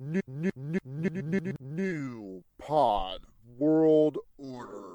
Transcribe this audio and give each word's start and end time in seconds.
New, 0.00 0.20
new, 0.28 0.50
new, 0.54 0.78
new, 0.84 1.54
new 1.60 2.44
pod 2.56 3.22
world 3.58 4.18
order. 4.38 4.94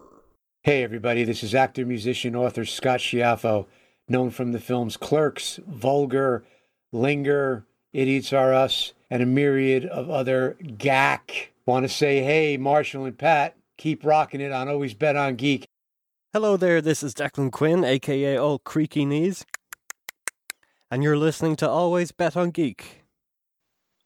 Hey, 0.61 0.81
everybody, 0.81 1.25
this 1.25 1.43
is 1.43 1.53
actor, 1.53 1.85
musician, 1.85 2.37
author 2.37 2.63
Scott 2.63 3.01
Schiaffo, 3.01 3.65
known 4.07 4.29
from 4.29 4.53
the 4.53 4.61
films 4.61 4.95
Clerks, 4.95 5.59
Vulgar, 5.67 6.45
Linger, 6.93 7.65
Idiots 7.91 8.31
Are 8.31 8.53
Us, 8.53 8.93
and 9.09 9.21
a 9.21 9.25
myriad 9.25 9.85
of 9.87 10.09
other 10.09 10.55
gack. 10.77 11.51
Want 11.65 11.83
to 11.83 11.89
say, 11.89 12.23
hey, 12.23 12.55
Marshall 12.55 13.03
and 13.03 13.17
Pat, 13.17 13.57
keep 13.77 14.05
rocking 14.05 14.39
it 14.39 14.53
on 14.53 14.69
Always 14.69 14.93
Bet 14.93 15.17
on 15.17 15.35
Geek. 15.35 15.65
Hello 16.31 16.55
there, 16.55 16.79
this 16.79 17.03
is 17.03 17.13
Declan 17.13 17.51
Quinn, 17.51 17.83
aka 17.83 18.37
Old 18.37 18.63
Creaky 18.63 19.03
Knees, 19.03 19.45
and 20.89 21.03
you're 21.03 21.17
listening 21.17 21.57
to 21.57 21.69
Always 21.69 22.13
Bet 22.13 22.37
on 22.37 22.51
Geek. 22.51 23.02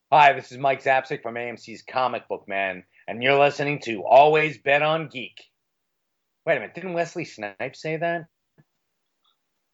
Hi, 0.10 0.32
this 0.32 0.54
is 0.54 0.58
Mike 0.58 0.82
Zapcic 0.82 1.22
from 1.22 1.36
AMC's 1.36 1.82
Comic 1.82 2.30
Book 2.30 2.46
Men, 2.48 2.86
and 3.10 3.22
you're 3.22 3.38
listening 3.38 3.80
to 3.80 4.06
Always 4.06 4.58
Bet 4.58 4.82
on 4.82 5.10
Geek. 5.10 5.44
Wait 6.46 6.56
a 6.56 6.60
minute, 6.62 6.76
didn't 6.76 6.94
Wesley 6.94 7.26
Snipes 7.26 7.82
say 7.82 7.98
that? 7.98 8.28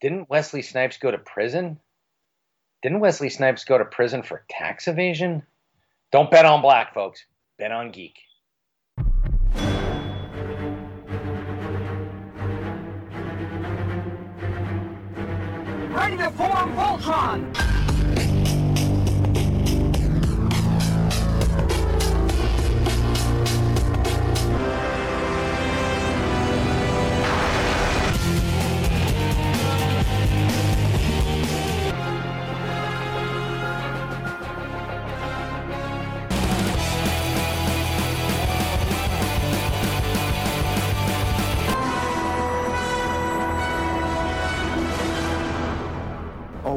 Didn't 0.02 0.32
Wesley 0.32 0.64
Snipes 0.64 0.98
go 0.98 1.12
to 1.12 1.20
prison? 1.20 1.80
Didn't 2.82 3.02
Wesley 3.02 3.30
Snipes 3.30 3.64
go 3.64 3.78
to 3.78 3.86
prison 3.86 4.24
for 4.24 4.44
tax 4.50 4.88
evasion? 4.88 5.44
Don't 6.12 6.32
bet 6.32 6.46
on 6.48 6.64
black, 6.64 6.96
folks. 6.96 7.24
Bet 7.60 7.72
on 7.72 7.92
geek. 7.92 8.18
Ready 15.92 16.18
to 16.18 16.32
form 16.32 16.74
Voltron! 16.74 17.73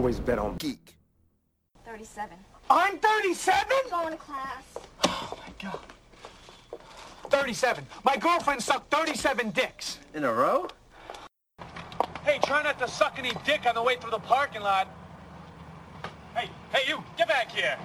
Always 0.06 0.20
bet 0.20 0.38
on 0.38 0.54
geek. 0.58 0.96
37. 1.84 2.38
I'm 2.70 2.96
37? 2.96 3.66
Going 3.90 4.12
to 4.12 4.16
class. 4.16 4.62
Oh 5.04 5.36
my 5.36 5.52
god. 5.60 5.80
37. 7.28 7.84
My 8.04 8.16
girlfriend 8.16 8.62
sucked 8.62 8.88
37 8.94 9.50
dicks. 9.50 9.98
In 10.14 10.22
a 10.22 10.32
row? 10.32 10.68
Hey, 12.22 12.38
try 12.44 12.62
not 12.62 12.78
to 12.78 12.86
suck 12.86 13.18
any 13.18 13.32
dick 13.44 13.66
on 13.66 13.74
the 13.74 13.82
way 13.82 13.96
through 13.96 14.12
the 14.12 14.20
parking 14.20 14.62
lot. 14.62 14.86
Hey, 16.36 16.50
hey, 16.72 16.88
you, 16.88 17.02
get 17.18 17.26
back 17.26 17.50
here. 17.50 17.76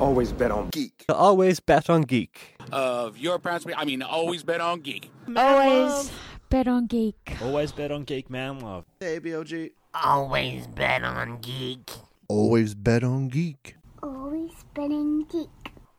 Always 0.00 0.32
bet 0.32 0.50
on 0.50 0.70
geek. 0.70 1.04
Always 1.08 1.60
Bet 1.60 1.88
on 1.88 2.02
Geek. 2.02 2.56
of 2.72 3.16
your 3.18 3.38
parents. 3.38 3.64
I 3.76 3.84
mean, 3.84 4.02
always 4.02 4.42
bet 4.42 4.60
on 4.60 4.80
geek. 4.80 5.12
Always 5.36 6.10
bet 6.50 6.66
on 6.66 6.86
geek. 6.86 7.36
Always 7.40 7.70
bet 7.70 7.92
on 7.92 8.02
Geek 8.02 8.28
Man 8.30 8.58
Love. 8.58 8.84
Hey, 8.98 9.20
BOG. 9.20 9.70
Always 9.95 10.67
bet 10.67 11.03
on 11.03 11.37
geek. 11.41 11.91
Always 12.27 12.73
bet 12.75 13.03
on 13.03 13.27
geek. 13.27 13.75
Always 14.03 14.51
betting 14.73 15.25
geek. 15.29 15.49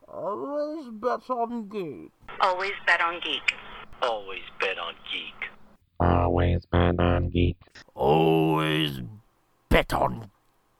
Always 0.09 0.89
bet 0.93 1.29
on 1.31 1.69
geek. 1.69 2.11
Always 2.41 2.73
bet 2.87 3.01
on 3.01 3.21
geek. 3.21 3.55
Always 4.03 4.43
bet 4.59 4.79
on 4.79 4.95
geek. 5.11 5.51
Always 6.01 6.67
bet 6.67 6.99
on 6.99 7.31
geek. 7.31 7.57
Always 7.95 9.03
bet 9.69 9.93
on 9.93 10.31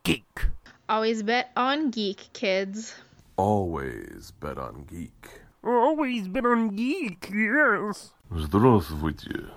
geek. 0.05 0.51
Always 0.89 1.23
bet 1.23 1.51
on 1.57 1.91
geek, 1.91 2.29
kids. 2.33 2.95
Always 3.37 4.33
bet 4.41 4.59
on 4.59 4.85
geek. 4.91 5.41
Always 5.65 6.29
bet 6.29 6.45
on 6.45 6.75
geek, 6.75 7.31
yes. 7.31 8.13
Здравствуйте. 8.35 9.51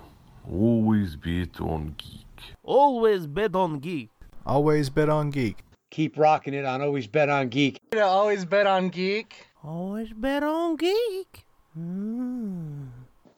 Always 0.48 1.16
bet 1.16 1.60
on 1.60 1.94
geek. 1.98 2.29
Always 2.63 3.27
bet 3.27 3.55
on 3.55 3.79
geek. 3.79 4.09
Always 4.45 4.89
bet 4.89 5.09
on 5.09 5.29
geek. 5.29 5.63
Keep 5.91 6.17
rocking 6.17 6.53
it 6.53 6.63
on 6.63 6.81
Always 6.81 7.05
Bet 7.05 7.27
on 7.27 7.49
Geek. 7.49 7.77
Always 7.93 8.45
bet 8.45 8.65
on 8.65 8.89
geek. 8.89 9.47
Always 9.61 10.13
bet 10.13 10.41
on 10.41 10.77
geek. 10.77 11.45
Mm. 11.77 12.87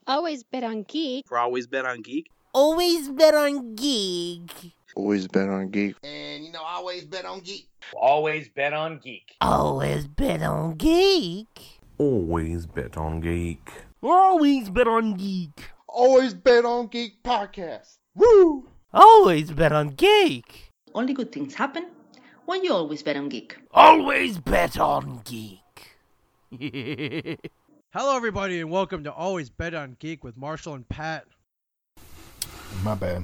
Always 0.05 0.43
bet 0.43 0.63
on 0.63 0.83
geek. 0.83 1.27
For 1.27 1.39
always 1.39 1.65
bet 1.65 1.85
on 1.85 2.03
geek. 2.03 2.29
Always 2.53 3.09
bet 3.09 3.33
on 3.33 3.73
geek. 3.75 4.73
Always 4.95 5.27
bet 5.27 5.49
on 5.49 5.69
geek. 5.71 5.95
And 6.03 6.45
you 6.45 6.51
know, 6.51 6.61
always 6.63 7.05
bet 7.05 7.25
on 7.25 7.39
geek. 7.39 7.67
Always 7.99 8.49
bet 8.49 8.73
on 8.73 8.99
geek. 8.99 9.35
Always 9.41 10.07
bet 10.07 10.43
on 10.43 10.75
geek. 10.75 11.81
Always 11.97 12.67
bet 12.67 12.95
on 12.97 13.19
geek. 13.19 13.67
Always 14.03 14.69
bet 14.69 14.87
on 14.87 15.15
geek. 15.15 15.71
Always 15.87 16.35
bet 16.35 16.65
on 16.65 16.87
geek 16.87 17.23
podcast. 17.23 17.97
Woo! 18.13 18.67
Always 18.95 19.49
bet 19.49 19.71
on 19.71 19.89
geek. 19.89 20.69
Only 20.93 21.15
good 21.15 21.31
things 21.31 21.55
happen 21.55 21.87
when 22.45 22.63
you 22.63 22.71
always 22.71 23.01
bet 23.01 23.17
on 23.17 23.27
geek. 23.27 23.57
Always 23.71 24.37
bet 24.37 24.77
on 24.77 25.21
geek. 25.23 25.97
Hello, 27.91 28.15
everybody, 28.15 28.59
and 28.59 28.69
welcome 28.69 29.03
to 29.05 29.11
Always 29.11 29.49
Bet 29.49 29.73
on 29.73 29.97
Geek 29.97 30.23
with 30.23 30.37
Marshall 30.37 30.75
and 30.75 30.87
Pat. 30.87 31.25
My 32.83 32.93
bad. 32.93 33.23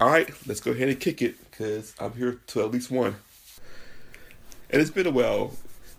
All 0.00 0.08
right, 0.08 0.30
let's 0.46 0.60
go 0.60 0.70
ahead 0.70 0.88
and 0.88 0.98
kick 0.98 1.20
it 1.20 1.36
because 1.50 1.94
I'm 2.00 2.14
here 2.14 2.40
to 2.46 2.62
at 2.62 2.70
least 2.70 2.90
one. 2.90 3.16
And 4.70 4.80
it's 4.80 4.90
been 4.90 5.06
a 5.06 5.10
while. 5.10 5.52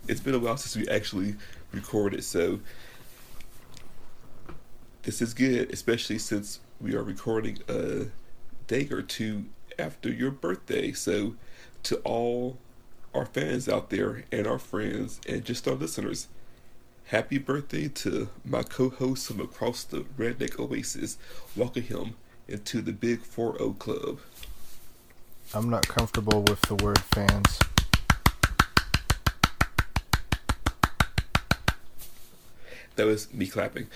It's 0.08 0.22
been 0.22 0.34
a 0.34 0.40
while 0.40 0.58
since 0.58 0.76
we 0.76 0.92
actually 0.92 1.36
recorded, 1.72 2.24
so 2.24 2.60
this 5.04 5.22
is 5.22 5.36
good, 5.36 5.72
especially 5.72 6.18
since 6.18 6.62
we 6.82 6.96
are 6.96 7.04
recording 7.04 7.60
a 7.68 8.08
day 8.70 8.88
or 8.92 9.02
two 9.02 9.46
after 9.80 10.10
your 10.10 10.32
birthday. 10.32 10.94
So, 10.94 11.36
to 11.84 11.98
all 12.06 12.60
our 13.14 13.26
fans 13.26 13.68
out 13.68 13.90
there 13.90 14.24
and 14.32 14.46
our 14.46 14.60
friends 14.60 15.20
and 15.28 15.44
just 15.44 15.68
our 15.68 15.74
listeners, 15.74 16.28
happy 17.06 17.40
birthday 17.40 17.88
to 17.88 18.30
my 18.46 18.62
co-host 18.62 19.28
from 19.28 19.42
across 19.42 19.84
the 19.84 20.02
Redneck 20.18 20.60
Oasis. 20.60 21.18
Welcome 21.56 21.82
him 21.82 22.16
into 22.48 22.82
the 22.82 22.94
Big 22.94 23.24
4-0 23.24 23.80
Club. 23.80 24.20
I'm 25.54 25.70
not 25.70 25.88
comfortable 25.88 26.44
with 26.44 26.62
the 26.62 26.76
word 26.76 27.00
fans. 27.00 27.60
That 32.98 33.08
was 33.08 33.34
me 33.34 33.48
clapping. 33.48 33.88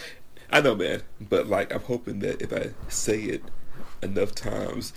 I 0.49 0.61
know, 0.61 0.73
man, 0.73 1.03
but 1.21 1.45
like 1.45 1.71
I'm 1.71 1.81
hoping 1.81 2.19
that 2.19 2.41
if 2.41 2.51
I 2.51 2.71
say 2.89 3.19
it 3.19 3.43
enough 4.01 4.33
times, 4.35 4.93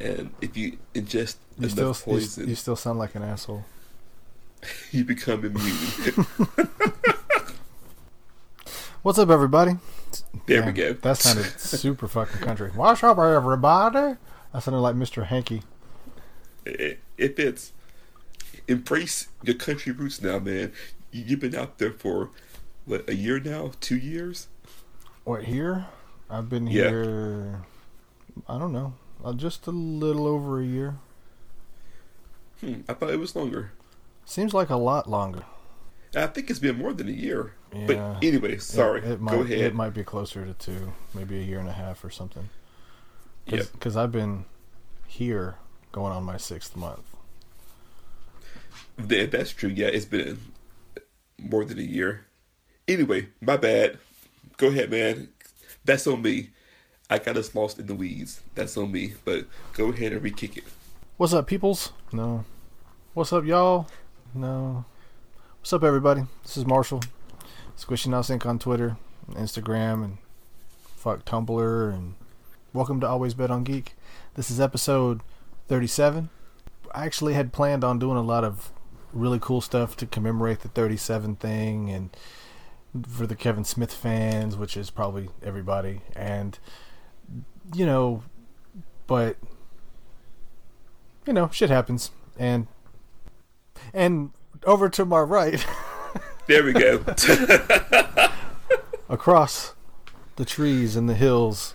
and 0.00 0.30
if 0.40 0.56
you 0.56 0.78
ingest 0.94 1.36
You 1.58 1.64
enough 1.68 1.70
still, 1.72 1.94
poison, 1.94 2.48
you 2.48 2.54
still 2.54 2.76
sound 2.76 2.98
like 2.98 3.14
an 3.14 3.22
asshole. 3.22 3.64
you 4.92 5.04
become 5.04 5.44
immune. 5.44 6.26
What's 9.02 9.18
up, 9.18 9.30
everybody? 9.30 9.72
There 10.46 10.64
we 10.64 10.70
go. 10.72 10.92
That 10.92 11.16
sounded 11.16 11.58
super 11.58 12.06
fucking 12.06 12.40
country. 12.40 12.70
What's 12.74 13.02
up, 13.02 13.18
everybody? 13.18 14.16
That 14.52 14.62
sounded 14.62 14.78
like 14.80 14.94
Mr. 14.94 15.26
Hanky. 15.26 15.62
it, 16.64 17.00
it 17.18 17.34
fits. 17.36 17.72
Embrace 18.68 19.26
your 19.42 19.56
country 19.56 19.92
roots 19.92 20.22
now, 20.22 20.38
man. 20.38 20.72
You- 21.10 21.24
You've 21.26 21.40
been 21.40 21.54
out 21.56 21.78
there 21.78 21.90
for 21.92 22.30
what 22.86 23.08
a 23.08 23.14
year 23.16 23.40
now, 23.40 23.72
two 23.80 23.96
years. 23.96 24.46
What 25.24 25.44
here? 25.44 25.86
I've 26.30 26.48
been 26.48 26.66
Yeah. 26.68 26.88
here. 26.90 27.60
I 28.48 28.58
don't 28.58 28.72
know. 28.72 28.94
Uh, 29.24 29.32
just 29.32 29.66
a 29.66 29.70
little 29.70 30.26
over 30.26 30.60
a 30.60 30.64
year. 30.64 30.96
Hmm, 32.60 32.80
I 32.88 32.94
thought 32.94 33.10
it 33.10 33.18
was 33.18 33.34
longer. 33.36 33.72
Seems 34.24 34.54
like 34.54 34.70
a 34.70 34.76
lot 34.76 35.08
longer. 35.08 35.44
I 36.14 36.26
think 36.26 36.50
it's 36.50 36.58
been 36.58 36.76
more 36.76 36.92
than 36.92 37.08
a 37.08 37.12
year. 37.12 37.54
Yeah. 37.74 37.86
But 37.86 37.96
anyway, 38.24 38.58
sorry. 38.58 39.00
It, 39.00 39.12
it 39.12 39.20
might, 39.20 39.32
Go 39.32 39.40
ahead. 39.40 39.58
It 39.58 39.74
might 39.74 39.94
be 39.94 40.04
closer 40.04 40.44
to 40.44 40.52
two, 40.54 40.92
maybe 41.14 41.38
a 41.38 41.42
year 41.42 41.58
and 41.58 41.68
a 41.68 41.72
half 41.72 42.04
or 42.04 42.10
something. 42.10 42.50
Yep. 43.46 43.72
Because 43.72 43.96
I've 43.96 44.12
been 44.12 44.44
here 45.06 45.56
going 45.90 46.12
on 46.12 46.22
my 46.24 46.36
sixth 46.36 46.76
month. 46.76 47.02
Th- 49.08 49.30
That's 49.30 49.50
true. 49.50 49.70
Yeah, 49.70 49.86
it's 49.88 50.04
been 50.04 50.38
more 51.38 51.64
than 51.64 51.78
a 51.78 51.82
year. 51.82 52.26
Anyway, 52.86 53.28
my 53.40 53.56
bad. 53.56 53.98
Go 54.58 54.68
ahead, 54.68 54.90
man. 54.90 55.28
That's 55.84 56.06
on 56.06 56.22
me. 56.22 56.50
I 57.12 57.18
got 57.18 57.36
us 57.36 57.54
lost 57.54 57.78
in 57.78 57.86
the 57.86 57.94
weeds. 57.94 58.40
That's 58.54 58.74
on 58.78 58.90
me. 58.90 59.12
But 59.26 59.44
go 59.74 59.90
ahead 59.90 60.14
and 60.14 60.22
re-kick 60.22 60.56
it. 60.56 60.64
What's 61.18 61.34
up, 61.34 61.46
peoples? 61.46 61.92
No. 62.10 62.46
What's 63.12 63.34
up, 63.34 63.44
y'all? 63.44 63.86
No. 64.32 64.86
What's 65.60 65.74
up, 65.74 65.84
everybody? 65.84 66.22
This 66.42 66.56
is 66.56 66.64
Marshall. 66.64 67.02
Squishy 67.76 68.06
Now 68.06 68.22
Sync 68.22 68.46
on 68.46 68.58
Twitter, 68.58 68.96
Instagram, 69.32 70.02
and 70.02 70.18
fuck 70.96 71.26
Tumblr, 71.26 71.92
and 71.92 72.14
welcome 72.72 72.98
to 73.00 73.08
Always 73.08 73.34
Bet 73.34 73.50
on 73.50 73.62
Geek. 73.62 73.94
This 74.32 74.50
is 74.50 74.58
episode 74.58 75.20
37. 75.68 76.30
I 76.94 77.04
actually 77.04 77.34
had 77.34 77.52
planned 77.52 77.84
on 77.84 77.98
doing 77.98 78.16
a 78.16 78.22
lot 78.22 78.42
of 78.42 78.72
really 79.12 79.38
cool 79.38 79.60
stuff 79.60 79.98
to 79.98 80.06
commemorate 80.06 80.60
the 80.60 80.68
37 80.68 81.36
thing, 81.36 81.90
and 81.90 82.16
for 83.06 83.26
the 83.26 83.36
Kevin 83.36 83.64
Smith 83.64 83.92
fans, 83.92 84.56
which 84.56 84.78
is 84.78 84.88
probably 84.88 85.28
everybody, 85.42 86.00
and 86.16 86.58
you 87.74 87.86
know, 87.86 88.22
but 89.06 89.36
you 91.26 91.32
know, 91.32 91.48
shit 91.52 91.70
happens, 91.70 92.10
and 92.38 92.66
and 93.92 94.30
over 94.64 94.88
to 94.88 95.04
my 95.04 95.20
right. 95.20 95.64
There 96.48 96.64
we 96.64 96.72
go. 96.72 96.98
across 99.08 99.74
the 100.36 100.44
trees 100.44 100.96
and 100.96 101.08
the 101.08 101.14
hills 101.14 101.74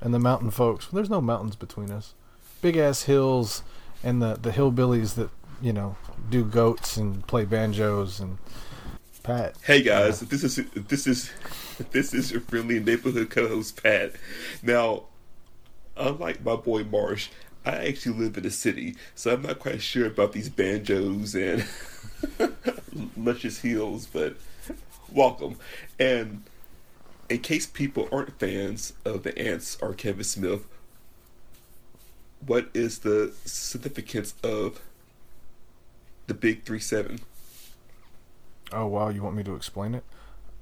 and 0.00 0.12
the 0.12 0.18
mountain 0.18 0.50
folks. 0.50 0.88
There's 0.92 1.10
no 1.10 1.20
mountains 1.20 1.54
between 1.54 1.90
us. 1.90 2.14
Big 2.62 2.76
ass 2.76 3.04
hills 3.04 3.62
and 4.02 4.20
the 4.20 4.36
the 4.40 4.50
hillbillies 4.50 5.14
that 5.14 5.30
you 5.62 5.72
know 5.72 5.96
do 6.28 6.44
goats 6.44 6.96
and 6.96 7.24
play 7.26 7.44
banjos 7.44 8.18
and 8.18 8.38
Pat. 9.22 9.54
Hey 9.62 9.82
guys, 9.82 10.20
this 10.20 10.42
is 10.42 10.56
this 10.74 11.06
is 11.06 11.30
this 11.90 12.14
is 12.14 12.32
your 12.32 12.40
friendly 12.40 12.80
neighborhood 12.80 13.28
co-host 13.30 13.82
Pat. 13.82 14.12
Now, 14.62 15.04
unlike 16.00 16.44
my 16.44 16.56
boy 16.56 16.84
Marsh, 16.84 17.28
I 17.64 17.88
actually 17.88 18.18
live 18.18 18.38
in 18.38 18.46
a 18.46 18.50
city, 18.50 18.96
so 19.14 19.32
I'm 19.32 19.42
not 19.42 19.58
quite 19.58 19.82
sure 19.82 20.06
about 20.06 20.32
these 20.32 20.48
banjos 20.48 21.34
and 21.34 21.64
luscious 23.16 23.60
heels, 23.60 24.06
but 24.06 24.36
welcome. 25.12 25.56
And 25.98 26.44
in 27.28 27.40
case 27.40 27.66
people 27.66 28.08
aren't 28.10 28.38
fans 28.38 28.94
of 29.04 29.22
the 29.22 29.38
Ants 29.38 29.76
or 29.80 29.94
Kevin 29.94 30.24
Smith, 30.24 30.66
what 32.44 32.68
is 32.72 33.00
the 33.00 33.32
significance 33.44 34.34
of 34.42 34.80
the 36.26 36.34
Big 36.34 36.64
Three 36.64 36.80
Seven? 36.80 37.20
Oh 38.72 38.86
wow, 38.86 39.08
you 39.08 39.22
want 39.22 39.36
me 39.36 39.42
to 39.44 39.54
explain 39.54 39.94
it? 39.94 40.04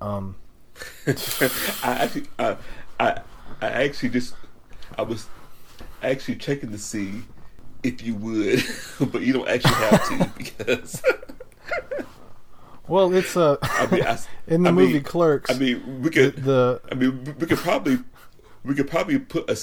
Um, 0.01 0.37
I 1.07 1.13
actually, 1.83 2.27
I, 2.39 2.57
I, 2.99 3.21
I 3.61 3.67
actually 3.67 4.09
just, 4.11 4.35
I 4.97 5.03
was 5.03 5.27
actually 6.03 6.37
checking 6.37 6.71
to 6.71 6.79
see 6.79 7.23
if 7.83 8.03
you 8.03 8.15
would, 8.17 8.63
but 9.13 9.23
you 9.23 9.33
don't 9.33 9.49
actually 9.49 9.75
have 9.75 10.09
to 10.09 10.33
because. 10.39 11.03
well, 12.87 13.13
it's 13.13 13.37
uh, 13.37 13.57
I 13.63 13.87
mean, 13.87 14.05
I, 14.05 14.19
in 14.47 14.63
the 14.63 14.71
I 14.71 14.73
movie 14.73 14.95
mean, 14.95 15.03
Clerks. 15.03 15.51
I 15.51 15.59
mean, 15.59 16.03
we 16.03 16.11
could. 16.11 16.37
the 16.45 16.81
I 16.91 16.95
mean, 16.95 17.25
we 17.39 17.47
could 17.47 17.59
probably, 17.59 17.99
we 18.65 18.75
could 18.75 18.89
probably 18.89 19.19
put 19.19 19.49
a, 19.51 19.59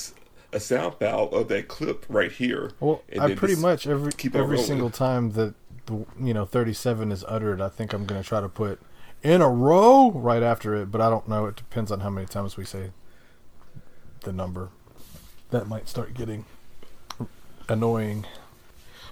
a 0.56 0.60
sound 0.60 0.95
file 0.95 1.30
of 1.31 1.48
that 1.50 1.68
clip 1.68 2.06
right 2.10 2.31
here. 2.31 2.72
Well, 2.80 3.04
and 3.10 3.22
I 3.22 3.36
pretty 3.36 3.56
much 3.56 3.88
every 3.88 4.12
keep 4.12 4.36
every 4.36 4.60
single 4.60 4.89
time 4.89 5.31
that 5.31 5.56
the 5.86 6.06
you 6.19 6.33
know 6.33 6.45
37 6.45 7.12
is 7.12 7.24
uttered, 7.27 7.62
I 7.62 7.69
think 7.69 7.94
I'm 7.94 8.06
going 8.06 8.22
to 8.22 8.27
try 8.27 8.42
to 8.42 8.50
put 8.50 8.80
in 9.24 9.42
a 9.42 9.50
row 9.50 10.12
right 10.12 10.44
after 10.44 10.75
it, 10.75 10.92
but 10.92 11.01
I 11.01 11.10
don't 11.10 11.27
know. 11.27 11.48
It 11.48 11.56
depends 11.56 11.92
on 11.92 12.01
how 12.01 12.10
many 12.10 12.27
times 12.27 12.57
we 12.57 12.66
say 12.66 12.92
the 14.22 14.31
number. 14.31 14.69
That 15.55 15.69
might 15.69 15.87
start 15.87 16.13
getting 16.13 16.43
annoying. 17.69 18.25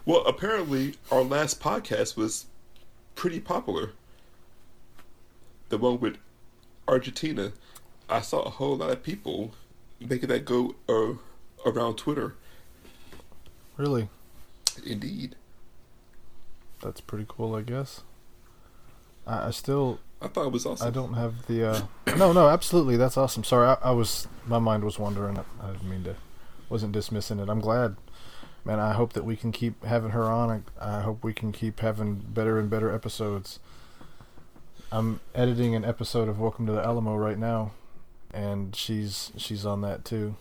Well, 0.05 0.25
apparently, 0.25 0.95
our 1.09 1.21
last 1.21 1.61
podcast 1.61 2.17
was 2.17 2.47
pretty 3.15 3.39
popular. 3.39 3.91
The 5.69 5.77
one 5.77 6.01
with 6.01 6.17
Argentina. 6.85 7.53
I 8.09 8.19
saw 8.19 8.41
a 8.41 8.49
whole 8.49 8.75
lot 8.75 8.89
of 8.89 9.01
people 9.03 9.53
making 10.01 10.27
that 10.27 10.43
go 10.43 10.75
uh, 10.89 11.13
around 11.65 11.95
Twitter. 11.95 12.35
Really, 13.77 14.09
Indeed. 14.85 15.37
that's 16.81 16.99
pretty 16.99 17.25
cool, 17.25 17.55
I 17.55 17.61
guess. 17.61 18.01
I, 19.25 19.47
I 19.47 19.51
still 19.51 19.99
I 20.21 20.27
thought 20.27 20.47
it 20.47 20.51
was 20.51 20.65
awesome. 20.65 20.85
I 20.85 20.91
don't 20.91 21.13
have 21.13 21.47
the. 21.47 21.69
Uh, 21.69 21.81
no, 22.17 22.33
no, 22.33 22.49
absolutely, 22.49 22.97
that's 22.97 23.15
awesome. 23.15 23.45
Sorry, 23.45 23.65
I, 23.65 23.75
I 23.75 23.91
was 23.91 24.27
my 24.45 24.59
mind 24.59 24.83
was 24.83 24.99
wandering. 24.99 25.39
I 25.61 25.71
didn't 25.71 25.89
mean 25.89 26.03
to. 26.03 26.17
Wasn't 26.73 26.91
dismissing 26.91 27.37
it. 27.37 27.49
I'm 27.49 27.59
glad, 27.59 27.97
man. 28.65 28.79
I 28.79 28.93
hope 28.93 29.13
that 29.13 29.23
we 29.23 29.35
can 29.35 29.51
keep 29.51 29.83
having 29.85 30.09
her 30.09 30.23
on. 30.23 30.63
I, 30.81 30.97
I 30.97 31.01
hope 31.01 31.23
we 31.23 31.31
can 31.31 31.51
keep 31.51 31.81
having 31.81 32.15
better 32.15 32.57
and 32.57 32.67
better 32.67 32.91
episodes. 32.91 33.59
I'm 34.91 35.19
editing 35.35 35.75
an 35.75 35.85
episode 35.85 36.27
of 36.27 36.39
Welcome 36.39 36.65
to 36.65 36.71
the 36.71 36.83
Alamo 36.83 37.15
right 37.15 37.37
now, 37.37 37.73
and 38.33 38.75
she's 38.75 39.31
she's 39.37 39.67
on 39.67 39.81
that 39.81 40.03
too. 40.03 40.35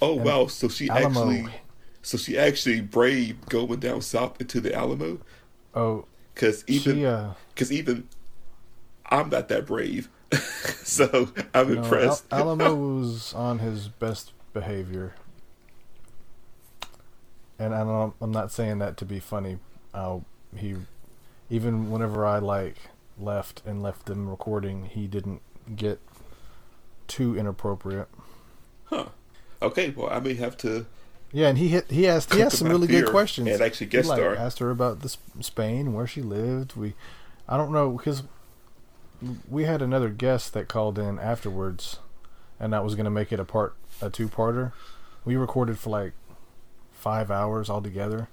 Oh 0.00 0.18
And 0.18 0.24
wow! 0.24 0.46
So 0.46 0.68
she 0.68 0.88
Alamo. 0.88 1.08
actually, 1.08 1.54
so 2.02 2.16
she 2.16 2.38
actually 2.38 2.82
braved 2.82 3.48
going 3.48 3.80
down 3.80 4.00
south 4.00 4.40
into 4.40 4.60
the 4.60 4.72
Alamo. 4.72 5.18
Oh, 5.74 6.04
Because 6.34 6.62
even, 6.68 6.98
she, 6.98 7.04
uh, 7.04 7.30
because 7.52 7.72
even, 7.72 8.06
I'm 9.06 9.28
not 9.28 9.48
that 9.48 9.66
brave. 9.66 10.08
so 10.84 11.30
I'm 11.52 11.74
no, 11.74 11.78
Al- 11.80 11.84
impressed. 11.84 12.24
Alamo 12.30 12.74
was 13.00 13.34
on 13.34 13.58
his 13.58 13.88
best 13.88 14.30
behavior, 14.52 15.14
and 17.58 17.74
I 17.74 17.84
don't, 17.84 18.14
I'm 18.20 18.32
not 18.32 18.50
saying 18.50 18.78
that 18.78 18.96
to 18.98 19.04
be 19.04 19.20
funny. 19.20 19.58
Uh, 19.94 20.20
he, 20.56 20.76
even 21.50 21.90
whenever 21.90 22.24
I 22.26 22.38
like 22.38 22.76
left 23.18 23.62
and 23.66 23.82
left 23.82 24.06
them 24.06 24.28
recording, 24.28 24.86
he 24.86 25.06
didn't 25.06 25.42
get 25.76 26.00
too 27.08 27.36
inappropriate. 27.36 28.08
Huh. 28.84 29.06
Okay. 29.60 29.90
Well, 29.90 30.08
I 30.10 30.18
may 30.20 30.34
have 30.34 30.56
to. 30.58 30.86
Yeah, 31.34 31.48
and 31.48 31.56
he 31.56 31.68
hit, 31.68 31.90
he 31.90 32.06
asked 32.06 32.34
he 32.34 32.42
asked 32.42 32.58
some 32.58 32.68
really 32.68 32.86
good 32.86 33.08
questions. 33.08 33.48
and 33.48 33.60
actually 33.62 33.86
He, 33.86 33.90
guest 33.92 34.08
like, 34.08 34.18
star. 34.18 34.34
asked 34.36 34.58
her 34.58 34.70
about 34.70 35.00
this 35.00 35.16
Spain, 35.40 35.94
where 35.94 36.06
she 36.06 36.20
lived. 36.20 36.76
We, 36.76 36.94
I 37.48 37.56
don't 37.56 37.72
know 37.72 37.90
because 37.92 38.22
we 39.48 39.64
had 39.64 39.80
another 39.80 40.10
guest 40.10 40.52
that 40.52 40.68
called 40.68 40.98
in 40.98 41.18
afterwards, 41.18 42.00
and 42.60 42.72
that 42.72 42.84
was 42.84 42.94
going 42.94 43.04
to 43.04 43.10
make 43.10 43.32
it 43.32 43.40
a 43.40 43.44
part 43.46 43.74
a 44.02 44.10
two 44.10 44.28
parter. 44.28 44.72
We 45.24 45.36
recorded 45.36 45.78
for 45.78 45.90
like 45.90 46.12
five 46.90 47.30
hours 47.30 47.70
altogether, 47.70 48.28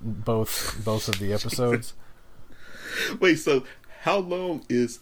both 0.00 0.80
both 0.84 1.08
of 1.08 1.18
the 1.18 1.32
episodes. 1.38 1.94
Wait. 3.18 3.36
So 3.36 3.64
how 4.02 4.18
long 4.18 4.64
is 4.68 5.00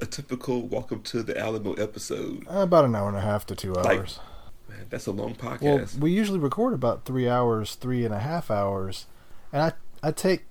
a 0.00 0.06
typical 0.06 0.62
Welcome 0.68 1.02
to 1.04 1.22
the 1.22 1.36
Alamo 1.38 1.72
episode? 1.74 2.46
Uh, 2.48 2.58
about 2.60 2.84
an 2.84 2.94
hour 2.94 3.08
and 3.08 3.16
a 3.16 3.20
half 3.22 3.46
to 3.46 3.54
two 3.56 3.72
Like, 3.72 3.98
hours. 3.98 4.20
Man, 4.68 4.86
that's 4.90 5.06
a 5.06 5.12
long 5.12 5.34
podcast. 5.34 5.60
Well, 5.94 6.00
we 6.00 6.12
usually 6.12 6.38
record 6.38 6.74
about 6.74 7.04
three 7.04 7.28
hours, 7.28 7.74
three 7.74 8.04
and 8.04 8.14
a 8.14 8.18
half 8.20 8.50
hours, 8.50 9.06
and 9.52 9.62
I 9.62 9.72
I 10.02 10.12
take 10.12 10.44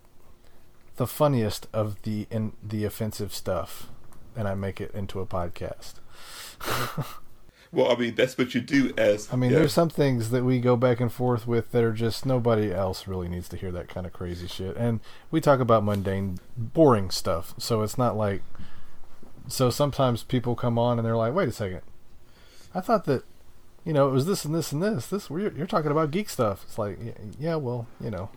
the 0.96 1.08
funniest 1.08 1.68
of 1.74 2.02
the 2.02 2.28
in 2.32 2.54
the 2.64 2.86
offensive 2.86 3.34
stuff, 3.34 3.90
and 4.36 4.48
I 4.48 4.56
make 4.56 4.82
it 4.82 4.92
into 4.96 5.20
a 5.20 5.26
podcast. 5.26 5.94
Well, 7.74 7.90
I 7.90 7.96
mean, 7.96 8.16
that's 8.16 8.38
what 8.38 8.54
you 8.54 8.60
do 8.60 8.94
as. 8.98 9.32
I 9.32 9.38
mean, 9.38 9.52
yeah. 9.52 9.60
there's 9.60 9.72
some 9.72 9.90
things 9.90 10.30
that 10.32 10.44
we 10.44 10.60
go 10.60 10.76
back 10.76 11.00
and 11.00 11.12
forth 11.12 11.48
with 11.48 11.72
that 11.72 11.84
are 11.84 11.94
just 11.94 12.26
nobody 12.26 12.74
else 12.74 13.08
really 13.08 13.30
needs 13.30 13.48
to 13.50 13.56
hear 13.56 13.72
that 13.72 13.88
kind 13.88 14.06
of 14.06 14.12
crazy 14.12 14.48
shit. 14.48 14.76
And 14.76 15.00
we 15.30 15.40
talk 15.40 15.62
about 15.62 15.84
mundane, 15.84 16.40
boring 16.58 17.10
stuff. 17.12 17.54
So 17.58 17.82
it's 17.82 17.98
not 17.98 18.18
like. 18.18 18.42
So 19.48 19.70
sometimes 19.70 20.24
people 20.24 20.56
come 20.56 20.78
on 20.78 21.00
and 21.00 21.06
they're 21.06 21.16
like, 21.16 21.34
"Wait 21.34 21.48
a 21.48 21.52
second, 21.52 21.82
I 22.76 22.82
thought 22.82 23.06
that, 23.06 23.24
you 23.86 23.94
know, 23.94 24.08
it 24.08 24.12
was 24.12 24.26
this 24.26 24.46
and 24.46 24.54
this 24.54 24.72
and 24.72 24.84
this. 24.84 25.08
This 25.08 25.30
you're, 25.30 25.52
you're 25.54 25.66
talking 25.66 25.92
about 25.92 26.12
geek 26.12 26.30
stuff." 26.30 26.64
It's 26.68 26.78
like, 26.78 27.00
yeah, 27.40 27.56
well, 27.56 27.88
you 28.02 28.12
know, 28.12 28.30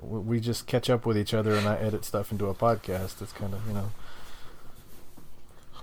we 0.00 0.18
we 0.20 0.40
just 0.40 0.66
catch 0.66 0.88
up 0.88 1.04
with 1.04 1.18
each 1.18 1.34
other, 1.34 1.54
and 1.54 1.68
I 1.68 1.76
edit 1.76 2.06
stuff 2.06 2.32
into 2.32 2.46
a 2.46 2.54
podcast. 2.54 3.20
It's 3.20 3.32
kind 3.32 3.52
of 3.52 3.66
you 3.66 3.74
know. 3.74 3.90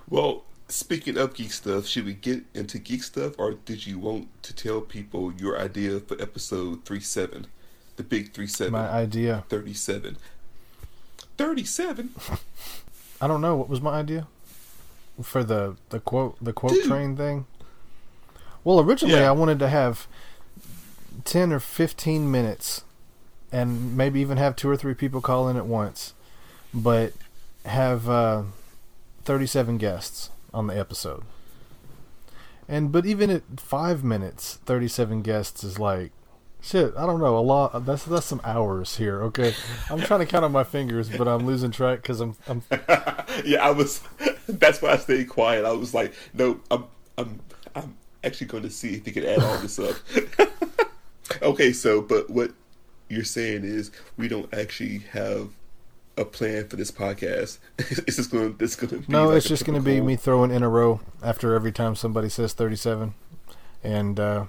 Well, 0.09 0.45
speaking 0.69 1.17
of 1.17 1.33
geek 1.33 1.51
stuff, 1.51 1.85
should 1.85 2.05
we 2.05 2.13
get 2.13 2.43
into 2.53 2.79
geek 2.79 3.03
stuff, 3.03 3.33
or 3.37 3.53
did 3.53 3.85
you 3.87 3.99
want 3.99 4.27
to 4.43 4.53
tell 4.53 4.81
people 4.81 5.33
your 5.33 5.59
idea 5.59 5.99
for 5.99 6.21
episode 6.21 6.83
three 6.85 6.99
seven, 6.99 7.47
the 7.95 8.03
big 8.03 8.33
three 8.33 8.47
seven? 8.47 8.73
My 8.73 8.89
idea. 8.89 9.43
Thirty 9.49 9.73
seven. 9.73 10.17
Thirty 11.37 11.63
seven. 11.63 12.11
I 13.21 13.27
don't 13.27 13.41
know 13.41 13.55
what 13.55 13.69
was 13.69 13.81
my 13.81 13.91
idea 13.91 14.27
for 15.21 15.43
the 15.43 15.75
the 15.89 15.99
quote 15.99 16.37
the 16.41 16.53
quote 16.53 16.83
train 16.83 17.15
thing. 17.15 17.45
Well, 18.63 18.79
originally 18.79 19.19
Yeah. 19.19 19.29
I 19.29 19.31
wanted 19.31 19.59
to 19.59 19.69
have 19.69 20.07
ten 21.23 21.51
or 21.53 21.59
fifteen 21.59 22.29
minutes, 22.29 22.83
and 23.51 23.95
maybe 23.95 24.19
even 24.19 24.37
have 24.37 24.55
two 24.55 24.69
or 24.69 24.75
three 24.77 24.93
people 24.93 25.21
call 25.21 25.47
in 25.47 25.57
at 25.57 25.65
once, 25.65 26.13
but 26.73 27.13
have 27.65 28.07
uh, 28.09 28.43
thirty-seven 29.23 29.77
guests 29.77 30.29
on 30.53 30.67
the 30.67 30.77
episode. 30.77 31.23
And 32.67 32.91
but 32.91 33.05
even 33.05 33.29
at 33.29 33.43
five 33.59 34.03
minutes, 34.03 34.59
thirty-seven 34.65 35.21
guests 35.21 35.63
is 35.63 35.79
like 35.79 36.11
Shit, 36.61 36.93
I 36.97 37.05
don't 37.05 37.19
know. 37.19 37.37
A 37.37 37.39
lot. 37.39 37.85
That's 37.85 38.03
that's 38.03 38.25
some 38.25 38.41
hours 38.43 38.97
here. 38.97 39.21
Okay, 39.23 39.53
I'm 39.89 40.01
trying 40.01 40.21
to 40.21 40.25
count 40.25 40.43
on 40.43 40.51
my 40.51 40.63
fingers, 40.63 41.07
but 41.07 41.27
I'm 41.27 41.45
losing 41.45 41.71
track 41.71 42.01
because 42.01 42.19
I'm 42.19 42.35
I'm 42.47 42.63
yeah, 43.45 43.59
I 43.65 43.71
was. 43.71 44.01
That's 44.47 44.81
why 44.81 44.91
I 44.91 44.97
stayed 44.97 45.29
quiet. 45.29 45.65
I 45.65 45.73
was 45.73 45.93
like, 45.93 46.13
no, 46.33 46.59
I'm, 46.71 46.85
I'm, 47.17 47.39
I'm 47.75 47.97
actually 48.23 48.47
going 48.47 48.63
to 48.63 48.69
see 48.69 48.95
if 48.95 49.05
he 49.05 49.11
can 49.11 49.25
add 49.25 49.43
all 49.43 49.57
this 49.59 49.77
up. 49.77 49.95
okay, 51.41 51.73
so, 51.73 52.01
but 52.01 52.29
what 52.29 52.51
you're 53.09 53.25
saying 53.25 53.65
is 53.65 53.91
we 54.15 54.29
don't 54.29 54.51
actually 54.53 54.99
have 55.11 55.49
a 56.17 56.25
plan 56.25 56.67
for 56.67 56.75
this 56.75 56.91
podcast. 56.91 57.59
it's 57.77 58.15
just 58.17 58.31
going. 58.31 58.55
It's 58.59 58.75
going 58.75 58.89
to 58.89 58.97
be 58.99 59.05
no. 59.07 59.27
like 59.27 59.37
it's 59.37 59.47
just 59.47 59.65
going 59.65 59.79
to 59.79 59.85
be 59.85 60.01
me 60.01 60.15
throwing 60.15 60.51
in 60.51 60.63
a 60.63 60.69
row 60.69 60.99
after 61.23 61.53
every 61.53 61.71
time 61.71 61.95
somebody 61.95 62.29
says 62.29 62.53
37, 62.53 63.13
and 63.83 64.19
uh, 64.19 64.45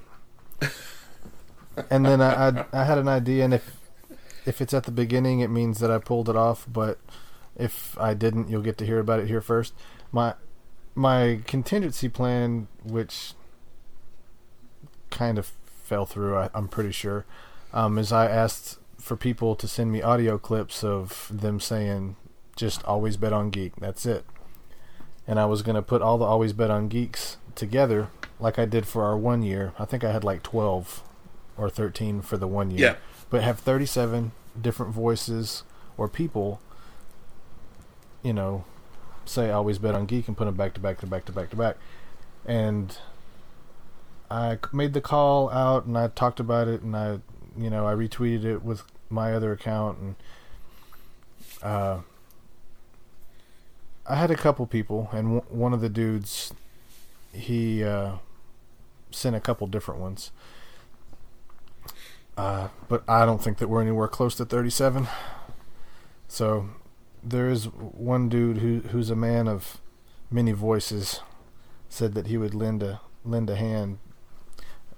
and 1.91 2.07
then 2.07 2.21
I, 2.21 2.49
I 2.49 2.65
I 2.73 2.85
had 2.85 2.99
an 2.99 3.09
idea, 3.09 3.45
and 3.45 3.55
if 3.55 3.77
if 4.47 4.61
it's 4.61 4.75
at 4.75 4.85
the 4.85 4.91
beginning, 4.91 5.41
it 5.41 5.49
means 5.49 5.79
that 5.81 5.91
I 5.91 5.99
pulled 5.99 6.29
it 6.29 6.37
off. 6.37 6.67
But 6.71 6.99
if 7.57 7.99
I 7.99 8.15
didn't, 8.15 8.49
you'll 8.49 8.63
get 8.63 8.79
to 8.79 8.87
hear 8.87 8.99
about 8.99 9.21
it 9.21 9.29
here 9.29 9.43
first. 9.43 9.75
My 10.11 10.35
my 10.95 11.41
contingency 11.47 12.09
plan, 12.09 12.69
which 12.83 13.35
kind 15.11 15.39
of 15.39 15.53
fell 15.85 16.07
through, 16.07 16.37
I, 16.37 16.51
I'm 16.55 16.69
pretty 16.69 16.93
sure, 16.93 17.25
um, 17.73 17.99
is 17.99 18.13
I 18.13 18.27
asked 18.27 18.79
for 18.99 19.17
people 19.17 19.55
to 19.57 19.69
send 19.69 19.93
me 19.93 20.03
audio 20.03 20.39
clips 20.39 20.85
of 20.85 21.31
them 21.33 21.61
saying, 21.61 22.17
"Just 22.57 22.85
always 22.85 23.17
bet 23.17 23.33
on 23.33 23.51
geek." 23.51 23.77
That's 23.77 24.05
it. 24.07 24.25
And 25.27 25.39
I 25.39 25.47
was 25.47 25.63
gonna 25.63 25.83
put 25.83 26.03
all 26.03 26.19
the 26.19 26.25
always 26.25 26.53
bet 26.53 26.71
on 26.71 26.89
geeks 26.89 27.37
together, 27.55 28.09
like 28.41 28.59
I 28.59 28.65
did 28.65 28.87
for 28.87 29.05
our 29.05 29.17
one 29.17 29.43
year. 29.43 29.73
I 29.79 29.85
think 29.85 30.05
I 30.05 30.13
had 30.13 30.25
like 30.25 30.43
twelve 30.43 31.03
or 31.57 31.69
thirteen 31.69 32.23
for 32.23 32.37
the 32.37 32.47
one 32.47 32.71
year. 32.71 32.81
Yeah. 32.81 32.95
But 33.31 33.43
have 33.43 33.61
thirty-seven 33.61 34.33
different 34.61 34.93
voices 34.93 35.65
or 35.97 36.09
people, 36.09 36.61
you 38.23 38.33
know, 38.33 38.65
say 39.25 39.51
always 39.51 39.79
bet 39.79 39.95
on 39.95 40.07
geek 40.07 40.29
and 40.29 40.37
put 40.37 40.47
them 40.47 40.55
back 40.55 40.75
to 40.75 40.81
back 40.81 40.99
to 41.01 41.07
back 41.07 41.25
to 41.27 41.33
back 41.33 41.51
to 41.51 41.57
back. 41.57 41.77
And 42.47 42.97
I 44.31 44.59
made 44.73 44.95
the 44.95 45.01
call 45.01 45.51
out 45.51 45.85
and 45.85 45.97
I 45.97 46.09
talked 46.09 46.41
about 46.41 46.69
it 46.69 46.83
and 46.83 46.97
I, 46.97 47.19
you 47.59 47.71
know, 47.71 47.87
I 47.87 47.93
retweeted 47.93 48.45
it 48.45 48.63
with 48.63 48.83
my 49.11 49.35
other 49.35 49.53
account 49.53 49.99
and 49.99 50.15
uh, 51.63 51.99
I 54.07 54.17
had 54.17 54.31
a 54.31 54.37
couple 54.37 54.67
people 54.67 55.09
and 55.13 55.41
w- 55.41 55.45
one 55.49 55.73
of 55.73 55.81
the 55.81 55.89
dudes, 55.89 56.53
he 57.33 57.83
uh, 57.85 58.13
sent 59.11 59.37
a 59.37 59.41
couple 59.41 59.67
different 59.67 60.01
ones. 60.01 60.31
Uh, 62.37 62.69
but 62.89 63.03
I 63.09 63.27
don't 63.27 63.43
think 63.43 63.59
that 63.59 63.69
we're 63.69 63.83
anywhere 63.83 64.07
close 64.07 64.37
to 64.37 64.45
37. 64.45 65.09
So 66.29 66.69
there 67.25 67.51
is 67.51 67.65
one 67.65 68.29
dude 68.29 68.59
who 68.59 68.81
who's 68.91 69.11
a 69.11 69.17
man 69.17 69.49
of 69.49 69.81
many 70.31 70.53
voices 70.53 71.21
said 71.89 72.15
that 72.15 72.29
he 72.29 72.37
would 72.37 72.55
lend 72.55 72.83
a 72.83 73.01
lend 73.25 73.51
a 73.51 73.57
hand 73.57 73.99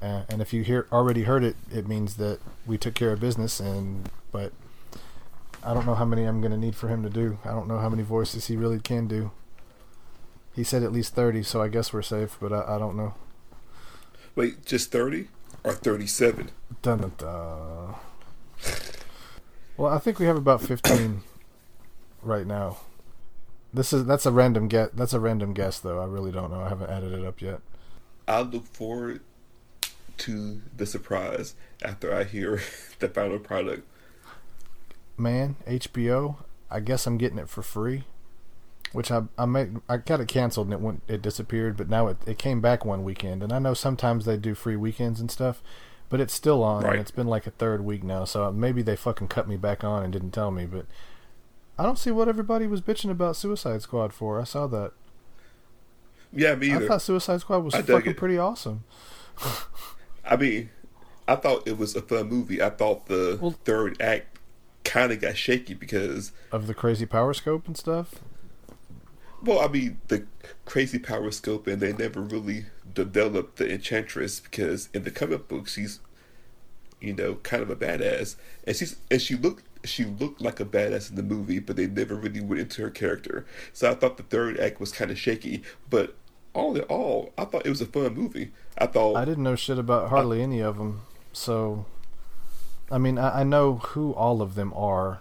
uh, 0.02 0.22
and 0.28 0.40
if 0.40 0.52
you 0.52 0.62
hear 0.62 0.86
already 0.92 1.24
heard 1.24 1.44
it 1.44 1.56
it 1.70 1.86
means 1.86 2.16
that 2.16 2.40
we 2.66 2.78
took 2.78 2.94
care 2.94 3.12
of 3.12 3.20
business 3.20 3.60
and 3.60 4.08
but 4.32 4.52
I 5.62 5.74
don't 5.74 5.84
know 5.86 5.94
how 5.94 6.04
many 6.06 6.24
I'm 6.24 6.40
going 6.40 6.52
to 6.52 6.56
need 6.56 6.74
for 6.74 6.88
him 6.88 7.02
to 7.02 7.10
do. 7.10 7.38
I 7.44 7.48
don't 7.50 7.68
know 7.68 7.78
how 7.78 7.90
many 7.90 8.02
voices 8.02 8.46
he 8.46 8.56
really 8.56 8.80
can 8.80 9.06
do. 9.06 9.30
He 10.54 10.64
said 10.64 10.82
at 10.82 10.92
least 10.92 11.14
30 11.14 11.42
so 11.42 11.60
I 11.60 11.68
guess 11.68 11.92
we're 11.92 12.02
safe 12.02 12.36
but 12.40 12.52
I, 12.52 12.76
I 12.76 12.78
don't 12.78 12.96
know. 12.96 13.14
Wait, 14.34 14.64
just 14.64 14.90
thirty 14.92 15.28
or 15.64 15.72
thirty-seven? 15.72 16.50
dun, 16.82 16.98
dun, 16.98 17.12
dun. 17.18 17.94
well 19.76 19.92
I 19.92 19.98
think 19.98 20.18
we 20.18 20.26
have 20.26 20.36
about 20.36 20.62
15 20.62 21.22
right 22.22 22.46
now. 22.46 22.78
This 23.72 23.92
is 23.92 24.04
that's 24.06 24.26
a 24.26 24.32
random 24.32 24.68
guess 24.68 24.90
that's 24.94 25.12
a 25.12 25.20
random 25.20 25.52
guess 25.52 25.78
though. 25.78 26.00
I 26.00 26.06
really 26.06 26.32
don't 26.32 26.50
know. 26.50 26.60
I 26.60 26.68
haven't 26.68 26.90
added 26.90 27.12
it 27.12 27.24
up 27.24 27.40
yet. 27.40 27.60
I 28.26 28.40
look 28.42 28.64
forward 28.66 29.20
to 30.20 30.62
the 30.76 30.86
surprise 30.86 31.54
after 31.82 32.14
I 32.14 32.24
hear 32.24 32.60
the 32.98 33.08
final 33.08 33.38
product. 33.38 33.86
man, 35.16 35.56
HBO. 35.66 36.36
I 36.70 36.80
guess 36.80 37.06
I'm 37.06 37.18
getting 37.18 37.38
it 37.38 37.48
for 37.48 37.62
free, 37.62 38.04
which 38.92 39.10
I 39.10 39.22
I 39.36 39.44
made 39.44 39.78
I 39.88 39.96
got 39.96 40.20
it 40.20 40.28
canceled 40.28 40.68
and 40.68 40.74
it 40.74 40.80
went 40.80 41.02
it 41.08 41.20
disappeared, 41.20 41.76
but 41.76 41.88
now 41.88 42.06
it 42.06 42.18
it 42.26 42.38
came 42.38 42.60
back 42.60 42.84
one 42.84 43.02
weekend. 43.04 43.42
And 43.42 43.52
I 43.52 43.58
know 43.58 43.74
sometimes 43.74 44.24
they 44.24 44.36
do 44.36 44.54
free 44.54 44.76
weekends 44.76 45.20
and 45.20 45.30
stuff, 45.30 45.62
but 46.08 46.20
it's 46.20 46.32
still 46.34 46.62
on. 46.62 46.84
Right. 46.84 46.92
And 46.92 47.00
it's 47.00 47.10
been 47.10 47.26
like 47.26 47.46
a 47.46 47.50
third 47.50 47.84
week 47.84 48.04
now, 48.04 48.24
so 48.24 48.52
maybe 48.52 48.82
they 48.82 48.94
fucking 48.96 49.28
cut 49.28 49.48
me 49.48 49.56
back 49.56 49.82
on 49.82 50.04
and 50.04 50.12
didn't 50.12 50.30
tell 50.30 50.50
me. 50.52 50.64
But 50.64 50.86
I 51.76 51.82
don't 51.82 51.98
see 51.98 52.10
what 52.12 52.28
everybody 52.28 52.66
was 52.68 52.80
bitching 52.80 53.10
about 53.10 53.34
Suicide 53.36 53.82
Squad 53.82 54.12
for. 54.12 54.40
I 54.40 54.44
saw 54.44 54.66
that. 54.68 54.92
Yeah, 56.32 56.54
me 56.54 56.70
either. 56.70 56.84
I 56.84 56.88
thought 56.88 57.02
Suicide 57.02 57.40
Squad 57.40 57.58
was 57.64 57.74
fucking 57.74 58.12
it. 58.12 58.16
pretty 58.16 58.38
awesome. 58.38 58.84
I 60.30 60.36
mean, 60.36 60.70
I 61.28 61.34
thought 61.36 61.66
it 61.66 61.76
was 61.76 61.94
a 61.96 62.02
fun 62.02 62.28
movie. 62.28 62.62
I 62.62 62.70
thought 62.70 63.06
the 63.06 63.38
Well- 63.40 63.58
third 63.64 64.00
act 64.00 64.38
kind 64.84 65.12
of 65.12 65.20
got 65.20 65.36
shaky 65.36 65.74
because, 65.74 66.32
Of 66.52 66.66
the 66.66 66.74
crazy 66.74 67.04
power 67.06 67.34
scope 67.34 67.66
and 67.66 67.76
stuff. 67.76 68.14
well, 69.42 69.60
I 69.60 69.68
mean, 69.68 70.00
the 70.08 70.24
crazy 70.64 70.98
power 70.98 71.30
scope, 71.30 71.66
and 71.66 71.80
they 71.82 71.92
never 71.92 72.20
really 72.20 72.66
developed 72.94 73.56
the 73.56 73.70
Enchantress 73.72 74.40
because 74.40 74.88
in 74.94 75.02
the 75.04 75.10
comic 75.10 75.48
book 75.48 75.68
she's, 75.68 76.00
you 77.00 77.12
know, 77.12 77.34
kind 77.36 77.62
of 77.62 77.70
a 77.70 77.76
badass, 77.76 78.36
and 78.64 78.76
she's 78.76 78.96
and 79.10 79.20
she 79.20 79.34
looked 79.36 79.64
she 79.82 80.04
looked 80.04 80.42
like 80.42 80.60
a 80.60 80.64
badass 80.64 81.08
in 81.08 81.16
the 81.16 81.22
movie, 81.22 81.58
but 81.58 81.74
they 81.76 81.86
never 81.86 82.14
really 82.14 82.40
went 82.40 82.60
into 82.60 82.82
her 82.82 82.90
character. 82.90 83.46
So 83.72 83.90
I 83.90 83.94
thought 83.94 84.18
the 84.18 84.22
third 84.24 84.58
act 84.60 84.78
was 84.78 84.92
kind 84.92 85.10
of 85.10 85.18
shaky, 85.18 85.62
but 85.88 86.14
all 86.54 86.76
in 86.76 86.82
all, 86.82 87.32
I 87.38 87.44
thought 87.44 87.66
it 87.66 87.70
was 87.70 87.80
a 87.80 87.86
fun 87.86 88.14
movie. 88.14 88.52
I 88.78 88.86
thought 88.86 89.16
I 89.16 89.24
didn't 89.24 89.44
know 89.44 89.56
shit 89.56 89.78
about 89.78 90.10
hardly 90.10 90.42
any 90.42 90.60
of 90.60 90.78
them, 90.78 91.02
so 91.32 91.86
I 92.90 92.98
mean, 92.98 93.18
I, 93.18 93.40
I 93.40 93.44
know 93.44 93.76
who 93.76 94.12
all 94.12 94.42
of 94.42 94.54
them 94.54 94.72
are. 94.74 95.20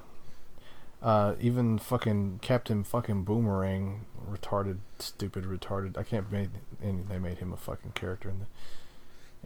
Uh, 1.02 1.36
even 1.40 1.78
fucking 1.78 2.40
Captain 2.42 2.84
fucking 2.84 3.24
Boomerang, 3.24 4.06
retarded, 4.30 4.80
stupid, 4.98 5.46
retarded. 5.46 5.98
I 5.98 6.04
can't 6.04 6.30
make 6.32 6.50
and 6.82 7.08
they 7.08 7.20
made 7.20 7.38
him 7.38 7.54
a 7.54 7.58
fucking 7.58 7.92
character 7.92 8.30
in 8.30 8.40
the. 8.40 8.46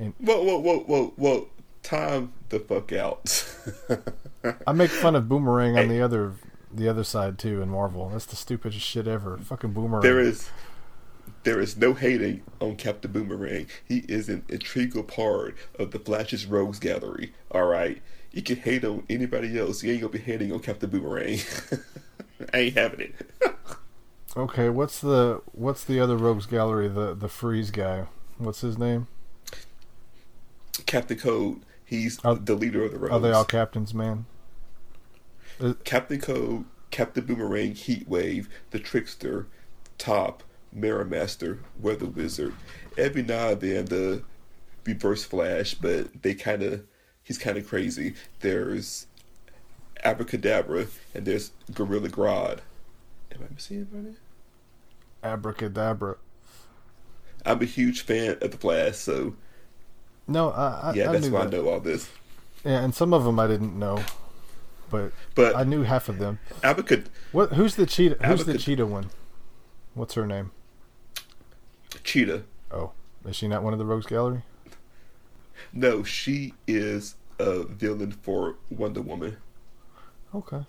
And 0.03 0.13
Whoa, 0.17 0.41
whoa, 0.41 0.57
whoa, 0.57 0.79
whoa, 0.79 1.13
whoa! 1.15 1.47
Time 1.83 2.33
the 2.49 2.59
fuck 2.59 2.91
out. 2.93 3.45
I 4.67 4.71
make 4.71 4.89
fun 4.89 5.15
of 5.15 5.29
Boomerang 5.29 5.77
on 5.77 5.89
the 5.89 6.01
other 6.01 6.33
the 6.73 6.89
other 6.89 7.03
side 7.03 7.37
too 7.37 7.61
in 7.61 7.69
Marvel. 7.69 8.09
That's 8.09 8.25
the 8.25 8.35
stupidest 8.35 8.83
shit 8.83 9.07
ever. 9.07 9.37
Fucking 9.37 9.73
Boomerang. 9.73 10.01
There 10.01 10.19
is, 10.19 10.49
there 11.43 11.59
is 11.59 11.77
no 11.77 11.93
hating 11.93 12.43
on 12.59 12.75
Captain 12.75 13.11
Boomerang. 13.11 13.67
He 13.85 13.99
is 14.07 14.29
an 14.29 14.43
integral 14.49 15.03
part 15.03 15.55
of 15.77 15.91
the 15.91 15.99
Flash's 15.99 16.45
Rogues 16.45 16.79
Gallery. 16.79 17.33
All 17.51 17.65
right, 17.65 18.01
you 18.31 18.41
can 18.41 18.57
hate 18.57 18.83
on 18.85 19.03
anybody 19.09 19.57
else. 19.59 19.83
You 19.83 19.91
ain't 19.91 20.01
gonna 20.01 20.13
be 20.13 20.19
hating 20.19 20.51
on 20.51 20.59
Captain 20.59 20.89
Boomerang. 20.89 21.39
I 22.53 22.57
ain't 22.57 22.77
having 22.77 22.99
it. 23.01 23.15
Okay, 24.35 24.67
what's 24.69 24.99
the 24.99 25.41
what's 25.51 25.83
the 25.83 25.99
other 25.99 26.17
Rogues 26.17 26.47
Gallery? 26.47 26.87
The 26.87 27.13
the 27.13 27.29
Freeze 27.29 27.69
guy. 27.69 28.07
What's 28.39 28.61
his 28.61 28.79
name? 28.79 29.07
Captain 30.87 31.19
Cold. 31.19 31.63
He's 31.85 32.17
the 32.17 32.55
leader 32.55 32.83
of 32.83 32.93
the 32.93 32.97
Rogues. 32.97 33.13
Are 33.13 33.19
they 33.19 33.31
all 33.31 33.45
captains, 33.45 33.93
man? 33.93 34.25
Captain 35.83 36.19
Cold, 36.19 36.65
Captain 36.89 37.23
Boomerang, 37.23 37.75
Heat 37.75 38.07
Wave, 38.07 38.49
the 38.71 38.79
Trickster, 38.79 39.45
Top, 39.99 40.41
Mirror 40.73 41.05
Master, 41.05 41.59
Weather 41.79 42.05
Wizard. 42.05 42.53
Every 42.97 43.23
now 43.23 43.49
and 43.49 43.61
then 43.61 43.85
the 43.85 44.23
Reverse 44.85 45.23
Flash, 45.23 45.73
but 45.75 46.21
they 46.23 46.33
kind 46.33 46.63
of 46.63 46.83
he's 47.23 47.37
kind 47.37 47.57
of 47.57 47.67
crazy. 47.67 48.15
There's 48.41 49.07
Abracadabra 50.03 50.87
and 51.13 51.25
there's 51.25 51.51
Gorilla 51.73 52.09
Grodd. 52.09 52.59
Am 53.33 53.39
I 53.49 53.53
missing 53.53 53.77
anybody? 53.77 54.15
Abracadabra. 55.23 56.17
I'm 57.45 57.61
a 57.61 57.65
huge 57.65 58.01
fan 58.01 58.37
of 58.41 58.51
the 58.51 58.57
Flash, 58.57 58.97
so 58.97 59.35
No, 60.27 60.49
I, 60.51 60.91
I 60.91 60.93
yeah, 60.95 61.09
I 61.09 61.13
that's 61.13 61.27
why 61.29 61.45
that. 61.45 61.53
I 61.53 61.57
know 61.57 61.69
all 61.69 61.79
this. 61.79 62.09
Yeah, 62.63 62.83
and 62.83 62.93
some 62.95 63.13
of 63.13 63.23
them 63.23 63.39
I 63.39 63.47
didn't 63.47 63.77
know, 63.77 64.03
but 64.89 65.11
But 65.35 65.55
I 65.55 65.63
knew 65.63 65.83
half 65.83 66.07
of 66.09 66.19
them. 66.19 66.39
Abacad, 66.61 67.05
What? 67.31 67.53
Who's 67.53 67.75
the 67.75 67.85
cheetah? 67.85 68.25
Who's 68.25 68.45
the 68.45 68.57
cheetah 68.57 68.85
one? 68.85 69.09
What's 69.93 70.13
her 70.13 70.25
name? 70.25 70.51
Cheetah. 72.03 72.43
Oh, 72.71 72.91
is 73.25 73.35
she 73.35 73.47
not 73.47 73.63
one 73.63 73.73
of 73.73 73.79
the 73.79 73.85
Rogues 73.85 74.05
Gallery? 74.05 74.43
No, 75.71 76.03
she 76.03 76.53
is 76.67 77.15
a 77.39 77.63
villain 77.63 78.11
for 78.11 78.55
Wonder 78.69 79.01
Woman. 79.01 79.37
Okay. 80.33 80.65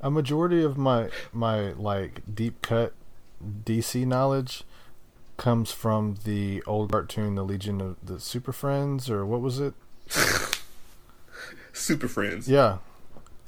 A 0.00 0.10
majority 0.10 0.62
of 0.62 0.76
my 0.76 1.08
my 1.32 1.72
like 1.72 2.22
deep 2.32 2.60
cut 2.62 2.92
DC 3.64 4.06
knowledge 4.06 4.64
comes 5.36 5.72
from 5.72 6.16
the 6.24 6.62
old 6.66 6.92
cartoon, 6.92 7.34
The 7.34 7.42
Legion 7.42 7.80
of 7.80 7.96
the 8.02 8.20
Super 8.20 8.52
Friends, 8.52 9.10
or 9.10 9.24
what 9.24 9.40
was 9.40 9.58
it? 9.58 9.74
Super 11.72 12.08
Friends. 12.08 12.48
Yeah. 12.48 12.78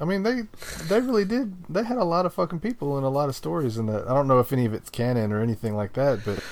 I 0.00 0.04
mean, 0.04 0.22
they 0.22 0.42
they 0.88 1.00
really 1.00 1.24
did. 1.24 1.54
They 1.68 1.84
had 1.84 1.98
a 1.98 2.04
lot 2.04 2.26
of 2.26 2.34
fucking 2.34 2.60
people 2.60 2.96
and 2.96 3.06
a 3.06 3.10
lot 3.10 3.28
of 3.28 3.36
stories 3.36 3.76
in 3.78 3.86
that. 3.86 4.08
I 4.08 4.14
don't 4.14 4.26
know 4.26 4.40
if 4.40 4.52
any 4.52 4.64
of 4.66 4.74
it's 4.74 4.90
canon 4.90 5.32
or 5.32 5.40
anything 5.40 5.76
like 5.76 5.92
that, 5.92 6.24
but 6.24 6.42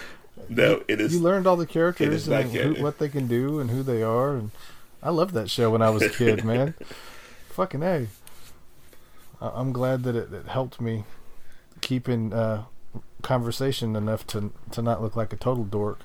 No, 0.49 0.83
it 0.89 1.01
is. 1.01 1.15
you 1.15 1.21
learned 1.21 1.47
all 1.47 1.57
the 1.57 1.67
characters 1.67 2.29
and 2.29 2.51
who, 2.51 2.83
what 2.83 2.99
they 2.99 3.09
can 3.09 3.27
do 3.27 3.61
and 3.61 3.71
who 3.71 3.83
they 3.83 4.03
are. 4.03 4.37
And 4.37 4.51
I 5.03 5.11
loved 5.11 5.35
that 5.35 5.51
show 5.51 5.71
when 5.71 5.83
I 5.83 5.91
was 5.91 6.03
a 6.03 6.11
kid, 6.11 6.45
man. 6.45 6.75
fucking 7.51 7.83
a. 7.83 8.09
I- 9.41 9.51
I'm 9.55 9.73
glad 9.73 10.03
that 10.05 10.15
it, 10.17 10.33
it 10.33 10.47
helped 10.47 10.81
me 10.81 11.05
keep 11.81 12.09
in 12.09 12.33
uh, 12.33 12.65
conversation 13.23 13.97
enough 13.97 14.27
to 14.29 14.53
to 14.73 14.83
not 14.83 15.03
look 15.03 15.17
like 15.17 15.33
a 15.33 15.37
total 15.37 15.65
dork. 15.65 16.01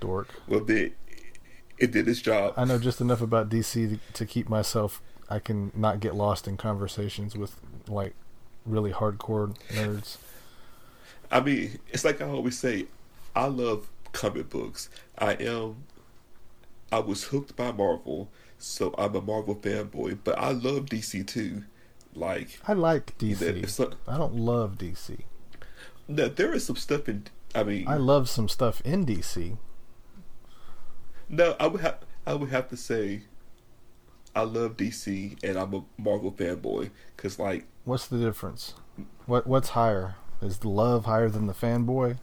Dork. 0.00 0.28
Well, 0.46 0.68
it, 0.70 0.94
it 1.78 1.90
did 1.90 2.06
its 2.08 2.20
job. 2.20 2.54
I 2.56 2.64
know 2.64 2.78
just 2.78 3.00
enough 3.00 3.20
about 3.22 3.48
DC 3.48 3.72
to, 3.90 4.12
to 4.12 4.26
keep 4.26 4.48
myself. 4.48 5.00
I 5.28 5.38
can 5.40 5.72
not 5.74 5.98
get 6.00 6.14
lost 6.14 6.46
in 6.46 6.56
conversations 6.56 7.34
with 7.36 7.56
like 7.88 8.14
really 8.64 8.92
hardcore 8.92 9.56
nerds. 9.70 10.18
I 11.30 11.40
mean, 11.40 11.78
it's 11.90 12.04
like 12.04 12.20
I 12.20 12.26
always 12.26 12.58
say, 12.58 12.86
I 13.34 13.46
love 13.46 13.88
comic 14.12 14.48
books. 14.50 14.88
I 15.18 15.32
am. 15.34 15.84
I 16.92 17.00
was 17.00 17.24
hooked 17.24 17.56
by 17.56 17.72
Marvel, 17.72 18.30
so 18.58 18.94
I'm 18.96 19.14
a 19.16 19.20
Marvel 19.20 19.56
fanboy. 19.56 20.18
But 20.24 20.38
I 20.38 20.50
love 20.52 20.86
DC 20.86 21.26
too. 21.26 21.64
Like, 22.14 22.58
I 22.66 22.72
like 22.72 23.16
DC. 23.18 23.78
not- 23.78 23.96
I 24.08 24.16
don't 24.16 24.36
love 24.36 24.78
DC. 24.78 25.20
no, 26.08 26.28
there 26.28 26.52
is 26.54 26.64
some 26.64 26.76
stuff 26.76 27.08
in. 27.08 27.24
I 27.54 27.62
mean, 27.64 27.88
I 27.88 27.96
love 27.96 28.28
some 28.28 28.48
stuff 28.48 28.80
in 28.82 29.04
DC. 29.04 29.56
no, 31.28 31.56
I 31.58 31.66
would 31.66 31.80
have. 31.80 31.98
I 32.26 32.34
would 32.34 32.50
have 32.50 32.68
to 32.70 32.76
say, 32.76 33.22
I 34.34 34.42
love 34.42 34.76
DC, 34.76 35.38
and 35.44 35.56
I'm 35.58 35.74
a 35.74 35.84
Marvel 35.98 36.32
fanboy. 36.32 36.90
Cause 37.16 37.38
like, 37.38 37.66
What's 37.84 38.06
the 38.06 38.18
difference? 38.18 38.74
What 39.26 39.46
What's 39.46 39.70
higher? 39.70 40.14
Is 40.42 40.58
the 40.58 40.68
love 40.68 41.06
higher 41.06 41.28
than 41.28 41.46
the 41.46 41.54
fanboy? 41.54 42.18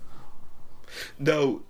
No, 1.17 1.63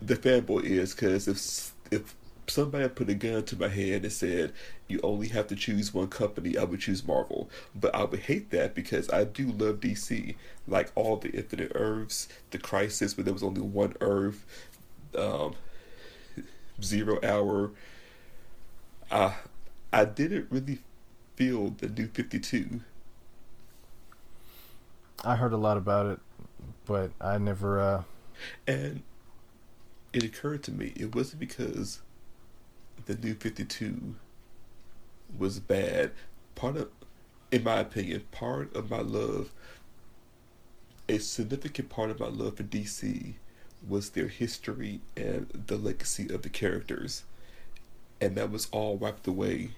the 0.00 0.16
fanboy 0.16 0.64
is 0.64 0.94
because 0.94 1.26
if 1.28 1.72
if 1.90 2.14
somebody 2.46 2.88
put 2.88 3.08
a 3.08 3.14
gun 3.14 3.44
to 3.44 3.56
my 3.56 3.68
head 3.68 4.02
and 4.02 4.12
said 4.12 4.52
you 4.88 5.00
only 5.02 5.28
have 5.28 5.46
to 5.48 5.56
choose 5.56 5.94
one 5.94 6.08
company, 6.08 6.56
I 6.56 6.64
would 6.64 6.80
choose 6.80 7.06
Marvel. 7.06 7.50
But 7.74 7.94
I 7.94 8.04
would 8.04 8.20
hate 8.20 8.50
that 8.50 8.74
because 8.74 9.08
I 9.10 9.24
do 9.24 9.46
love 9.46 9.80
DC, 9.80 10.36
like 10.66 10.92
all 10.94 11.16
the 11.16 11.30
Infinite 11.30 11.72
Earths, 11.74 12.28
the 12.50 12.58
Crisis, 12.58 13.16
where 13.16 13.24
there 13.24 13.32
was 13.32 13.42
only 13.42 13.62
one 13.62 13.94
Earth, 14.00 14.44
um, 15.16 15.54
Zero 16.82 17.18
Hour. 17.22 17.72
I 19.10 19.34
I 19.92 20.04
didn't 20.04 20.46
really 20.50 20.78
feel 21.36 21.70
the 21.70 21.88
New 21.88 22.06
Fifty 22.08 22.38
Two. 22.38 22.80
I 25.24 25.36
heard 25.36 25.52
a 25.52 25.56
lot 25.56 25.76
about 25.76 26.06
it, 26.06 26.20
but 26.86 27.10
I 27.20 27.38
never. 27.38 27.80
uh 27.80 28.02
And 28.66 29.02
it 30.12 30.24
occurred 30.24 30.62
to 30.64 30.72
me 30.72 30.92
it 30.96 31.14
wasn't 31.14 31.40
because 31.40 32.00
the 33.06 33.16
new 33.16 33.34
52 33.34 34.14
was 35.38 35.58
bad. 35.60 36.12
Part 36.54 36.76
of, 36.76 36.90
in 37.50 37.64
my 37.64 37.78
opinion, 37.80 38.24
part 38.30 38.74
of 38.76 38.90
my 38.90 39.00
love, 39.00 39.52
a 41.08 41.18
significant 41.18 41.88
part 41.88 42.10
of 42.10 42.20
my 42.20 42.28
love 42.28 42.56
for 42.56 42.62
DC 42.64 43.34
was 43.86 44.10
their 44.10 44.28
history 44.28 45.00
and 45.16 45.48
the 45.66 45.76
legacy 45.76 46.28
of 46.32 46.42
the 46.42 46.48
characters. 46.48 47.24
And 48.20 48.36
that 48.36 48.50
was 48.50 48.68
all 48.72 48.96
wiped 48.96 49.26
away 49.26 49.72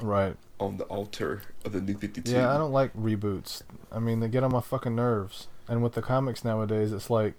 Right. 0.00 0.36
On 0.62 0.76
the 0.76 0.84
altar 0.84 1.42
of 1.64 1.72
the 1.72 1.80
new 1.80 1.96
52. 1.96 2.30
Yeah, 2.30 2.54
I 2.54 2.58
don't 2.58 2.72
like 2.72 2.94
reboots. 2.94 3.62
I 3.90 3.98
mean, 3.98 4.20
they 4.20 4.28
get 4.28 4.44
on 4.44 4.52
my 4.52 4.60
fucking 4.60 4.94
nerves. 4.94 5.48
And 5.68 5.82
with 5.82 5.92
the 5.92 6.02
comics 6.02 6.44
nowadays, 6.44 6.92
it's 6.92 7.10
like 7.10 7.34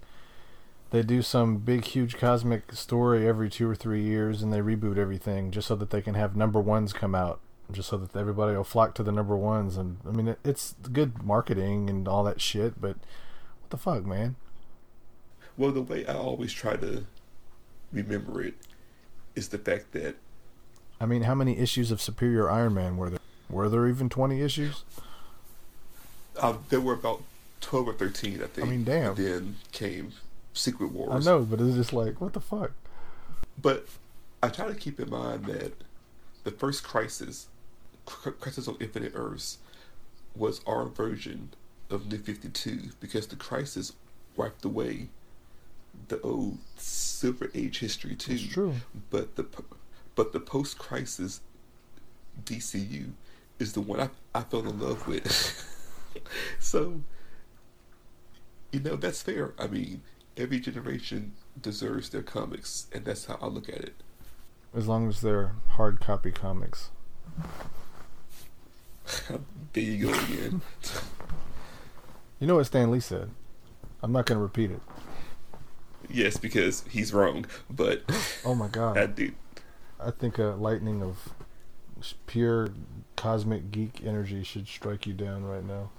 they 0.92 1.02
do 1.02 1.22
some 1.22 1.58
big, 1.58 1.86
huge 1.86 2.18
cosmic 2.18 2.72
story 2.74 3.28
every 3.28 3.50
two 3.50 3.70
or 3.70 3.76
three 3.76 4.04
years, 4.04 4.42
and 4.42 4.54
they 4.54 4.60
reboot 4.60 4.98
everything 4.98 5.52
just 5.52 5.68
so 5.68 5.76
that 5.76 5.90
they 5.90 6.02
can 6.02 6.14
have 6.14 6.36
number 6.36 6.60
ones 6.60 6.94
come 6.94 7.16
out, 7.16 7.40
just 7.72 7.90
so 7.90 7.98
that 7.98 8.16
everybody 8.16 8.56
will 8.56 8.64
flock 8.64 8.94
to 8.96 9.04
the 9.04 9.12
number 9.12 9.36
ones. 9.36 9.78
And 9.78 9.98
I 10.08 10.12
mean, 10.12 10.28
it, 10.28 10.40
it's 10.44 10.76
good 10.92 11.24
marketing 11.24 11.90
and 11.90 12.08
all 12.08 12.24
that 12.24 12.40
shit, 12.40 12.80
but 12.80 12.98
what 13.62 13.70
the 13.70 13.78
fuck, 13.78 14.06
man? 14.06 14.36
Well, 15.58 15.72
the 15.72 15.82
way 15.82 16.06
I 16.06 16.14
always 16.14 16.54
try 16.54 16.76
to 16.78 17.06
remember 17.92 18.42
it 18.42 18.56
is 19.36 19.50
the 19.50 19.58
fact 19.58 19.92
that 19.94 20.16
I 21.04 21.06
mean, 21.06 21.24
how 21.24 21.36
many 21.36 21.58
issues 21.58 21.92
of 21.92 22.02
Superior 22.02 22.50
Iron 22.50 22.74
Man 22.74 22.98
were 22.98 23.10
there? 23.10 23.20
Were 23.50 23.70
there 23.70 23.88
even 23.88 24.10
twenty 24.10 24.42
issues? 24.42 24.84
uh, 26.40 26.56
there 26.70 26.82
were 26.82 26.94
about 26.94 27.22
12 27.62 27.88
or 27.88 27.94
13, 27.94 28.42
I 28.44 28.48
think. 28.48 28.68
I 28.68 28.70
mean, 28.70 28.84
damn. 28.84 29.10
And 29.10 29.18
then 29.18 29.56
came 29.72 30.14
Secret 30.54 30.92
Wars. 30.92 31.28
I 31.28 31.30
know, 31.32 31.44
but 31.44 31.62
it's 31.62 31.76
just 31.76 31.94
like, 31.94 32.20
what 32.20 32.34
the 32.34 32.40
fuck? 32.40 32.72
But 33.62 33.88
I 34.42 34.50
try 34.50 34.68
to 34.68 34.76
keep 34.76 35.00
in 35.00 35.10
mind 35.10 35.46
that 35.46 35.74
the 36.44 36.52
first 36.52 36.84
Crisis, 36.84 37.48
Crisis 38.06 38.68
on 38.68 38.78
Infinite 38.80 39.14
Earths, 39.16 39.60
was 40.36 40.62
our 40.66 40.86
version 40.86 41.50
of 41.90 42.12
New 42.12 42.18
52 42.18 42.92
because 43.00 43.28
the 43.28 43.36
Crisis 43.36 43.94
wiped 44.36 44.66
away 44.66 45.08
the 46.08 46.20
old 46.22 46.58
Silver 46.78 47.52
Age 47.54 47.80
history 47.80 48.16
too. 48.16 48.40
True. 48.40 48.74
But 49.12 49.36
the 49.36 49.44
but 50.16 50.32
the 50.34 50.40
post 50.40 50.78
Crisis 50.78 51.42
DCU 52.44 53.12
is 53.60 53.74
the 53.74 53.82
one 53.82 54.00
I, 54.00 54.10
I 54.34 54.42
fell 54.42 54.62
in 54.62 54.80
love 54.80 55.08
with. 55.08 55.28
so 56.60 57.02
you 58.72 58.80
know 58.80 58.96
that's 58.96 59.22
fair. 59.22 59.54
I 59.60 59.68
mean, 59.68 60.02
every 60.38 60.60
generation 60.60 61.34
deserves 61.62 62.10
their 62.10 62.24
comics, 62.24 62.88
and 62.92 63.06
that's 63.06 63.26
how 63.26 63.38
I 63.42 63.48
look 63.48 63.70
at 63.70 63.76
it. 63.84 63.96
As 64.76 64.88
long 64.88 65.08
as 65.08 65.22
they're 65.22 65.54
hard 65.70 66.00
copy 66.00 66.32
comics. 66.32 66.90
there 69.74 69.84
you 69.84 70.08
go 70.08 70.14
again. 70.14 70.62
You 72.40 72.48
know 72.48 72.56
what 72.56 72.66
Stan 72.66 72.92
Lee 72.92 73.00
said? 73.00 73.30
I'm 74.02 74.12
not 74.12 74.26
going 74.26 74.38
to 74.38 74.44
repeat 74.44 74.70
it. 74.70 74.82
yes, 76.10 76.36
because 76.36 76.84
he's 76.90 77.14
wrong, 77.14 77.46
but 77.70 78.04
Oh 78.46 78.54
my 78.54 78.68
god. 78.68 78.98
I 78.98 79.06
do. 79.06 79.32
I 80.06 80.12
think 80.12 80.38
a 80.38 80.56
lightning 80.60 81.02
of 81.02 81.34
pure 82.28 82.70
cosmic 83.16 83.72
geek 83.72 84.02
energy 84.06 84.44
should 84.44 84.68
strike 84.68 85.08
you 85.08 85.14
down 85.14 85.46
right 85.46 85.64
now. 85.64 85.90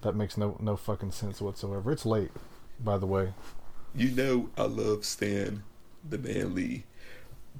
That 0.00 0.16
makes 0.16 0.36
no 0.36 0.56
no 0.60 0.76
fucking 0.76 1.12
sense 1.12 1.40
whatsoever. 1.40 1.92
It's 1.92 2.04
late, 2.04 2.32
by 2.80 2.98
the 2.98 3.06
way. 3.06 3.34
You 3.94 4.10
know 4.10 4.50
I 4.56 4.64
love 4.64 5.04
Stan, 5.04 5.62
the 6.08 6.18
man 6.18 6.54
Lee, 6.54 6.84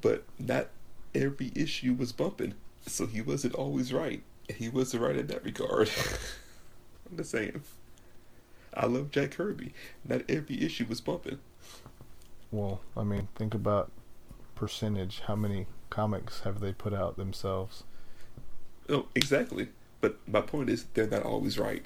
but 0.01 0.25
not 0.39 0.69
every 1.15 1.53
issue 1.55 1.95
was 1.95 2.11
bumping, 2.11 2.55
so 2.87 3.07
he 3.07 3.21
wasn't 3.21 3.55
always 3.55 3.93
right. 3.93 4.23
He 4.49 4.69
wasn't 4.69 5.05
right 5.05 5.17
in 5.17 5.29
that 5.29 5.45
regard. 5.45 5.91
I'm 7.11 7.17
just 7.17 7.31
saying. 7.31 7.63
I 8.75 8.87
love 8.87 9.11
Jack 9.11 9.33
Kirby. 9.33 9.75
Not 10.05 10.23
every 10.29 10.63
issue 10.63 10.87
was 10.89 11.01
bumping. 11.01 11.39
Well, 12.51 12.81
I 12.97 13.05
mean, 13.05 13.29
think 13.35 13.55
about 13.55 13.91
percentage. 14.63 15.23
How 15.27 15.35
many 15.35 15.67
comics 15.91 16.43
have 16.43 16.61
they 16.61 16.73
put 16.73 16.95
out 16.95 17.17
themselves? 17.17 17.83
No, 18.89 19.07
exactly. 19.13 19.71
But 20.01 20.19
my 20.29 20.41
point 20.41 20.71
is, 20.71 20.85
they're 20.95 21.09
not 21.09 21.25
always 21.25 21.59
right. 21.59 21.85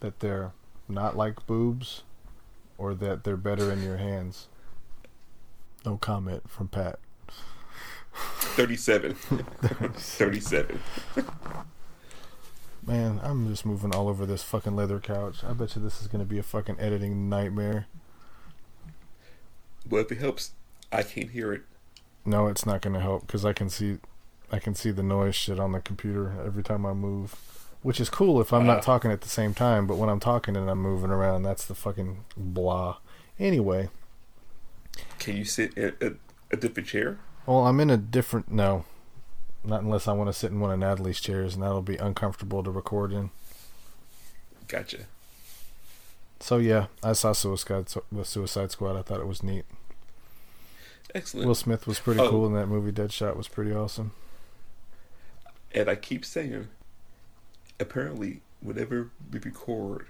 That 0.00 0.20
they're 0.20 0.52
not 0.86 1.16
like 1.16 1.46
boobs, 1.46 2.02
or 2.76 2.94
that 2.94 3.24
they're 3.24 3.38
better 3.38 3.72
in 3.72 3.82
your 3.82 3.96
hands. 3.96 4.48
No 5.86 5.96
comment 5.96 6.50
from 6.50 6.68
Pat. 6.68 6.98
37. 8.12 9.14
37. 9.14 10.78
Man, 12.88 13.20
I'm 13.22 13.48
just 13.48 13.66
moving 13.66 13.94
all 13.94 14.08
over 14.08 14.24
this 14.24 14.42
fucking 14.42 14.74
leather 14.74 14.98
couch. 14.98 15.44
I 15.44 15.52
bet 15.52 15.76
you 15.76 15.82
this 15.82 16.00
is 16.00 16.08
gonna 16.08 16.24
be 16.24 16.38
a 16.38 16.42
fucking 16.42 16.80
editing 16.80 17.28
nightmare. 17.28 17.86
Well, 19.88 20.00
if 20.02 20.10
it 20.10 20.18
helps, 20.18 20.52
I 20.90 21.02
can't 21.02 21.30
hear 21.30 21.52
it. 21.52 21.62
No, 22.24 22.46
it's 22.46 22.64
not 22.64 22.80
gonna 22.80 23.00
help 23.00 23.26
because 23.26 23.44
I 23.44 23.52
can 23.52 23.68
see, 23.68 23.98
I 24.50 24.58
can 24.58 24.74
see 24.74 24.90
the 24.90 25.02
noise 25.02 25.34
shit 25.34 25.60
on 25.60 25.72
the 25.72 25.80
computer 25.80 26.34
every 26.44 26.62
time 26.62 26.86
I 26.86 26.94
move, 26.94 27.34
which 27.82 28.00
is 28.00 28.08
cool 28.08 28.40
if 28.40 28.54
I'm 28.54 28.62
Ah. 28.62 28.74
not 28.74 28.82
talking 28.82 29.10
at 29.10 29.20
the 29.20 29.28
same 29.28 29.52
time. 29.52 29.86
But 29.86 29.96
when 29.98 30.08
I'm 30.08 30.20
talking 30.20 30.56
and 30.56 30.70
I'm 30.70 30.80
moving 30.80 31.10
around, 31.10 31.42
that's 31.42 31.66
the 31.66 31.74
fucking 31.74 32.24
blah. 32.38 32.96
Anyway, 33.38 33.90
Can 35.18 35.36
you 35.36 35.44
sit 35.44 35.74
in 35.76 35.94
a, 36.00 36.12
a 36.50 36.56
different 36.56 36.88
chair? 36.88 37.18
well, 37.44 37.66
I'm 37.66 37.80
in 37.80 37.90
a 37.90 37.98
different 37.98 38.50
no, 38.50 38.84
not 39.64 39.82
unless 39.82 40.06
I 40.08 40.12
want 40.12 40.28
to 40.28 40.32
sit 40.32 40.50
in 40.50 40.60
one 40.60 40.70
of 40.70 40.78
Natalie's 40.78 41.20
chairs, 41.20 41.54
and 41.54 41.62
that'll 41.62 41.82
be 41.82 41.96
uncomfortable 41.96 42.62
to 42.62 42.70
record 42.70 43.12
in. 43.12 43.30
Gotcha. 44.68 45.06
So 46.40 46.58
yeah, 46.58 46.86
I 47.02 47.12
saw 47.14 47.32
Suicide 47.32 47.86
the 48.12 48.24
Suicide 48.24 48.70
Squad. 48.70 48.96
I 48.96 49.02
thought 49.02 49.20
it 49.20 49.26
was 49.26 49.42
neat. 49.42 49.64
excellent. 51.14 51.46
Will 51.46 51.54
Smith 51.54 51.86
was 51.86 51.98
pretty 51.98 52.20
Oh. 52.20 52.28
cool 52.30 52.46
in 52.46 52.52
that 52.54 52.66
movie. 52.68 52.92
Deadshot 52.92 53.34
was 53.36 53.48
pretty 53.48 53.72
awesome. 53.72 54.12
And 55.72 55.88
I 55.88 55.96
keep 55.96 56.24
saying, 56.24 56.68
apparently, 57.80 58.40
whenever 58.60 59.10
we 59.32 59.38
record, 59.38 60.06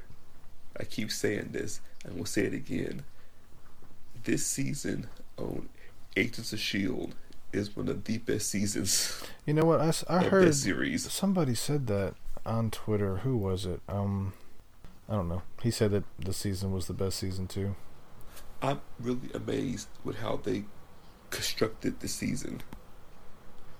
I 0.78 0.84
keep 0.84 1.10
saying 1.10 1.50
this, 1.52 1.80
and 2.04 2.14
we'll 2.16 2.24
say 2.26 2.42
it 2.44 2.52
again. 2.54 3.04
This 4.24 4.46
season 4.46 5.08
on 5.36 5.68
Agents 6.16 6.52
of 6.52 6.58
S.H.I.E.L.D. 6.58 7.12
Is 7.52 7.74
one 7.74 7.88
of 7.88 8.04
the 8.04 8.18
best 8.18 8.48
seasons. 8.50 9.22
You 9.46 9.54
know 9.54 9.64
what? 9.64 9.80
I, 9.80 9.88
of 9.88 10.26
heard 10.26 10.46
this 10.48 10.62
series. 10.62 11.10
somebody 11.10 11.54
said 11.54 11.86
that 11.86 12.14
on 12.44 12.70
Twitter. 12.70 13.18
Who 13.18 13.36
was 13.36 13.64
it? 13.64 13.80
Um, 13.88 14.34
I 15.08 15.14
don't 15.14 15.28
know. 15.28 15.42
He 15.62 15.70
said 15.70 15.92
that 15.92 16.04
the 16.18 16.34
season 16.34 16.72
was 16.72 16.86
the 16.86 16.92
best 16.92 17.18
season 17.18 17.46
too. 17.46 17.74
I'm 18.60 18.80
really 19.00 19.30
amazed 19.32 19.88
with 20.04 20.18
how 20.18 20.36
they 20.36 20.64
constructed 21.30 22.00
the 22.00 22.08
season. 22.08 22.60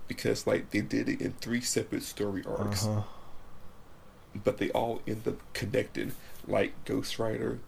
Because, 0.07 0.47
like, 0.47 0.71
they 0.71 0.81
did 0.81 1.07
it 1.07 1.21
in 1.21 1.33
three 1.33 1.61
separate 1.61 2.01
story 2.01 2.43
arcs. 2.47 2.87
Uh-huh. 2.87 3.01
but 4.43 4.57
they 4.57 4.71
all 4.71 5.01
end 5.07 5.27
up 5.27 5.37
connected. 5.53 6.13
Like 6.47 6.73
Ghost 6.85 7.19
Rider 7.19 7.59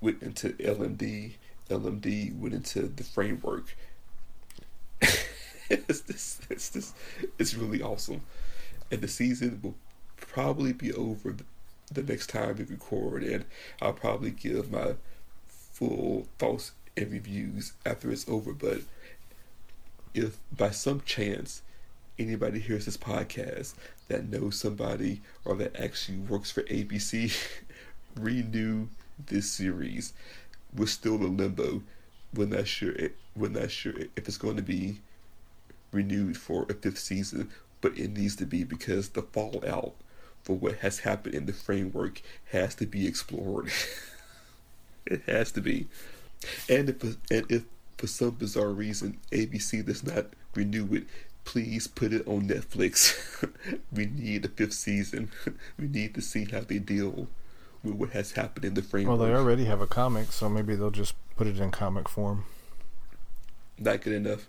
went 0.00 0.22
into 0.22 0.50
LMD, 0.50 1.32
LMD 1.68 2.38
went 2.38 2.54
into 2.54 2.82
the 2.82 3.02
framework. 3.04 3.76
it's 5.88 6.00
this, 6.02 6.40
it's 6.50 6.68
this, 6.70 6.94
it's 7.38 7.54
really 7.54 7.82
awesome, 7.82 8.22
and 8.90 9.00
the 9.00 9.08
season 9.08 9.60
will 9.62 9.74
probably 10.16 10.72
be 10.72 10.92
over 10.92 11.34
the 11.92 12.02
next 12.02 12.28
time 12.28 12.56
we 12.56 12.64
record, 12.64 13.22
and 13.22 13.44
I'll 13.80 13.92
probably 13.92 14.30
give 14.30 14.70
my 14.70 14.94
full 15.46 16.26
thoughts 16.38 16.72
and 16.96 17.10
reviews 17.10 17.72
after 17.86 18.10
it's 18.10 18.28
over. 18.28 18.52
But 18.52 18.80
if 20.14 20.38
by 20.56 20.70
some 20.70 21.00
chance 21.02 21.62
anybody 22.18 22.58
hears 22.58 22.84
this 22.84 22.96
podcast 22.96 23.74
that 24.08 24.28
knows 24.28 24.58
somebody 24.58 25.20
or 25.44 25.54
that 25.56 25.76
actually 25.76 26.18
works 26.18 26.50
for 26.50 26.62
ABC, 26.62 27.36
renew 28.16 28.88
this 29.26 29.50
series. 29.50 30.12
We're 30.74 30.86
still 30.86 31.16
in 31.16 31.36
limbo. 31.36 31.82
We're 32.34 32.46
not 32.46 32.68
sure. 32.68 32.92
It, 32.92 33.16
we're 33.34 33.48
not 33.48 33.70
sure 33.70 33.94
if 34.16 34.28
it's 34.28 34.36
going 34.36 34.56
to 34.56 34.62
be 34.62 34.98
renewed 35.92 36.36
for 36.36 36.66
a 36.68 36.74
fifth 36.74 36.98
season, 36.98 37.50
but 37.80 37.98
it 37.98 38.10
needs 38.10 38.36
to 38.36 38.46
be 38.46 38.64
because 38.64 39.10
the 39.10 39.22
fallout 39.22 39.94
for 40.42 40.56
what 40.56 40.76
has 40.78 41.00
happened 41.00 41.34
in 41.34 41.46
the 41.46 41.52
framework 41.52 42.22
has 42.52 42.74
to 42.76 42.86
be 42.86 43.06
explored. 43.06 43.70
it 45.06 45.22
has 45.26 45.52
to 45.52 45.60
be. 45.60 45.86
And 46.68 46.90
if 46.90 47.02
and 47.30 47.50
if 47.50 47.64
for 47.96 48.06
some 48.06 48.30
bizarre 48.30 48.70
reason 48.70 49.18
ABC 49.32 49.84
does 49.84 50.04
not 50.04 50.26
renew 50.54 50.94
it, 50.94 51.04
please 51.44 51.86
put 51.86 52.12
it 52.12 52.26
on 52.28 52.48
Netflix. 52.48 53.46
we 53.92 54.06
need 54.06 54.44
a 54.44 54.48
fifth 54.48 54.74
season. 54.74 55.30
we 55.78 55.88
need 55.88 56.14
to 56.14 56.20
see 56.20 56.44
how 56.44 56.60
they 56.60 56.78
deal 56.78 57.28
with 57.82 57.94
what 57.94 58.10
has 58.10 58.32
happened 58.32 58.64
in 58.64 58.74
the 58.74 58.82
framework. 58.82 59.18
Well, 59.18 59.28
they 59.28 59.34
already 59.34 59.64
have 59.64 59.80
a 59.80 59.86
comic, 59.86 60.32
so 60.32 60.48
maybe 60.48 60.74
they'll 60.74 60.90
just 60.90 61.14
put 61.36 61.46
it 61.46 61.58
in 61.58 61.70
comic 61.70 62.08
form. 62.08 62.44
Not 63.78 64.02
good 64.02 64.14
enough. 64.14 64.46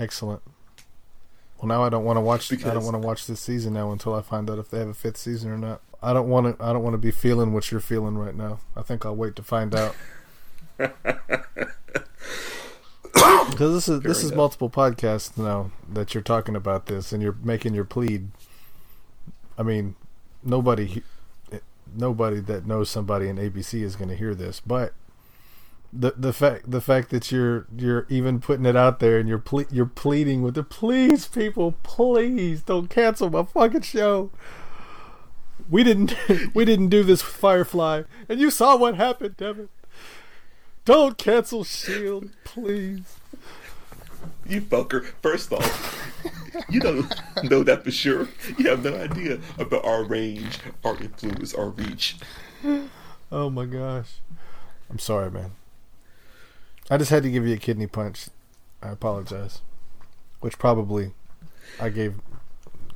Excellent. 0.00 0.40
Well, 1.58 1.68
now 1.68 1.82
I 1.84 1.90
don't 1.90 2.04
want 2.04 2.16
to 2.16 2.22
watch. 2.22 2.50
I 2.50 2.56
don't 2.72 2.84
want 2.84 2.94
to 2.94 3.06
watch 3.06 3.26
this 3.26 3.38
season 3.38 3.74
now 3.74 3.92
until 3.92 4.14
I 4.14 4.22
find 4.22 4.48
out 4.48 4.58
if 4.58 4.70
they 4.70 4.78
have 4.78 4.88
a 4.88 4.94
fifth 4.94 5.18
season 5.18 5.50
or 5.50 5.58
not. 5.58 5.82
I 6.02 6.14
don't 6.14 6.30
want 6.30 6.58
to. 6.58 6.64
I 6.64 6.72
don't 6.72 6.82
want 6.82 6.94
to 6.94 6.98
be 6.98 7.10
feeling 7.10 7.52
what 7.52 7.70
you're 7.70 7.80
feeling 7.80 8.16
right 8.16 8.34
now. 8.34 8.60
I 8.74 8.80
think 8.80 9.04
I'll 9.04 9.14
wait 9.14 9.36
to 9.36 9.42
find 9.42 9.74
out. 9.74 9.94
Because 13.50 13.74
this 13.74 13.88
is 13.88 14.00
this 14.00 14.24
is 14.24 14.32
multiple 14.32 14.70
podcasts 14.70 15.36
now 15.36 15.70
that 15.92 16.14
you're 16.14 16.22
talking 16.22 16.56
about 16.56 16.86
this, 16.86 17.12
and 17.12 17.22
you're 17.22 17.36
making 17.42 17.74
your 17.74 17.84
plead. 17.84 18.28
I 19.58 19.62
mean, 19.62 19.96
nobody, 20.42 21.02
eh, 21.52 21.58
nobody 21.94 22.40
that 22.40 22.66
knows 22.66 22.88
somebody 22.88 23.28
in 23.28 23.36
ABC 23.36 23.82
is 23.82 23.96
going 23.96 24.08
to 24.08 24.16
hear 24.16 24.34
this, 24.34 24.60
but 24.60 24.94
the 25.92 26.12
the 26.16 26.32
fact 26.32 26.70
the 26.70 26.80
fact 26.80 27.10
that 27.10 27.32
you're 27.32 27.66
you're 27.76 28.06
even 28.08 28.40
putting 28.40 28.66
it 28.66 28.76
out 28.76 29.00
there 29.00 29.18
and 29.18 29.28
you're 29.28 29.38
ple- 29.38 29.64
you're 29.70 29.86
pleading 29.86 30.42
with 30.42 30.54
the 30.54 30.62
please 30.62 31.26
people 31.26 31.74
please 31.82 32.62
don't 32.62 32.88
cancel 32.88 33.30
my 33.30 33.44
fucking 33.44 33.82
show. 33.82 34.30
We 35.68 35.82
didn't 35.82 36.14
we 36.54 36.64
didn't 36.64 36.88
do 36.88 37.02
this 37.02 37.24
with 37.24 37.34
Firefly, 37.34 38.02
and 38.28 38.40
you 38.40 38.50
saw 38.50 38.76
what 38.76 38.94
happened, 38.94 39.36
Devin. 39.36 39.68
Don't 40.84 41.18
cancel 41.18 41.64
Shield, 41.64 42.30
please. 42.44 43.16
You 44.46 44.60
fucker. 44.62 45.04
First 45.22 45.52
off, 45.52 46.12
you 46.68 46.80
don't 46.80 47.12
know 47.44 47.62
that 47.62 47.84
for 47.84 47.90
sure. 47.90 48.28
You 48.58 48.68
have 48.70 48.84
no 48.84 48.94
idea 48.96 49.38
about 49.58 49.84
our 49.84 50.04
range, 50.04 50.58
our 50.84 50.96
influence, 50.96 51.54
our 51.54 51.68
reach. 51.70 52.16
Oh 53.32 53.50
my 53.50 53.64
gosh. 53.66 54.14
I'm 54.88 54.98
sorry, 54.98 55.30
man. 55.30 55.52
I 56.90 56.96
just 56.96 57.12
had 57.12 57.22
to 57.22 57.30
give 57.30 57.46
you 57.46 57.54
a 57.54 57.58
kidney 57.58 57.86
punch. 57.86 58.26
I 58.82 58.88
apologize. 58.88 59.62
Which 60.40 60.58
probably 60.58 61.12
I 61.80 61.88
gave 61.88 62.16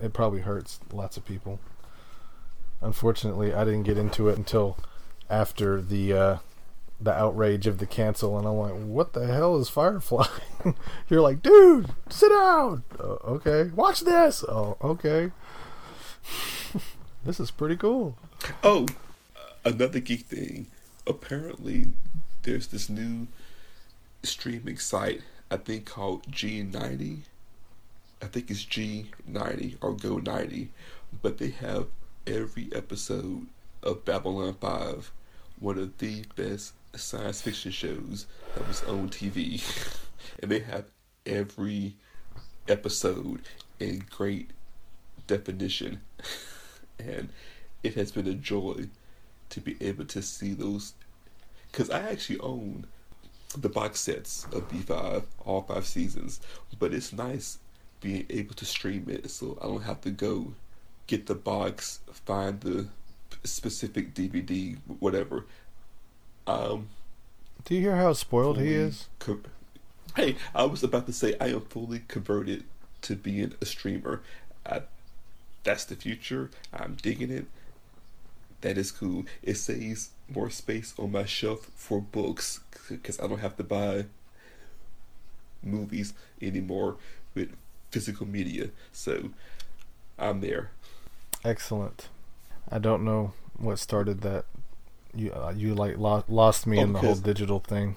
it 0.00 0.12
probably 0.12 0.40
hurts 0.40 0.80
lots 0.92 1.16
of 1.16 1.24
people. 1.24 1.61
Unfortunately, 2.80 3.54
I 3.54 3.64
didn't 3.64 3.85
get 3.85 3.96
into 3.96 4.28
it 4.28 4.37
until 4.37 4.76
after 5.30 5.80
the 5.80 6.12
uh 6.12 6.37
the 7.00 7.12
outrage 7.12 7.66
of 7.66 7.78
the 7.78 7.87
cancel 7.87 8.37
and 8.38 8.46
I'm 8.48 8.57
like, 8.57 8.74
"What 8.74 9.12
the 9.12 9.26
hell 9.26 9.57
is 9.59 9.68
Firefly?" 9.68 10.26
You're 11.09 11.20
like, 11.20 11.42
"Dude, 11.42 11.90
sit 12.09 12.30
down." 12.30 12.83
"Oh, 12.98 13.18
okay. 13.26 13.70
Watch 13.74 14.00
this. 14.00 14.42
Oh, 14.48 14.76
okay. 14.83 15.30
this 17.24 17.38
is 17.38 17.50
pretty 17.50 17.76
cool. 17.76 18.16
Oh, 18.64 18.87
another 19.64 20.00
geek 20.00 20.22
thing. 20.22 20.66
Apparently, 21.07 21.88
there's 22.42 22.68
this 22.68 22.88
new 22.88 23.28
streaming 24.27 24.79
site, 24.79 25.23
I 25.51 25.57
think 25.57 25.87
called 25.87 26.31
G90. 26.31 27.21
I 28.23 28.27
think 28.27 28.51
it's 28.51 28.65
G90 28.65 29.77
or 29.81 29.95
Go90. 29.95 30.69
But 31.23 31.39
they 31.39 31.51
have 31.51 31.87
every 32.27 32.71
episode 32.75 33.47
of 33.83 34.05
Babylon 34.05 34.55
5, 34.61 35.13
one 35.61 35.79
of 35.79 35.99
the 35.99 36.25
best 36.37 36.73
science 36.97 37.43
fiction 37.43 37.71
shows 37.71 38.27
that 38.55 38.67
was 38.67 38.83
on 38.85 39.11
TV. 39.11 39.63
and 40.43 40.51
they 40.51 40.61
have 40.61 40.87
every 41.27 41.95
episode 42.69 43.43
in 43.79 44.05
great 44.11 44.51
definition. 45.27 46.01
and 46.99 47.29
it 47.83 47.95
has 47.95 48.13
been 48.13 48.27
a 48.27 48.35
joy 48.35 48.89
to 49.51 49.61
be 49.61 49.77
able 49.81 50.07
to 50.07 50.23
see 50.23 50.55
those. 50.55 50.95
Because 51.71 51.91
I 51.91 52.01
actually 52.11 52.39
own 52.39 52.87
the 53.61 53.69
box 53.69 54.01
sets 54.01 54.45
of 54.53 54.69
B5, 54.69 55.25
all 55.45 55.62
five 55.62 55.87
seasons, 55.87 56.40
but 56.79 56.93
it's 56.95 57.12
nice 57.12 57.59
being 58.01 58.27
able 58.31 58.55
to 58.55 58.64
stream 58.64 59.07
it 59.09 59.31
so 59.31 59.59
I 59.62 59.67
don't 59.67 59.83
have 59.83 60.01
to 60.03 60.11
go 60.11 60.53
get 61.07 61.27
the 61.27 61.35
box, 61.35 62.01
find 62.12 62.61
the 62.61 62.88
specific 63.45 64.14
DVD, 64.14 64.77
whatever. 65.01 65.47
Um, 66.47 66.88
Do 67.64 67.75
you 67.75 67.81
hear 67.81 67.97
how 67.97 68.12
spoiled 68.12 68.59
he 68.59 68.75
is? 68.75 69.09
co- 69.19 69.40
hey, 70.17 70.37
I 70.55 70.64
was 70.64 70.83
about 70.83 71.07
to 71.07 71.12
say 71.12 71.35
I 71.40 71.49
am 71.49 71.62
fully 71.62 72.03
converted 72.09 72.64
to 73.03 73.17
being 73.17 73.55
a 73.61 73.67
streamer. 73.67 74.23
I, 74.67 74.83
that's 75.62 75.85
the 75.85 75.97
future. 75.97 76.51
I'm 76.73 76.97
digging 77.01 77.31
it. 77.31 77.47
That 78.61 78.79
is 78.79 78.90
cool. 78.93 79.25
It 79.43 79.57
saves 79.57 80.11
more 80.29 80.51
space 80.51 80.95
on 80.99 81.13
my 81.13 81.25
shelf 81.25 81.71
for 81.77 82.01
books 82.01 82.61
because 82.89 83.19
I 83.21 83.27
don't 83.27 83.41
have 83.41 83.57
to 83.57 83.65
buy 83.65 84.07
movies 85.63 86.15
anymore 86.41 86.97
with 87.35 87.51
physical 87.91 88.27
media. 88.27 88.71
So 88.93 89.31
I'm 90.19 90.41
there. 90.41 90.71
Excellent. 91.45 92.09
I 92.71 92.79
don't 92.79 93.05
know 93.05 93.33
what 93.59 93.79
started 93.79 94.21
that. 94.23 94.45
You 95.15 95.33
uh, 95.33 95.53
you 95.57 95.75
like 95.75 95.97
lo- 95.99 96.25
lost 96.29 96.67
me 96.67 96.79
Oh, 96.79 96.83
in 96.83 96.93
the 96.93 96.99
whole 96.99 97.15
digital 97.15 97.61
thing. 97.61 97.97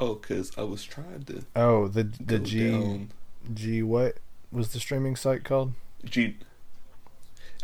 Oh, 0.00 0.14
because 0.14 0.56
I 0.56 0.62
was 0.62 0.82
trying 0.84 1.24
to 1.24 1.44
Oh, 1.54 1.88
the 1.88 2.04
the 2.04 2.24
go 2.24 2.44
G 2.44 2.70
down. 2.70 3.10
G 3.52 3.82
what 3.82 4.16
was 4.50 4.72
the 4.72 4.80
streaming 4.80 5.14
site 5.16 5.44
called? 5.44 5.74
G. 6.04 6.36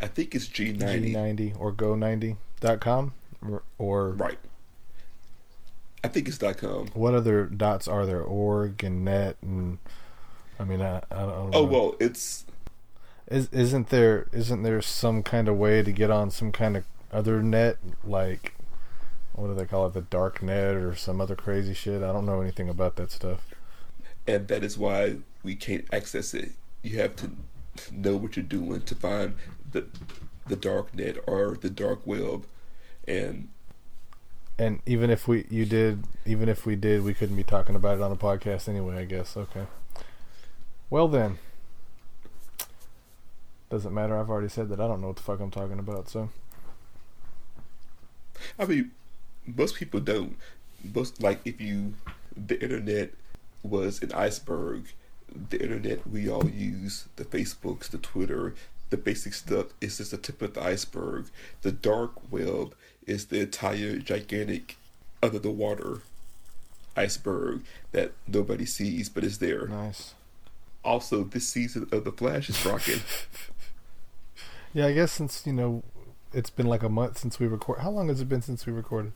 I 0.03 0.07
think 0.07 0.35
it's 0.35 0.47
G90. 0.49 1.13
G90 1.15 1.59
or 1.61 1.73
go90.com 1.73 3.15
or, 3.47 3.63
or 3.79 4.11
Right. 4.11 4.39
I 6.05 6.09
think 6.09 6.29
it's 6.29 6.39
dot 6.39 6.59
.com. 6.59 6.89
what 6.95 7.15
other 7.15 7.45
dots 7.47 7.89
are 7.89 8.07
there? 8.07 8.23
Org 8.23 8.83
and 8.85 9.05
net 9.05 9.37
and 9.43 9.79
I 10.59 10.65
mean 10.65 10.81
I 10.81 10.99
I 11.11 11.17
don't, 11.17 11.31
I 11.31 11.37
don't 11.37 11.55
Oh 11.55 11.63
know. 11.63 11.65
well, 11.65 11.97
it's 12.01 12.45
Is 13.27 13.49
isn't 13.53 13.89
there 13.91 14.27
isn't 14.33 14.63
there 14.63 14.81
some 14.83 15.23
kind 15.23 15.49
of 15.49 15.57
way 15.57 15.83
to 15.83 15.93
get 15.93 16.11
on 16.11 16.31
some 16.31 16.53
kind 16.53 16.77
of 16.77 16.85
other 17.13 17.43
net 17.43 17.79
like 18.05 18.55
what 19.33 19.49
do 19.49 19.55
they 19.55 19.67
call 19.67 19.87
it? 19.87 19.93
The 19.95 20.01
dark 20.03 20.43
net 20.43 20.75
or 20.75 20.95
some 20.97 21.21
other 21.21 21.37
crazy 21.37 21.75
shit. 21.75 22.03
I 22.03 22.13
don't 22.13 22.27
know 22.27 22.41
anything 22.41 22.69
about 22.69 22.97
that 22.97 23.11
stuff. 23.13 23.47
And 24.27 24.49
that 24.49 24.65
is 24.65 24.77
why 24.77 25.17
we 25.43 25.55
can't 25.55 25.85
access 25.93 26.35
it. 26.35 26.53
You 26.83 26.99
have 26.99 27.17
to 27.17 27.31
know 27.93 28.17
what 28.17 28.37
you're 28.37 28.45
doing 28.45 28.83
to 28.83 28.95
find 28.95 29.35
the 29.71 29.87
the 30.47 30.57
dark 30.57 30.95
net 30.95 31.17
or 31.27 31.57
the 31.61 31.71
dark 31.71 32.07
web, 32.07 32.47
and 33.09 33.49
And 34.59 34.81
even 34.87 35.11
if 35.11 35.29
we 35.29 35.47
you 35.51 35.65
did, 35.65 36.05
even 36.27 36.49
if 36.49 36.67
we 36.67 36.77
did, 36.77 37.05
we 37.05 37.15
couldn't 37.15 37.37
be 37.37 37.45
talking 37.45 37.77
about 37.77 37.97
it 37.97 38.03
on 38.03 38.13
a 38.13 38.17
podcast 38.17 38.69
anyway. 38.69 38.99
I 38.99 39.05
guess. 39.05 39.37
Okay. 39.37 39.67
Well 40.91 41.09
then, 41.09 41.39
doesn't 43.71 43.95
matter. 43.95 44.19
I've 44.19 44.31
already 44.31 44.49
said 44.49 44.69
that 44.71 44.81
I 44.81 44.89
don't 44.89 45.01
know 45.01 45.09
what 45.09 45.17
the 45.17 45.23
fuck 45.23 45.41
I'm 45.41 45.51
talking 45.51 45.79
about. 45.79 46.09
So 46.09 46.31
I 48.59 48.65
mean, 48.67 48.91
most 49.47 49.77
people 49.77 50.01
don't. 50.01 50.37
Most 50.95 51.23
like 51.23 51.41
if 51.45 51.61
you, 51.61 51.95
the 52.37 52.61
internet 52.63 53.11
was 53.63 54.03
an 54.03 54.13
iceberg. 54.13 54.87
The 55.51 55.61
internet 55.61 56.07
we 56.09 56.29
all 56.31 56.49
use, 56.49 57.07
the 57.17 57.25
Facebooks, 57.25 57.91
the 57.91 57.99
Twitter, 57.99 58.55
the 58.91 58.97
basic 58.97 59.35
stuff 59.35 59.67
is 59.81 59.99
just 59.99 60.13
the 60.13 60.17
tip 60.17 60.41
of 60.41 60.55
the 60.55 60.63
iceberg. 60.63 61.27
The 61.63 61.73
dark 61.73 62.13
web 62.33 62.75
is 63.09 63.27
the 63.27 63.41
entire 63.41 63.99
gigantic 63.99 64.77
under 65.23 65.39
the 65.39 65.51
water 65.51 66.03
iceberg 66.97 67.63
that 67.93 68.13
nobody 68.27 68.67
sees 68.67 69.09
but 69.09 69.25
is 69.25 69.39
there. 69.39 69.67
nice. 69.67 70.15
Also, 70.85 71.25
this 71.25 71.47
season 71.47 71.89
of 71.93 72.05
The 72.05 72.13
Flash 72.13 72.49
is 72.49 72.65
rocking. 72.65 73.01
Yeah, 74.75 74.87
I 74.87 74.93
guess 74.93 75.13
since 75.13 75.47
you 75.47 75.53
know, 75.53 75.83
it's 76.33 76.51
been 76.51 76.67
like 76.67 76.83
a 76.83 76.89
month 76.91 77.19
since 77.19 77.41
we 77.41 77.47
record. 77.47 77.81
How 77.81 77.91
long 77.91 78.09
has 78.09 78.21
it 78.21 78.29
been 78.29 78.43
since 78.43 78.67
we 78.67 78.73
recorded? 78.73 79.13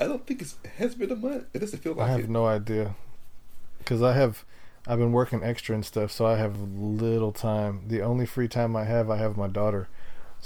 I 0.00 0.04
don't 0.04 0.26
think 0.26 0.40
it's, 0.42 0.56
it 0.64 0.70
has 0.78 0.94
been 0.94 1.10
a 1.12 1.16
month. 1.16 1.44
It 1.52 1.58
doesn't 1.58 1.80
feel 1.80 1.92
like 1.92 2.08
I 2.08 2.12
have 2.12 2.20
it. 2.20 2.30
no 2.30 2.46
idea 2.46 2.96
because 3.78 4.02
I 4.02 4.14
have 4.14 4.44
I've 4.86 4.98
been 4.98 5.12
working 5.12 5.42
extra 5.42 5.74
and 5.74 5.84
stuff, 5.84 6.10
so 6.12 6.26
I 6.26 6.36
have 6.36 6.60
little 6.60 7.32
time. 7.32 7.82
The 7.88 8.00
only 8.02 8.24
free 8.24 8.48
time 8.48 8.74
I 8.74 8.84
have, 8.84 9.10
I 9.10 9.16
have 9.18 9.36
my 9.36 9.48
daughter, 9.48 9.88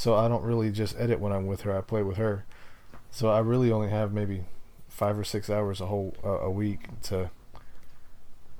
so 0.00 0.14
I 0.14 0.28
don't 0.28 0.42
really 0.42 0.70
just 0.70 0.98
edit 0.98 1.20
when 1.20 1.30
I'm 1.30 1.46
with 1.46 1.60
her. 1.60 1.76
I 1.76 1.82
play 1.82 2.02
with 2.02 2.16
her, 2.16 2.46
so 3.10 3.28
I 3.28 3.40
really 3.40 3.70
only 3.70 3.90
have 3.90 4.14
maybe 4.14 4.44
five 4.88 5.18
or 5.18 5.24
six 5.24 5.50
hours 5.50 5.78
a 5.78 5.86
whole 5.88 6.14
uh, 6.24 6.40
a 6.40 6.50
week 6.50 6.88
to. 7.02 7.30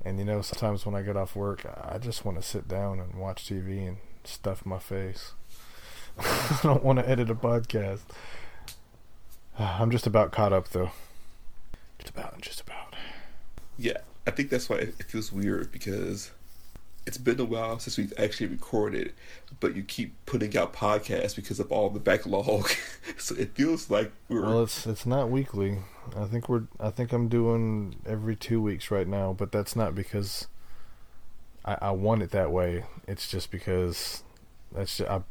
And 0.05 0.19
you 0.19 0.25
know, 0.25 0.43
sometimes 0.43 0.85
when 0.85 0.93
I 0.93 1.01
get 1.01 1.17
off 1.17 1.35
work, 1.35 1.65
I 1.65 1.97
just 1.97 2.25
want 2.25 2.39
to 2.39 2.47
sit 2.47 2.67
down 2.67 2.99
and 2.99 3.15
watch 3.15 3.45
TV 3.45 3.87
and 3.87 3.97
stuff 4.23 4.67
my 4.67 4.77
face. 4.77 5.31
I 6.19 6.59
don't 6.61 6.83
want 6.83 6.99
to 6.99 7.09
edit 7.09 7.31
a 7.31 7.35
podcast. 7.35 8.01
I'm 9.57 9.89
just 9.89 10.05
about 10.05 10.31
caught 10.31 10.53
up 10.53 10.69
though. 10.69 10.91
Just 11.97 12.11
about, 12.11 12.39
just 12.39 12.61
about. 12.61 12.95
Yeah, 13.79 13.97
I 14.27 14.31
think 14.31 14.51
that's 14.51 14.69
why 14.69 14.75
it 14.75 14.95
it 14.99 15.07
feels 15.07 15.31
weird 15.31 15.71
because 15.71 16.29
it's 17.05 17.17
been 17.17 17.39
a 17.39 17.45
while 17.45 17.79
since 17.79 17.97
we've 17.97 18.13
actually 18.17 18.47
recorded, 18.47 19.13
but 19.59 19.75
you 19.75 19.83
keep 19.83 20.13
putting 20.25 20.55
out 20.55 20.73
podcasts 20.73 21.35
because 21.35 21.59
of 21.59 21.71
all 21.71 21.89
the 21.89 21.99
backlog. 21.99 22.69
so 23.17 23.35
it 23.35 23.55
feels 23.55 23.89
like 23.89 24.11
we're 24.29 24.41
Well, 24.41 24.63
it's 24.63 24.85
it's 24.85 25.05
not 25.05 25.29
weekly. 25.29 25.79
I 26.15 26.25
think 26.25 26.47
we're 26.47 26.63
I 26.79 26.89
think 26.89 27.11
I'm 27.11 27.27
doing 27.27 27.95
every 28.05 28.35
two 28.35 28.61
weeks 28.61 28.91
right 28.91 29.07
now, 29.07 29.33
but 29.33 29.51
that's 29.51 29.75
not 29.75 29.95
because 29.95 30.47
I, 31.65 31.77
I 31.81 31.91
want 31.91 32.21
it 32.21 32.31
that 32.31 32.51
way. 32.51 32.85
It's 33.07 33.27
just 33.27 33.51
because 33.51 34.23
that's 34.71 34.97
just, 34.97 35.09
I 35.09 35.21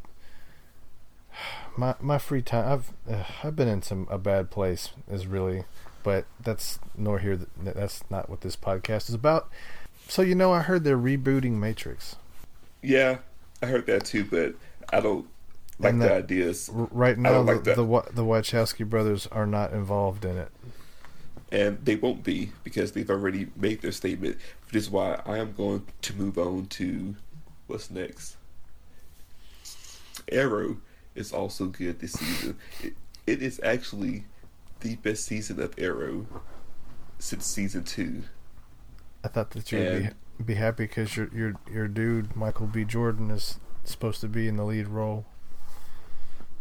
my 1.76 1.94
my 2.00 2.18
free 2.18 2.42
time. 2.42 2.70
I've 2.72 2.92
uh, 3.12 3.24
I've 3.44 3.56
been 3.56 3.68
in 3.68 3.82
some 3.82 4.08
a 4.10 4.18
bad 4.18 4.50
place 4.50 4.90
is 5.08 5.26
really, 5.26 5.64
but 6.02 6.26
that's 6.42 6.80
nor 6.96 7.20
here. 7.20 7.38
That's 7.56 8.02
not 8.10 8.28
what 8.28 8.40
this 8.40 8.56
podcast 8.56 9.08
is 9.08 9.14
about. 9.14 9.48
So 10.10 10.22
you 10.22 10.34
know, 10.34 10.52
I 10.52 10.60
heard 10.62 10.82
they're 10.84 10.98
rebooting 10.98 11.52
Matrix. 11.52 12.16
yeah, 12.82 13.18
I 13.62 13.66
heard 13.66 13.86
that 13.86 14.04
too, 14.04 14.24
but 14.24 14.54
I 14.92 15.00
don't 15.00 15.26
like 15.78 15.92
And 15.92 16.02
the 16.02 16.12
ideas. 16.12 16.68
Right 16.72 17.16
now, 17.16 17.42
the, 17.44 17.54
like 17.54 17.64
the 17.64 17.74
the 17.74 18.24
Wachowski 18.24 18.84
brothers 18.88 19.26
are 19.28 19.46
not 19.46 19.72
involved 19.72 20.24
in 20.24 20.36
it. 20.36 20.50
and 21.52 21.78
they 21.84 21.94
won't 21.96 22.24
be 22.24 22.52
because 22.64 22.92
they've 22.92 23.08
already 23.10 23.46
made 23.56 23.82
their 23.82 23.92
statement, 23.92 24.36
which 24.66 24.76
is 24.76 24.90
why 24.90 25.20
I 25.24 25.38
am 25.38 25.52
going 25.52 25.86
to 26.02 26.14
move 26.16 26.38
on 26.38 26.66
to 26.66 27.14
what's 27.68 27.90
next. 27.90 28.36
Arrow 30.30 30.78
is 31.14 31.32
also 31.32 31.66
good 31.66 32.00
this 32.00 32.12
season. 32.12 32.56
It, 32.82 32.94
it 33.26 33.42
is 33.42 33.60
actually 33.62 34.24
the 34.80 34.96
best 34.96 35.24
season 35.24 35.60
of 35.60 35.74
Arrow 35.78 36.26
since 37.20 37.46
season 37.46 37.84
two. 37.84 38.24
I 39.24 39.28
thought 39.28 39.50
that 39.50 39.70
you'd 39.72 39.82
And- 39.86 40.14
be 40.38 40.44
be 40.44 40.54
happy 40.54 40.84
because 40.84 41.16
your 41.16 41.28
your 41.34 41.54
your 41.70 41.86
dude 41.88 42.34
Michael 42.34 42.66
B. 42.66 42.84
Jordan 42.84 43.30
is 43.30 43.58
supposed 43.84 44.20
to 44.22 44.28
be 44.28 44.48
in 44.48 44.56
the 44.56 44.64
lead 44.64 44.88
role. 44.88 45.26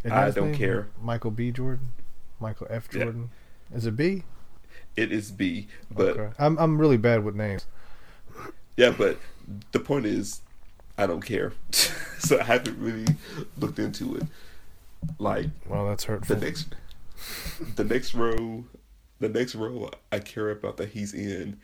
I 0.10 0.32
don't 0.32 0.52
name? 0.52 0.56
care. 0.56 0.88
Michael 1.02 1.32
B. 1.32 1.52
Jordan, 1.52 1.92
Michael 2.40 2.68
F. 2.70 2.88
Yeah. 2.94 3.04
Jordan. 3.04 3.30
Is 3.74 3.86
it 3.86 3.96
B? 3.96 4.24
It 4.96 5.12
is 5.12 5.32
B, 5.32 5.68
but 5.92 6.18
okay. 6.18 6.34
I'm 6.40 6.58
I'm 6.58 6.78
really 6.78 6.98
bad 6.98 7.24
with 7.24 7.36
names. 7.36 7.66
yeah, 8.78 8.92
but 8.98 9.18
the 9.72 9.80
point 9.80 10.06
is, 10.06 10.42
I 10.98 11.06
don't 11.08 11.22
care. 11.26 11.54
so 11.72 12.40
I 12.40 12.44
haven't 12.44 12.78
really 12.80 13.06
looked 13.58 13.80
into 13.80 14.16
it. 14.16 14.24
Like 15.18 15.48
Well, 15.68 15.88
that's 15.88 16.04
hurtful. 16.06 16.36
the 16.36 16.46
next 16.46 16.76
the 17.76 17.84
next 17.86 18.14
row 18.14 18.66
the 19.20 19.30
next 19.30 19.56
row 19.56 19.90
I 20.12 20.20
care 20.20 20.50
about 20.50 20.78
that 20.78 20.90
he's 20.90 21.14
in 21.14 21.60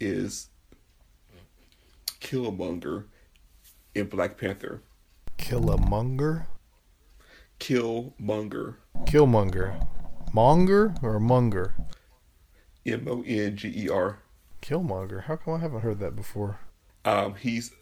is 0.00 0.48
Killmonger 2.20 3.04
in 3.94 4.06
Black 4.06 4.36
Panther. 4.38 4.82
Killamonger, 5.38 6.46
Killmonger. 7.58 8.76
Killmonger, 9.04 9.86
Monger 10.32 10.94
or 11.02 11.20
Munger? 11.20 11.74
M 12.86 13.06
O 13.08 13.22
N 13.26 13.56
G 13.56 13.72
E 13.76 13.88
R. 13.88 14.18
Killmonger. 14.62 15.24
How 15.24 15.36
come 15.36 15.54
I 15.54 15.58
haven't 15.58 15.80
heard 15.80 16.00
that 16.00 16.16
before? 16.16 16.58
Um 17.04 17.34
he's 17.34 17.72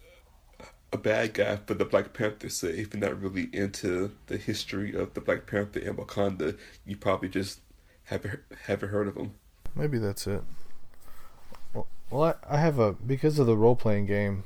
a 0.93 0.97
bad 0.97 1.35
guy 1.35 1.57
for 1.67 1.75
the 1.75 1.85
Black 1.85 2.13
Panther, 2.13 2.49
so 2.49 2.67
if 2.67 2.95
you're 2.95 3.01
not 3.01 3.21
really 3.21 3.49
into 3.53 4.13
the 4.27 4.37
history 4.39 4.95
of 4.95 5.15
the 5.15 5.21
Black 5.21 5.47
Panther 5.47 5.81
and 5.81 5.99
Wakanda, 5.99 6.57
you 6.87 6.97
probably 6.97 7.29
just 7.29 7.61
haven't 8.05 8.41
haven't 8.67 8.89
heard 8.89 9.09
of 9.09 9.17
him. 9.17 9.35
Maybe 9.75 9.99
that's 9.99 10.27
it. 10.27 10.43
Well, 12.11 12.25
I, 12.25 12.57
I 12.57 12.61
have 12.61 12.79
a 12.79 12.93
because 12.93 13.39
of 13.39 13.47
the 13.47 13.57
role 13.57 13.77
playing 13.77 14.07
game. 14.07 14.45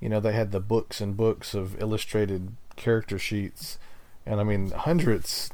You 0.00 0.08
know, 0.08 0.20
they 0.20 0.32
had 0.32 0.52
the 0.52 0.60
books 0.60 1.00
and 1.00 1.16
books 1.16 1.54
of 1.54 1.80
illustrated 1.80 2.52
character 2.76 3.18
sheets, 3.18 3.78
and 4.24 4.40
I 4.40 4.44
mean 4.44 4.70
hundreds, 4.70 5.50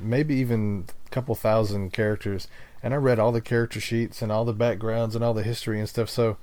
maybe 0.00 0.34
even 0.36 0.86
a 1.06 1.10
couple 1.10 1.34
thousand 1.34 1.92
characters. 1.92 2.48
And 2.82 2.92
I 2.92 2.98
read 2.98 3.18
all 3.18 3.32
the 3.32 3.40
character 3.40 3.80
sheets 3.80 4.20
and 4.20 4.30
all 4.30 4.44
the 4.44 4.52
backgrounds 4.52 5.14
and 5.14 5.24
all 5.24 5.32
the 5.34 5.42
history 5.42 5.78
and 5.78 5.88
stuff. 5.88 6.10
So 6.10 6.36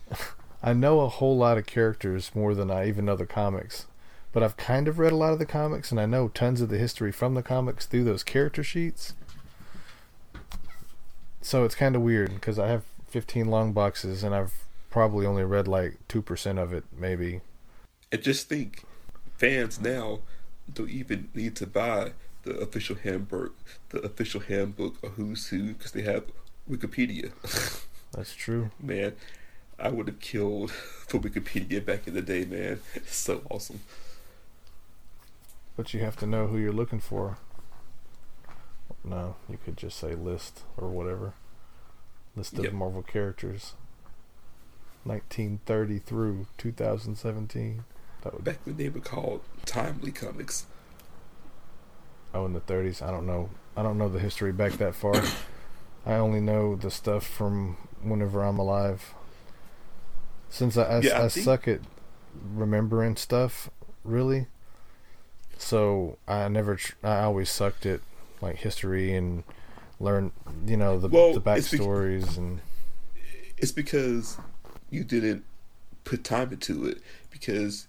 I 0.62 0.72
know 0.72 1.00
a 1.00 1.08
whole 1.08 1.36
lot 1.36 1.58
of 1.58 1.66
characters 1.66 2.30
more 2.34 2.54
than 2.54 2.70
I 2.70 2.88
even 2.88 3.04
know 3.04 3.16
the 3.16 3.26
comics. 3.26 3.86
But 4.32 4.42
I've 4.42 4.56
kind 4.56 4.88
of 4.88 4.98
read 4.98 5.12
a 5.12 5.16
lot 5.16 5.34
of 5.34 5.38
the 5.38 5.46
comics, 5.46 5.90
and 5.90 6.00
I 6.00 6.06
know 6.06 6.28
tons 6.28 6.62
of 6.62 6.70
the 6.70 6.78
history 6.78 7.12
from 7.12 7.34
the 7.34 7.42
comics 7.42 7.84
through 7.84 8.04
those 8.04 8.24
character 8.24 8.62
sheets. 8.62 9.12
So 11.42 11.64
it's 11.64 11.74
kind 11.74 11.94
of 11.94 12.02
weird 12.02 12.32
because 12.34 12.58
I 12.58 12.68
have 12.68 12.84
15 13.12 13.46
long 13.46 13.74
boxes 13.74 14.24
and 14.24 14.34
I've 14.34 14.54
probably 14.88 15.26
only 15.26 15.44
read 15.44 15.68
like 15.68 15.98
2% 16.08 16.58
of 16.58 16.72
it, 16.72 16.84
maybe. 16.98 17.42
And 18.10 18.22
just 18.22 18.48
think, 18.48 18.84
fans 19.36 19.78
now 19.78 20.20
don't 20.72 20.88
even 20.88 21.28
need 21.34 21.54
to 21.56 21.66
buy 21.66 22.12
the 22.44 22.52
official 22.56 22.96
handbook, 22.96 23.54
the 23.90 24.00
official 24.00 24.40
handbook 24.40 25.02
of 25.02 25.12
Who's 25.12 25.48
Who, 25.48 25.74
because 25.74 25.92
they 25.92 26.02
have 26.02 26.24
Wikipedia. 26.70 27.32
That's 28.12 28.34
true. 28.34 28.70
man, 28.80 29.12
I 29.78 29.90
would 29.90 30.08
have 30.08 30.20
killed 30.20 30.70
for 31.06 31.20
Wikipedia 31.20 31.84
back 31.84 32.06
in 32.06 32.14
the 32.14 32.22
day, 32.22 32.46
man. 32.46 32.80
It's 32.94 33.16
so 33.16 33.42
awesome. 33.50 33.80
But 35.76 35.92
you 35.92 36.00
have 36.00 36.16
to 36.16 36.26
know 36.26 36.46
who 36.46 36.56
you're 36.56 36.72
looking 36.72 37.00
for. 37.00 37.36
No, 39.04 39.36
you 39.50 39.58
could 39.62 39.76
just 39.76 39.98
say 39.98 40.14
list 40.14 40.62
or 40.78 40.88
whatever. 40.88 41.34
List 42.36 42.58
of 42.58 42.64
Yep. 42.64 42.72
Marvel 42.72 43.02
characters. 43.02 43.74
1930 45.04 45.98
through 45.98 46.46
2017. 46.58 47.84
That 48.22 48.34
would 48.34 48.44
Back 48.44 48.58
when 48.64 48.76
they 48.76 48.88
were 48.88 49.00
called 49.00 49.42
Timely 49.66 50.12
Comics. 50.12 50.66
Oh, 52.32 52.46
in 52.46 52.52
the 52.52 52.60
30s. 52.60 53.02
I 53.02 53.10
don't 53.10 53.26
know. 53.26 53.50
I 53.76 53.82
don't 53.82 53.98
know 53.98 54.08
the 54.08 54.20
history 54.20 54.52
back 54.52 54.72
that 54.74 54.94
far. 54.94 55.14
I 56.06 56.14
only 56.14 56.40
know 56.40 56.76
the 56.76 56.90
stuff 56.90 57.26
from 57.26 57.76
whenever 58.02 58.42
I'm 58.42 58.58
alive. 58.58 59.14
Since 60.48 60.76
I, 60.76 60.84
I, 60.84 61.00
Yeah, 61.00 61.20
I 61.20 61.24
I 61.24 61.28
think- 61.28 61.44
suck 61.44 61.68
at 61.68 61.80
remembering 62.54 63.16
stuff, 63.16 63.70
really. 64.04 64.46
So 65.58 66.18
I 66.26 66.48
never. 66.48 66.76
Tr- 66.76 66.94
I 67.04 67.22
always 67.22 67.50
sucked 67.50 67.86
at 67.86 68.00
like 68.40 68.56
history 68.56 69.14
and 69.14 69.44
learn, 70.02 70.32
you 70.66 70.76
know, 70.76 70.98
the 70.98 71.08
Well, 71.08 71.32
the 71.32 71.52
it's 71.52 71.70
backstories 71.70 72.36
and 72.36 72.60
It's 73.56 73.72
because 73.72 74.36
you 74.90 75.04
didn't 75.04 75.44
put 76.04 76.24
time 76.24 76.52
into 76.52 76.84
it 76.86 76.98
because 77.30 77.86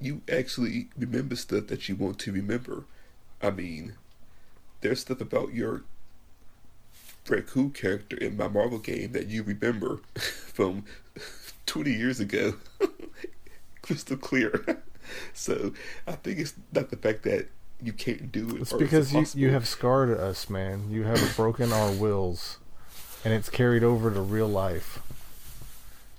you 0.00 0.22
actually 0.30 0.88
remember 0.96 1.36
stuff 1.36 1.66
that 1.68 1.88
you 1.88 1.94
want 1.94 2.18
to 2.20 2.32
remember. 2.32 2.84
I 3.42 3.50
mean, 3.50 3.94
there's 4.80 5.00
stuff 5.00 5.20
about 5.20 5.52
your 5.54 5.84
Red 7.28 7.46
Cool 7.46 7.70
character 7.70 8.16
in 8.16 8.36
my 8.36 8.48
Marvel 8.48 8.78
game 8.78 9.12
that 9.12 9.28
you 9.28 9.42
remember 9.42 10.00
from 10.18 10.84
20 11.66 11.92
years 11.92 12.20
ago. 12.20 12.54
Crystal 13.82 14.16
clear. 14.16 14.82
so 15.34 15.72
I 16.06 16.12
think 16.12 16.38
it's 16.38 16.54
not 16.72 16.90
the 16.90 16.96
fact 16.96 17.22
that 17.24 17.48
you 17.82 17.92
can't 17.92 18.30
do 18.32 18.50
it. 18.56 18.62
It's 18.62 18.72
because 18.72 19.12
you, 19.12 19.26
you 19.34 19.50
have 19.50 19.66
scarred 19.66 20.10
us, 20.18 20.48
man. 20.48 20.90
You 20.90 21.04
have 21.04 21.36
broken 21.36 21.72
our 21.72 21.90
wills, 21.92 22.58
and 23.24 23.32
it's 23.34 23.48
carried 23.48 23.82
over 23.82 24.10
to 24.10 24.20
real 24.20 24.48
life. 24.48 25.00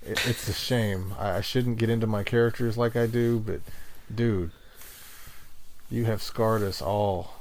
It, 0.04 0.24
it's 0.26 0.48
a 0.48 0.52
shame. 0.52 1.14
I, 1.18 1.38
I 1.38 1.40
shouldn't 1.40 1.78
get 1.78 1.90
into 1.90 2.06
my 2.06 2.22
characters 2.22 2.76
like 2.78 2.94
I 2.94 3.06
do, 3.06 3.40
but 3.40 3.60
dude, 4.14 4.52
you 5.90 6.04
have 6.04 6.22
scarred 6.22 6.62
us 6.62 6.80
all. 6.80 7.34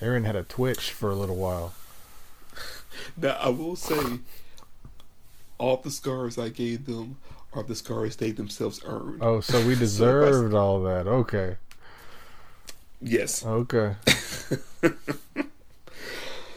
Aaron 0.00 0.24
had 0.24 0.36
a 0.36 0.42
twitch 0.42 0.90
for 0.92 1.10
a 1.10 1.14
little 1.14 1.36
while. 1.36 1.74
Now 3.16 3.38
I 3.40 3.48
will 3.48 3.74
say, 3.74 4.18
all 5.56 5.78
the 5.78 5.90
scars 5.90 6.36
I 6.38 6.50
gave 6.50 6.84
them 6.84 7.16
are 7.54 7.62
the 7.62 7.74
scars 7.74 8.16
they 8.16 8.32
themselves 8.32 8.82
earned. 8.84 9.22
Oh, 9.22 9.40
so 9.40 9.66
we 9.66 9.72
if 9.72 9.78
I- 9.78 9.80
deserved 9.80 10.52
all 10.54 10.82
that. 10.82 11.06
Okay. 11.06 11.56
Yes. 13.02 13.44
Okay. 13.44 13.96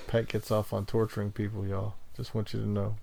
Pat 0.08 0.28
gets 0.28 0.52
off 0.52 0.72
on 0.74 0.86
torturing 0.86 1.32
people, 1.32 1.66
y'all. 1.66 1.96
Just 2.16 2.34
want 2.36 2.54
you 2.54 2.60
to 2.62 2.68
know. 2.68 2.96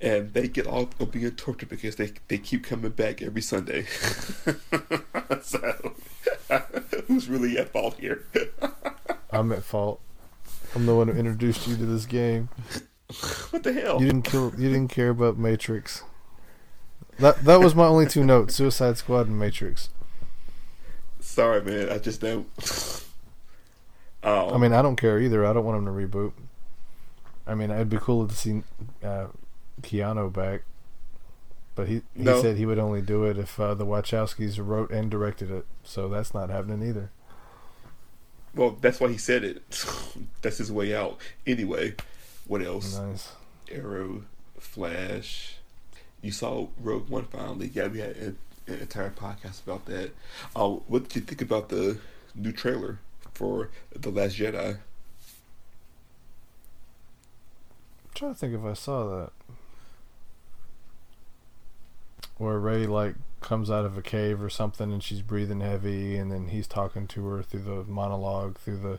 and 0.00 0.34
they 0.34 0.48
get 0.48 0.66
all 0.66 0.90
of 1.00 1.10
being 1.10 1.30
tortured 1.32 1.68
because 1.70 1.96
they 1.96 2.12
they 2.28 2.38
keep 2.38 2.64
coming 2.64 2.90
back 2.90 3.22
every 3.22 3.40
Sunday. 3.40 3.84
so, 5.42 5.94
who's 7.06 7.28
really 7.28 7.56
at 7.58 7.72
fault 7.72 7.96
here? 7.98 8.24
I'm 9.30 9.52
at 9.52 9.62
fault. 9.62 10.00
I'm 10.74 10.84
the 10.86 10.94
one 10.94 11.08
who 11.08 11.14
introduced 11.14 11.66
you 11.66 11.76
to 11.76 11.86
this 11.86 12.04
game. 12.06 12.48
what 13.50 13.62
the 13.62 13.72
hell? 13.72 14.00
You 14.00 14.06
didn't 14.06 14.22
kill. 14.24 14.52
You 14.58 14.68
didn't 14.68 14.88
care 14.88 15.10
about 15.10 15.38
Matrix. 15.38 16.02
That 17.18 17.44
that 17.44 17.60
was 17.60 17.74
my 17.74 17.86
only 17.86 18.06
two 18.06 18.24
notes: 18.24 18.56
Suicide 18.56 18.98
Squad 18.98 19.28
and 19.28 19.38
Matrix. 19.38 19.88
Sorry, 21.36 21.60
man. 21.60 21.90
I 21.90 21.98
just 21.98 22.22
don't. 22.22 22.48
Oh, 24.22 24.50
I 24.54 24.56
mean, 24.56 24.72
I 24.72 24.80
don't 24.80 24.96
care 24.96 25.18
either. 25.20 25.44
I 25.44 25.52
don't 25.52 25.66
want 25.66 25.76
him 25.76 25.84
to 25.84 25.90
reboot. 25.90 26.32
I 27.46 27.54
mean, 27.54 27.70
it'd 27.70 27.90
be 27.90 27.98
cool 27.98 28.26
to 28.26 28.34
see 28.34 28.62
uh, 29.04 29.26
Keanu 29.82 30.32
back, 30.32 30.62
but 31.74 31.88
he 31.88 31.96
he 32.16 32.22
No. 32.22 32.40
said 32.40 32.56
he 32.56 32.64
would 32.64 32.78
only 32.78 33.02
do 33.02 33.24
it 33.24 33.36
if 33.36 33.60
uh, 33.60 33.74
the 33.74 33.84
Wachowskis 33.84 34.58
wrote 34.66 34.90
and 34.90 35.10
directed 35.10 35.50
it. 35.50 35.66
So 35.84 36.08
that's 36.08 36.32
not 36.32 36.48
happening 36.48 36.82
either. 36.88 37.10
well, 38.54 38.70
that's 38.80 38.98
why 38.98 39.08
he 39.08 39.18
said 39.18 39.44
it. 39.44 39.62
that's 40.40 40.56
his 40.56 40.72
way 40.72 40.94
out. 40.96 41.18
Anyway, 41.46 41.96
what 42.46 42.62
else? 42.62 42.98
Nice. 42.98 43.32
Arrow, 43.70 44.22
Flash. 44.58 45.56
You 46.22 46.32
saw 46.32 46.68
Rogue 46.80 47.10
One 47.10 47.24
finally. 47.26 47.70
Yeah, 47.74 47.88
we 47.88 47.98
had 47.98 48.36
an, 48.66 48.74
entire 48.74 49.10
podcast 49.10 49.62
about 49.64 49.84
that. 49.86 50.10
Uh, 50.54 50.68
what 50.68 51.04
did 51.04 51.16
you 51.16 51.22
think 51.22 51.42
about 51.42 51.68
the 51.68 51.98
new 52.34 52.52
trailer 52.52 52.98
for 53.34 53.70
The 53.94 54.10
Last 54.10 54.36
Jedi? 54.36 54.70
I'm 54.70 54.78
trying 58.14 58.34
to 58.34 58.38
think 58.38 58.54
if 58.54 58.64
I 58.64 58.74
saw 58.74 59.18
that. 59.18 59.32
Where 62.38 62.58
Rey 62.58 62.86
like 62.86 63.14
comes 63.40 63.70
out 63.70 63.84
of 63.84 63.96
a 63.96 64.02
cave 64.02 64.42
or 64.42 64.50
something 64.50 64.92
and 64.92 65.02
she's 65.02 65.22
breathing 65.22 65.60
heavy 65.60 66.16
and 66.16 66.32
then 66.32 66.48
he's 66.48 66.66
talking 66.66 67.06
to 67.06 67.26
her 67.28 67.42
through 67.42 67.62
the 67.62 67.84
monologue 67.84 68.58
through 68.58 68.78
the 68.78 68.98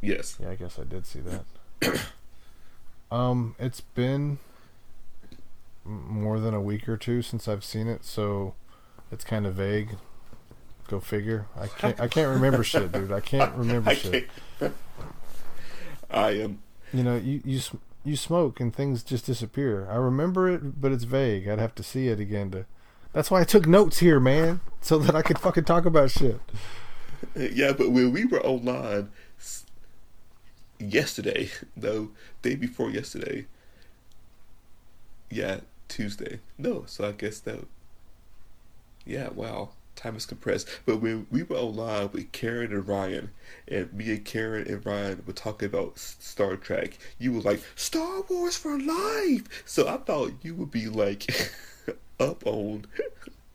Yes. 0.00 0.36
Yeah, 0.40 0.50
I 0.50 0.54
guess 0.54 0.78
I 0.78 0.84
did 0.84 1.06
see 1.06 1.20
that. 1.20 2.00
um 3.10 3.54
it's 3.58 3.80
been 3.80 4.38
more 5.84 6.40
than 6.40 6.54
a 6.54 6.60
week 6.60 6.88
or 6.88 6.96
two 6.96 7.22
since 7.22 7.46
I've 7.48 7.64
seen 7.64 7.88
it, 7.88 8.04
so 8.04 8.54
it's 9.12 9.24
kind 9.24 9.46
of 9.46 9.54
vague. 9.54 9.96
Go 10.88 11.00
figure. 11.00 11.46
I 11.58 11.66
can't 11.68 12.00
I 12.00 12.08
can't 12.08 12.28
remember 12.34 12.62
shit, 12.64 12.92
dude. 12.92 13.12
I 13.12 13.20
can't 13.20 13.54
remember 13.54 13.90
I 13.90 13.94
shit. 13.94 14.28
can't- 14.58 14.74
I 16.10 16.30
am. 16.32 16.60
You 16.92 17.02
know, 17.02 17.16
you 17.16 17.40
you 17.44 17.60
you 18.04 18.16
smoke 18.16 18.60
and 18.60 18.74
things 18.74 19.02
just 19.02 19.26
disappear. 19.26 19.88
I 19.90 19.96
remember 19.96 20.48
it, 20.48 20.80
but 20.80 20.92
it's 20.92 21.04
vague. 21.04 21.48
I'd 21.48 21.58
have 21.58 21.74
to 21.76 21.82
see 21.82 22.08
it 22.08 22.20
again 22.20 22.50
to. 22.52 22.66
That's 23.12 23.30
why 23.30 23.40
I 23.40 23.44
took 23.44 23.66
notes 23.66 23.98
here, 23.98 24.20
man, 24.20 24.60
so 24.80 24.98
that 24.98 25.14
I 25.14 25.22
could 25.22 25.38
fucking 25.38 25.64
talk 25.64 25.84
about 25.86 26.10
shit. 26.10 26.40
Yeah, 27.34 27.72
but 27.72 27.90
when 27.90 28.12
we 28.12 28.26
were 28.26 28.44
online 28.44 29.08
yesterday, 30.78 31.48
though, 31.74 32.10
day 32.42 32.54
before 32.54 32.90
yesterday. 32.90 33.46
Yeah, 35.30 35.60
Tuesday. 35.94 36.40
No, 36.58 36.84
so 36.86 37.08
I 37.08 37.12
guess 37.12 37.38
that. 37.40 37.66
Yeah, 39.06 39.28
wow, 39.30 39.70
time 39.96 40.16
is 40.16 40.26
compressed. 40.26 40.68
But 40.86 41.00
when 41.00 41.26
we 41.30 41.42
were 41.44 41.56
online 41.56 42.10
with 42.12 42.32
Karen 42.32 42.72
and 42.72 42.86
Ryan, 42.88 43.30
and 43.68 43.92
me 43.92 44.10
and 44.10 44.24
Karen 44.24 44.66
and 44.66 44.84
Ryan 44.84 45.22
were 45.26 45.32
talking 45.32 45.66
about 45.66 45.98
Star 45.98 46.56
Trek, 46.56 46.98
you 47.18 47.32
were 47.32 47.42
like 47.42 47.62
Star 47.76 48.22
Wars 48.28 48.56
for 48.56 48.78
life. 48.78 49.44
So 49.64 49.86
I 49.86 49.98
thought 49.98 50.32
you 50.42 50.54
would 50.56 50.70
be 50.70 50.88
like 50.88 51.30
up 52.20 52.44
on 52.46 52.86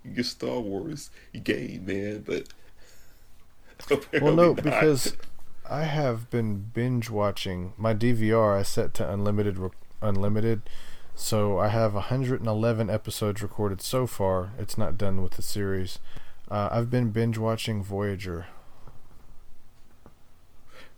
your 0.06 0.24
Star 0.24 0.60
Wars 0.60 1.10
game, 1.44 1.86
man. 1.88 2.24
But 2.26 2.48
Well, 4.22 4.36
no, 4.36 4.54
not. 4.54 4.64
because 4.64 5.16
I 5.70 5.84
have 5.84 6.30
been 6.30 6.70
binge 6.74 7.10
watching 7.10 7.74
my 7.78 7.94
DVR. 7.94 8.58
I 8.58 8.64
set 8.64 8.94
to 8.96 9.12
unlimited, 9.12 9.58
unlimited. 10.02 10.62
So 11.22 11.60
I 11.60 11.68
have 11.68 11.96
111 11.96 12.90
episodes 12.90 13.42
recorded 13.44 13.82
so 13.82 14.08
far. 14.08 14.52
It's 14.58 14.78
not 14.78 14.98
done 14.98 15.22
with 15.22 15.34
the 15.34 15.42
series. 15.42 16.00
Uh, 16.50 16.70
I've 16.72 16.90
been 16.90 17.10
binge 17.10 17.38
watching 17.38 17.84
Voyager. 17.84 18.48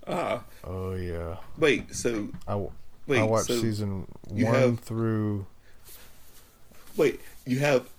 Ah, 0.06 0.44
Oh 0.64 0.94
yeah. 0.94 1.38
wait. 1.58 1.96
So 1.96 2.30
I, 2.48 2.56
wait. 3.08 3.20
I 3.20 3.24
watched 3.24 3.48
so 3.48 3.58
season 3.60 4.08
one 4.30 4.54
have- 4.54 4.80
through. 4.80 5.48
Wait, 6.96 7.20
you 7.48 7.58
have 7.58 7.90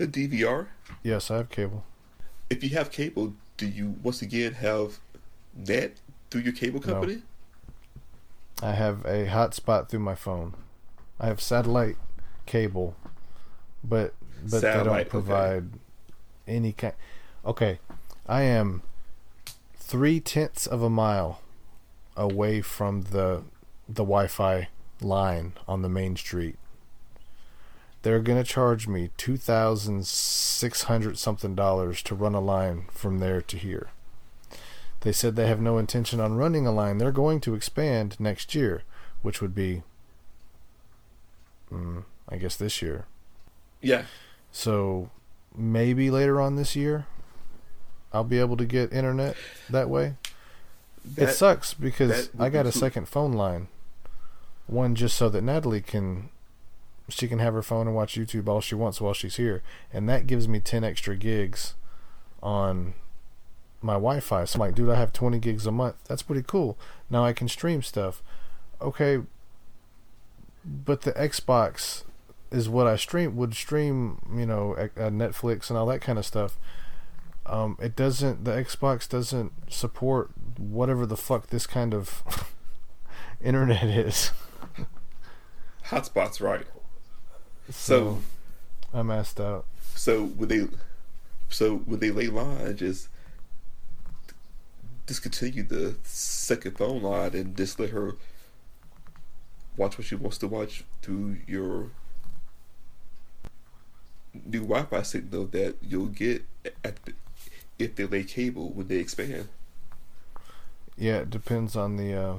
a 0.00 0.06
DVR? 0.06 0.68
Yes, 1.02 1.30
I 1.30 1.36
have 1.36 1.50
cable. 1.50 1.84
If 2.48 2.64
you 2.64 2.70
have 2.70 2.90
cable, 2.90 3.34
do 3.58 3.66
you 3.68 3.96
once 4.02 4.22
again 4.22 4.54
have 4.54 4.98
net 5.54 5.96
through 6.30 6.40
your 6.40 6.52
cable 6.54 6.80
company? 6.80 7.16
No. 7.16 7.20
company? 7.20 7.22
I 8.62 8.72
have 8.72 9.04
a 9.04 9.26
hotspot 9.26 9.90
through 9.90 10.00
my 10.00 10.14
phone. 10.14 10.54
I 11.18 11.26
have 11.26 11.40
satellite 11.40 11.96
cable, 12.46 12.96
but 13.82 14.14
but 14.42 14.60
they 14.62 14.72
don't 14.72 14.88
okay. 14.88 15.04
provide 15.04 15.64
any 16.46 16.72
kind. 16.72 16.94
Okay, 17.44 17.78
I 18.26 18.42
am 18.42 18.82
three 19.76 20.20
tenths 20.20 20.66
of 20.66 20.82
a 20.82 20.90
mile 20.90 21.40
away 22.16 22.60
from 22.60 23.02
the 23.02 23.42
the 23.88 24.04
Wi-Fi 24.04 24.68
line 25.00 25.52
on 25.68 25.82
the 25.82 25.88
main 25.88 26.16
street. 26.16 26.56
They're 28.02 28.20
gonna 28.20 28.44
charge 28.44 28.86
me 28.86 29.10
two 29.16 29.36
thousand 29.36 30.06
six 30.06 30.84
hundred 30.84 31.18
something 31.18 31.54
dollars 31.54 32.02
to 32.02 32.14
run 32.14 32.34
a 32.34 32.40
line 32.40 32.86
from 32.90 33.18
there 33.18 33.40
to 33.40 33.56
here. 33.56 33.88
They 35.00 35.12
said 35.12 35.36
they 35.36 35.46
have 35.46 35.60
no 35.60 35.76
intention 35.76 36.18
on 36.18 36.36
running 36.36 36.66
a 36.66 36.72
line. 36.72 36.96
They're 36.96 37.12
going 37.12 37.40
to 37.40 37.54
expand 37.54 38.18
next 38.18 38.54
year, 38.54 38.82
which 39.20 39.42
would 39.42 39.54
be, 39.54 39.82
mm, 41.72 42.04
I 42.28 42.36
guess, 42.36 42.56
this 42.56 42.82
year. 42.82 43.06
Yeah. 43.80 44.04
So 44.52 45.10
maybe 45.56 46.10
later 46.10 46.40
on 46.40 46.56
this 46.56 46.74
year, 46.76 47.06
I'll 48.12 48.24
be 48.24 48.38
able 48.38 48.56
to 48.56 48.64
get 48.64 48.92
internet 48.92 49.36
that 49.68 49.88
way. 49.90 50.14
it 51.16 51.28
sucks 51.30 51.74
because 51.74 52.28
that 52.28 52.42
I 52.42 52.48
got 52.48 52.66
a 52.66 52.72
second 52.72 53.08
phone 53.08 53.32
line. 53.32 53.68
One 54.66 54.94
just 54.94 55.16
so 55.16 55.28
that 55.28 55.42
Natalie 55.42 55.82
can, 55.82 56.30
she 57.08 57.28
can 57.28 57.38
have 57.38 57.52
her 57.52 57.62
phone 57.62 57.86
and 57.86 57.94
watch 57.94 58.14
YouTube 58.14 58.48
all 58.48 58.62
she 58.62 58.74
wants 58.74 59.00
while 59.00 59.12
she's 59.12 59.36
here, 59.36 59.62
and 59.92 60.08
that 60.08 60.26
gives 60.26 60.48
me 60.48 60.60
ten 60.60 60.84
extra 60.84 61.16
gigs 61.16 61.74
on 62.42 62.94
my 63.82 63.94
Wi-Fi. 63.94 64.44
So 64.46 64.56
I'm 64.56 64.60
like, 64.60 64.74
dude, 64.74 64.88
I 64.90 64.94
have 64.94 65.12
20 65.12 65.38
gigs 65.38 65.66
a 65.66 65.70
month. 65.70 65.96
That's 66.08 66.22
pretty 66.22 66.42
cool. 66.46 66.78
Now 67.10 67.24
I 67.24 67.32
can 67.32 67.48
stream 67.48 67.82
stuff. 67.82 68.22
Okay, 68.80 69.20
but 70.64 71.02
the 71.02 71.12
Xbox 71.12 72.04
is 72.50 72.68
what 72.68 72.86
I 72.86 72.96
stream 72.96 73.36
would 73.36 73.54
stream, 73.54 74.20
you 74.36 74.46
know, 74.46 74.74
Netflix 74.96 75.68
and 75.70 75.78
all 75.78 75.86
that 75.86 76.00
kind 76.00 76.18
of 76.18 76.24
stuff. 76.26 76.56
Um, 77.46 77.76
it 77.80 77.94
doesn't. 77.96 78.44
The 78.44 78.52
Xbox 78.52 79.08
doesn't 79.08 79.52
support 79.72 80.30
whatever 80.56 81.04
the 81.04 81.16
fuck 81.16 81.48
this 81.48 81.66
kind 81.66 81.92
of 81.92 82.22
internet 83.42 83.84
is. 83.84 84.30
Hotspots, 85.88 86.40
right? 86.40 86.66
So, 87.70 88.20
So, 88.92 88.98
I'm 88.98 89.10
asked 89.10 89.40
out. 89.40 89.66
so 89.94 90.24
would 90.24 90.48
they, 90.48 90.66
so 91.50 91.82
would 91.86 92.00
they 92.00 92.10
lay 92.10 92.28
line, 92.28 92.76
just 92.76 93.08
discontinue 95.06 95.62
the 95.62 95.96
second 96.04 96.78
phone 96.78 97.02
line 97.02 97.34
and 97.34 97.56
just 97.56 97.78
let 97.78 97.90
her 97.90 98.14
watch 99.76 99.98
what 99.98 100.06
she 100.06 100.14
wants 100.14 100.38
to 100.38 100.48
watch 100.48 100.84
through 101.02 101.36
your 101.46 101.90
new 104.44 104.60
Wi-Fi 104.62 105.02
signal 105.02 105.46
that 105.46 105.76
you'll 105.82 106.06
get 106.06 106.44
at 106.84 107.02
the, 107.04 107.12
if 107.78 107.94
they 107.94 108.04
lay 108.04 108.24
cable 108.24 108.70
when 108.70 108.88
they 108.88 108.96
expand. 108.96 109.48
Yeah, 110.96 111.18
it 111.18 111.30
depends 111.30 111.76
on 111.76 111.96
the 111.96 112.14
uh, 112.14 112.36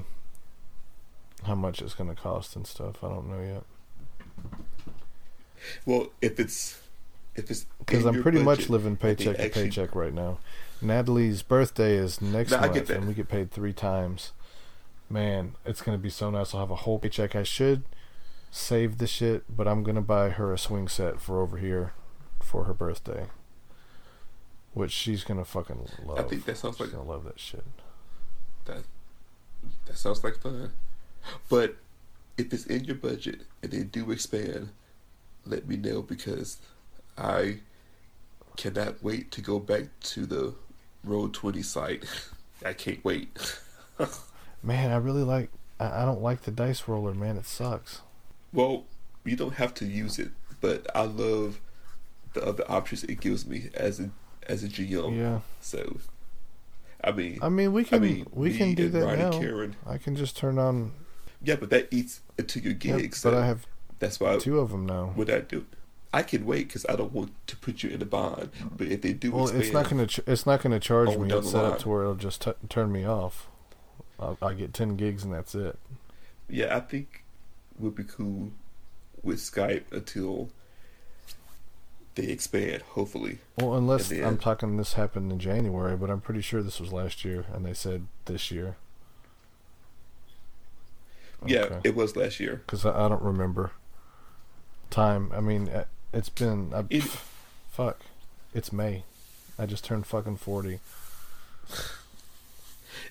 how 1.44 1.54
much 1.54 1.82
it's 1.82 1.94
going 1.94 2.08
to 2.14 2.20
cost 2.20 2.56
and 2.56 2.66
stuff. 2.66 3.02
I 3.04 3.08
don't 3.08 3.28
know 3.28 3.40
yet 3.40 3.62
Well, 5.84 6.08
if 6.22 6.40
it's 6.40 6.80
if 7.34 7.50
it's 7.50 7.66
because 7.80 8.04
I'm 8.06 8.22
pretty 8.22 8.42
much 8.42 8.70
living 8.70 8.96
paycheck 8.96 9.36
to 9.36 9.44
actually- 9.44 9.64
paycheck 9.64 9.94
right 9.94 10.14
now. 10.14 10.38
Natalie's 10.82 11.42
birthday 11.42 11.96
is 11.96 12.20
next 12.20 12.50
No, 12.50 12.60
month, 12.60 12.90
and 12.90 13.08
we 13.08 13.14
get 13.14 13.28
paid 13.28 13.50
three 13.50 13.72
times. 13.72 14.32
Man, 15.08 15.54
it's 15.64 15.82
gonna 15.82 15.98
be 15.98 16.10
so 16.10 16.30
nice. 16.30 16.54
I'll 16.54 16.60
have 16.60 16.70
a 16.70 16.76
whole 16.76 16.98
paycheck. 16.98 17.36
I 17.36 17.42
should 17.44 17.84
save 18.50 18.98
the 18.98 19.06
shit, 19.06 19.44
but 19.54 19.68
I'm 19.68 19.82
gonna 19.82 20.02
buy 20.02 20.30
her 20.30 20.52
a 20.52 20.58
swing 20.58 20.88
set 20.88 21.20
for 21.20 21.40
over 21.40 21.58
here 21.58 21.92
for 22.40 22.64
her 22.64 22.74
birthday, 22.74 23.26
which 24.74 24.92
she's 24.92 25.24
gonna 25.24 25.44
fucking 25.44 25.88
love. 26.04 26.18
I 26.18 26.22
think 26.22 26.44
that 26.46 26.56
sounds 26.56 26.76
she's 26.76 26.86
like 26.86 26.92
gonna 26.92 27.08
love 27.08 27.24
that 27.24 27.38
shit. 27.38 27.64
that. 28.64 28.82
That 29.86 29.96
sounds 29.96 30.22
like 30.22 30.38
fun, 30.38 30.72
but 31.48 31.76
if 32.36 32.52
it's 32.52 32.66
in 32.66 32.84
your 32.84 32.96
budget 32.96 33.42
and 33.62 33.72
they 33.72 33.82
do 33.82 34.10
expand, 34.10 34.70
let 35.44 35.66
me 35.66 35.76
know 35.76 36.02
because 36.02 36.58
I 37.16 37.60
cannot 38.56 39.02
wait 39.02 39.30
to 39.32 39.40
go 39.40 39.58
back 39.58 39.84
to 40.00 40.26
the 40.26 40.54
Roll20 41.06 41.64
site. 41.64 42.04
I 42.64 42.72
can't 42.72 43.04
wait. 43.04 43.38
Man, 44.62 44.90
I 44.90 44.96
really 44.96 45.22
like. 45.22 45.50
I, 45.78 46.02
I 46.02 46.04
don't 46.04 46.22
like 46.22 46.42
the 46.42 46.50
dice 46.50 46.88
roller. 46.88 47.14
Man, 47.14 47.36
it 47.36 47.46
sucks. 47.46 48.00
Well, 48.52 48.84
you 49.24 49.36
don't 49.36 49.54
have 49.54 49.74
to 49.74 49.84
use 49.84 50.18
it, 50.18 50.30
but 50.60 50.86
I 50.94 51.02
love 51.02 51.60
the 52.32 52.44
other 52.44 52.64
options 52.70 53.04
it 53.04 53.20
gives 53.20 53.46
me 53.46 53.70
as 53.74 54.00
a 54.00 54.10
as 54.48 54.64
a 54.64 54.68
GM. 54.68 55.16
Yeah. 55.18 55.40
So, 55.60 55.98
I 57.02 57.12
mean, 57.12 57.38
I 57.42 57.48
mean, 57.48 57.72
we 57.72 57.84
can 57.84 57.96
I 57.98 58.00
mean, 58.06 58.26
we 58.32 58.50
me 58.50 58.56
can 58.58 58.74
do 58.74 58.84
and 58.86 58.92
that 58.94 59.04
Ronnie 59.04 59.18
now. 59.22 59.38
Karen- 59.38 59.76
I 59.86 59.98
can 59.98 60.16
just 60.16 60.36
turn 60.36 60.58
on. 60.58 60.92
yeah, 61.42 61.56
but 61.56 61.70
that 61.70 61.88
eats 61.90 62.20
into 62.38 62.60
your 62.60 62.72
gigs. 62.74 63.22
but 63.22 63.30
so 63.32 63.38
I 63.38 63.46
have 63.46 63.66
that's 63.98 64.20
why 64.20 64.38
two 64.38 64.58
of 64.58 64.70
them 64.70 64.86
now. 64.86 65.12
Would 65.16 65.30
I 65.30 65.40
do? 65.40 65.66
I 66.14 66.22
can 66.22 66.46
wait 66.46 66.68
because 66.68 66.86
I 66.88 66.96
don't 66.96 67.12
want 67.12 67.32
to 67.48 67.56
put 67.56 67.82
you 67.82 67.90
in 67.90 68.00
a 68.00 68.06
bond. 68.06 68.50
But 68.76 68.86
if 68.86 69.02
they 69.02 69.12
do, 69.12 69.32
Well, 69.32 69.48
it's 69.48 69.72
not 69.72 69.90
gonna 69.90 70.06
ch- 70.06 70.20
it's 70.26 70.46
not 70.46 70.62
gonna 70.62 70.80
charge 70.80 71.16
me. 71.18 71.30
It's 71.30 71.50
set 71.50 71.62
line. 71.62 71.72
up 71.72 71.78
to 71.80 71.88
where 71.90 72.02
it'll 72.02 72.14
just 72.14 72.40
t- 72.42 72.52
turn 72.70 72.90
me 72.90 73.04
off. 73.04 73.48
I 74.18 74.54
get 74.54 74.72
ten 74.72 74.96
gigs 74.96 75.24
and 75.24 75.32
that's 75.32 75.54
it. 75.54 75.78
Yeah, 76.48 76.76
I 76.76 76.80
think 76.80 77.22
we'll 77.78 77.90
be 77.90 78.04
cool 78.04 78.52
with 79.22 79.38
Skype 79.38 79.84
until 79.90 80.48
they 82.14 82.24
expand. 82.28 82.82
Hopefully. 82.82 83.38
Well, 83.58 83.74
unless 83.74 84.10
I'm 84.10 84.38
talking 84.38 84.76
this 84.76 84.94
happened 84.94 85.30
in 85.32 85.38
January, 85.38 85.96
but 85.96 86.08
I'm 86.10 86.20
pretty 86.20 86.40
sure 86.40 86.62
this 86.62 86.80
was 86.80 86.92
last 86.92 87.24
year, 87.24 87.44
and 87.52 87.64
they 87.64 87.74
said 87.74 88.06
this 88.26 88.50
year. 88.50 88.76
Yeah, 91.44 91.80
it 91.84 91.94
was 91.94 92.16
last 92.16 92.40
year. 92.40 92.62
Because 92.66 92.84
I, 92.86 93.04
I 93.04 93.08
don't 93.08 93.22
remember 93.22 93.72
time. 94.90 95.30
I 95.34 95.40
mean, 95.40 95.68
uh, 95.68 95.84
it's 96.12 96.28
been 96.30 96.72
I, 96.74 96.84
It- 96.90 97.02
fuck. 97.70 98.00
It's 98.54 98.72
May. 98.72 99.04
I 99.58 99.66
just 99.66 99.84
turned 99.84 100.06
fucking 100.06 100.36
forty. 100.38 100.80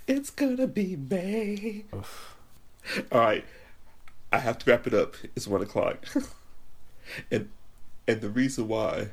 It's 0.08 0.30
gonna 0.30 0.68
be 0.68 0.96
May. 0.96 1.86
All 1.92 3.20
right, 3.20 3.44
I 4.32 4.38
have 4.38 4.60
to 4.60 4.70
wrap 4.70 4.86
it 4.86 4.94
up. 4.94 5.16
It's 5.36 5.48
one 5.48 5.64
o'clock, 5.64 6.06
and 7.32 7.50
and 8.08 8.22
the 8.22 8.30
reason 8.30 8.68
why, 8.68 9.10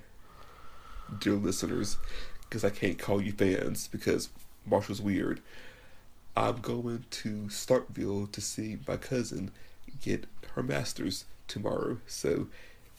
dear 1.18 1.32
listeners, 1.32 1.96
because 2.42 2.62
I 2.62 2.68
can't 2.68 2.98
call 2.98 3.22
you 3.22 3.32
fans 3.32 3.88
because 3.88 4.28
Marshall's 4.66 5.00
weird. 5.00 5.40
I'm 6.36 6.60
going 6.60 7.04
to 7.10 7.46
Starkville 7.48 8.30
to 8.30 8.40
see 8.42 8.78
my 8.86 8.98
cousin 8.98 9.50
get 10.02 10.26
her 10.54 10.62
master's 10.62 11.24
tomorrow, 11.48 11.98
so 12.06 12.48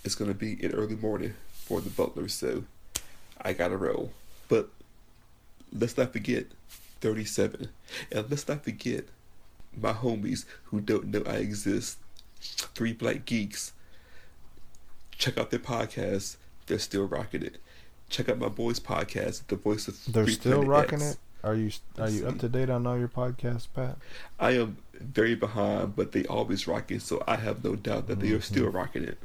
it's 0.04 0.16
gonna 0.16 0.34
be 0.34 0.54
an 0.64 0.74
early 0.74 0.96
morning 0.96 1.36
for 1.52 1.80
the 1.80 1.92
butler. 1.92 2.28
So 2.28 2.64
I 3.40 3.54
gotta 3.54 3.78
roll, 3.78 4.14
but 4.48 4.70
let's 5.72 5.96
not 5.96 6.12
forget 6.12 6.48
37. 7.04 7.68
And 8.14 8.32
let's 8.32 8.48
not 8.48 8.64
forget 8.64 9.06
my 9.80 9.92
homies 9.92 10.46
who 10.66 10.80
don't 10.80 11.08
know 11.08 11.22
I 11.28 11.36
exist. 11.36 11.98
Three 12.40 12.94
Black 12.94 13.26
Geeks. 13.26 13.74
Check 15.12 15.38
out 15.38 15.52
their 15.52 15.60
podcast. 15.60 16.38
They're 16.68 16.80
still 16.80 17.06
rocking 17.06 17.44
it. 17.44 17.58
Check 18.10 18.30
out 18.30 18.40
my 18.40 18.48
boys' 18.48 18.80
podcast, 18.80 19.48
The 19.48 19.56
Voice 19.58 19.88
of 19.88 19.98
They're 20.14 20.24
Free 20.24 20.34
still 20.34 20.52
Planet 20.64 20.70
rocking 20.70 21.02
X. 21.02 21.12
it. 21.14 21.18
Are 21.44 21.56
you 21.56 21.72
are 21.98 22.10
you 22.10 22.26
up 22.26 22.40
to 22.40 22.48
date 22.48 22.70
on 22.70 22.88
all 22.88 22.98
your 22.98 23.10
podcasts, 23.10 23.68
Pat? 23.76 23.98
I 24.40 24.52
am 24.52 24.78
very 24.94 25.36
behind, 25.36 25.94
but 25.96 26.14
they 26.14 26.24
always 26.26 26.68
rock 26.68 26.90
it, 26.90 27.02
so 27.02 27.22
I 27.28 27.36
have 27.36 27.66
no 27.66 27.76
doubt 27.76 28.08
that 28.08 28.22
they 28.22 28.32
are 28.32 28.40
still 28.40 28.68
Mm-hmm. 28.68 28.78
rocking 28.78 29.04
it. 29.04 29.18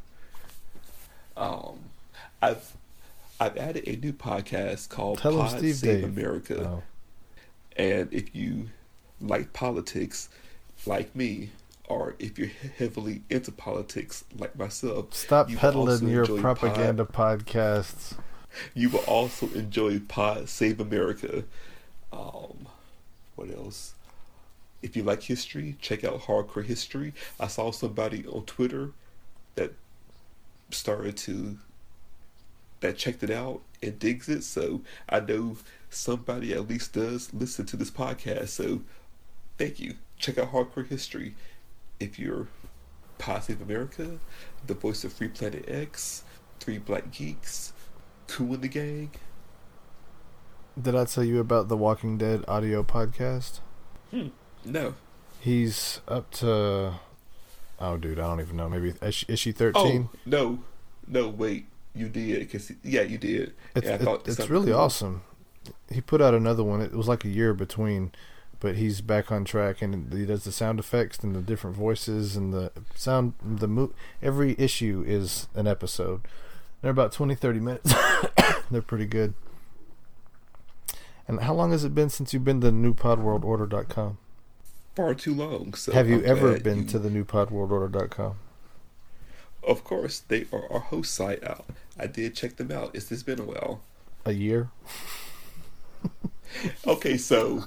Um, 1.37 1.79
I've 2.43 2.73
I've 3.39 3.57
added 3.57 3.85
a 3.87 3.95
new 3.97 4.13
podcast 4.13 4.89
called 4.89 5.19
Tell 5.19 5.37
Pod 5.37 5.59
Steve 5.59 5.77
Save 5.77 6.01
Dave. 6.01 6.19
America, 6.19 6.69
Oh. 6.69 6.83
And 7.79 8.13
if 8.13 8.35
you 8.35 8.69
like 9.21 9.53
politics, 9.53 10.29
like 10.85 11.15
me, 11.15 11.51
or 11.87 12.17
if 12.19 12.39
you're 12.39 12.51
heavily 12.77 13.23
into 13.31 13.53
politics, 13.53 14.25
like 14.37 14.57
myself, 14.59 15.15
Stop 15.15 15.49
you 15.49 15.57
peddling 15.57 16.09
your 16.09 16.27
propaganda 16.27 17.05
podcasts. 17.05 18.15
you 18.75 18.91
will 18.91 19.01
also 19.01 19.47
enjoy 19.55 20.01
Pod 20.01 20.49
Save 20.49 20.81
America. 20.81 21.45
Um, 22.13 22.67
what 23.37 23.51
else? 23.51 23.95
If 24.83 24.97
you 24.97 25.03
like 25.03 25.23
history, 25.23 25.77
check 25.81 26.05
out 26.05 26.23
Hardcore 26.23 26.65
History. 26.65 27.13
I 27.41 27.47
saw 27.47 27.71
somebody 27.73 28.27
on 28.27 28.45
Twitter 28.45 28.93
that 29.55 29.73
started 30.71 31.17
to 31.17 31.59
that 32.81 32.97
checked 32.97 33.23
it 33.23 33.31
out 33.31 33.61
and 33.83 33.99
digs 33.99 34.29
it. 34.29 34.45
So 34.45 34.83
I 35.09 35.21
know 35.21 35.57
somebody 35.91 36.53
at 36.53 36.69
least 36.69 36.93
does 36.93 37.33
listen 37.33 37.67
to 37.67 37.77
this 37.77 37.91
podcast. 37.91 38.49
So 38.49 38.83
thank 39.57 39.81
you. 39.81 39.95
Check 40.19 40.39
out 40.39 40.53
Hardcore 40.53 40.87
History. 40.87 41.35
If 42.01 42.19
you're 42.19 42.49
Pod 43.19 43.45
Save 43.45 43.61
America, 43.61 44.19
the 44.67 44.75
voice 44.75 45.05
of 45.05 45.13
Free 45.13 45.29
Planet 45.29 45.65
X, 45.69 46.23
Three 46.61 46.79
Black 46.79 47.11
Geeks, 47.11 47.73
Cool 48.27 48.55
in 48.55 48.61
the 48.61 48.69
Gang. 48.69 49.11
Did 50.81 50.95
I 50.95 51.05
tell 51.07 51.25
you 51.25 51.41
about 51.41 51.69
the 51.69 51.77
Walking 51.77 52.19
Dead 52.19 52.45
audio 52.47 52.83
podcast? 52.85 53.61
Hmm. 54.11 54.29
No. 54.65 54.95
He's 55.41 56.01
up 56.07 56.31
to. 56.33 56.95
Oh, 57.81 57.97
dude, 57.97 58.19
I 58.19 58.23
don't 58.27 58.41
even 58.41 58.57
know. 58.57 58.69
Maybe 58.69 58.95
is 59.03 59.39
she, 59.39 59.53
thirteen? 59.53 60.09
Oh 60.13 60.19
no, 60.27 60.59
no, 61.07 61.29
wait, 61.29 61.67
you 61.95 62.09
did 62.09 62.41
because 62.41 62.73
yeah, 62.83 63.03
you 63.03 63.19
did. 63.19 63.55
It's, 63.75 63.87
And 63.87 64.09
I 64.09 64.13
it- 64.15 64.21
it's 64.27 64.49
really 64.51 64.73
cool. 64.73 64.81
awesome. 64.81 65.23
He 65.91 66.01
put 66.01 66.21
out 66.21 66.35
another 66.35 66.63
one. 66.65 66.81
It 66.81 66.93
was 66.93 67.09
like 67.09 67.25
a 67.25 67.29
year 67.29 67.55
between, 67.55 68.13
but 68.61 68.77
he's 68.77 69.01
back 69.01 69.31
on 69.33 69.45
track 69.45 69.81
and 69.83 70.13
he 70.13 70.27
does 70.27 70.45
the 70.45 70.53
sound 70.53 70.79
effects 70.79 71.19
and 71.21 71.35
the 71.35 71.41
different 71.41 71.77
voices 71.77 72.37
and 72.37 72.53
the 72.53 72.73
sound. 72.95 73.35
The 73.43 73.69
mo- 73.69 73.93
every 74.23 74.55
issue 74.59 75.05
is 75.07 75.49
an 75.55 75.67
episode. 75.67 76.23
They're 76.83 76.91
about 76.93 77.13
20, 77.13 77.35
30 77.35 77.61
minutes. 77.61 77.93
They're 78.71 78.83
pretty 78.83 79.07
good. 79.07 79.35
And 81.27 81.41
how 81.41 81.55
long 81.55 81.73
has 81.73 81.85
it 81.85 81.95
been 81.95 82.09
since 82.09 82.33
you've 82.33 82.45
been 82.45 82.61
to 82.63 82.71
newpodworldorder.com? 82.73 84.19
Far 84.95 85.15
too 85.15 85.35
long. 85.35 85.75
So 85.75 85.93
Have 85.93 86.09
you 86.09 86.19
I'm 86.19 86.27
ever 86.27 86.59
been 86.61 86.83
you- 86.83 86.89
to 86.89 86.99
the 86.99 87.09
newpodworldorder.com? 87.09 88.37
Of 89.63 89.85
course, 89.85 90.21
they 90.21 90.47
are 90.53 90.73
our 90.73 90.79
host 90.81 91.13
site 91.15 91.43
out. 91.45 91.67
I 91.99 92.07
did 92.07 92.35
check 92.37 92.57
them 92.57 92.71
out. 92.71 92.93
It's 92.95 93.11
it's 93.13 93.23
been 93.25 93.41
a 93.41 93.45
while. 93.45 93.81
A 94.25 94.33
year? 94.33 94.71
Okay, 96.87 97.17
so 97.17 97.65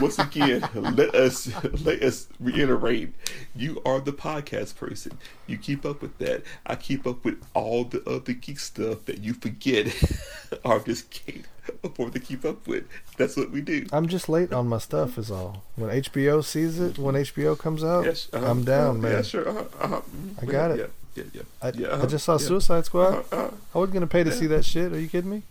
once 0.00 0.18
again, 0.18 0.68
let 0.74 1.14
us 1.14 1.50
let 1.84 2.02
us 2.02 2.28
reiterate. 2.40 3.14
You 3.54 3.80
are 3.86 4.00
the 4.00 4.12
podcast 4.12 4.76
person. 4.76 5.18
You 5.46 5.56
keep 5.56 5.86
up 5.86 6.02
with 6.02 6.18
that. 6.18 6.42
I 6.66 6.74
keep 6.74 7.06
up 7.06 7.24
with 7.24 7.42
all 7.54 7.84
the 7.84 8.02
other 8.08 8.32
geek 8.32 8.58
stuff 8.58 9.04
that 9.06 9.18
you 9.18 9.34
forget 9.34 9.94
or 10.64 10.80
just 10.80 11.10
can't 11.10 11.44
afford 11.82 12.12
to 12.14 12.20
keep 12.20 12.44
up 12.44 12.66
with. 12.66 12.84
That's 13.16 13.36
what 13.36 13.50
we 13.50 13.60
do. 13.60 13.86
I'm 13.92 14.08
just 14.08 14.28
late 14.28 14.52
on 14.52 14.68
my 14.68 14.78
stuff, 14.78 15.16
is 15.16 15.30
all. 15.30 15.62
When 15.76 15.90
HBO 15.90 16.44
sees 16.44 16.78
it, 16.80 16.98
when 16.98 17.14
HBO 17.14 17.58
comes 17.58 17.84
out, 17.84 18.04
Yes, 18.04 18.28
uh-huh, 18.32 18.50
I'm 18.50 18.64
down, 18.64 18.96
uh, 18.96 19.00
man. 19.00 19.12
Yeah, 19.12 19.22
sure. 19.22 19.48
Uh-huh, 19.48 19.64
uh-huh. 19.80 20.00
I 20.42 20.44
Yeah, 20.44 20.50
got 20.50 20.70
it. 20.72 20.78
Yeah, 20.78 21.22
yeah, 21.22 21.30
yeah. 21.32 21.42
I, 21.62 21.68
yeah, 21.68 21.88
I 21.88 21.90
uh-huh, 21.92 22.06
just 22.08 22.24
saw 22.24 22.32
yeah. 22.32 22.38
Suicide 22.38 22.84
Squad. 22.84 23.06
Uh-huh, 23.06 23.36
uh-huh. 23.36 23.50
I 23.74 23.78
wasn't 23.78 23.94
gonna 23.94 24.06
pay 24.06 24.24
to 24.24 24.32
see 24.32 24.46
that 24.48 24.64
shit. 24.64 24.92
Are 24.92 25.00
you 25.00 25.08
kidding 25.08 25.30
me? 25.30 25.42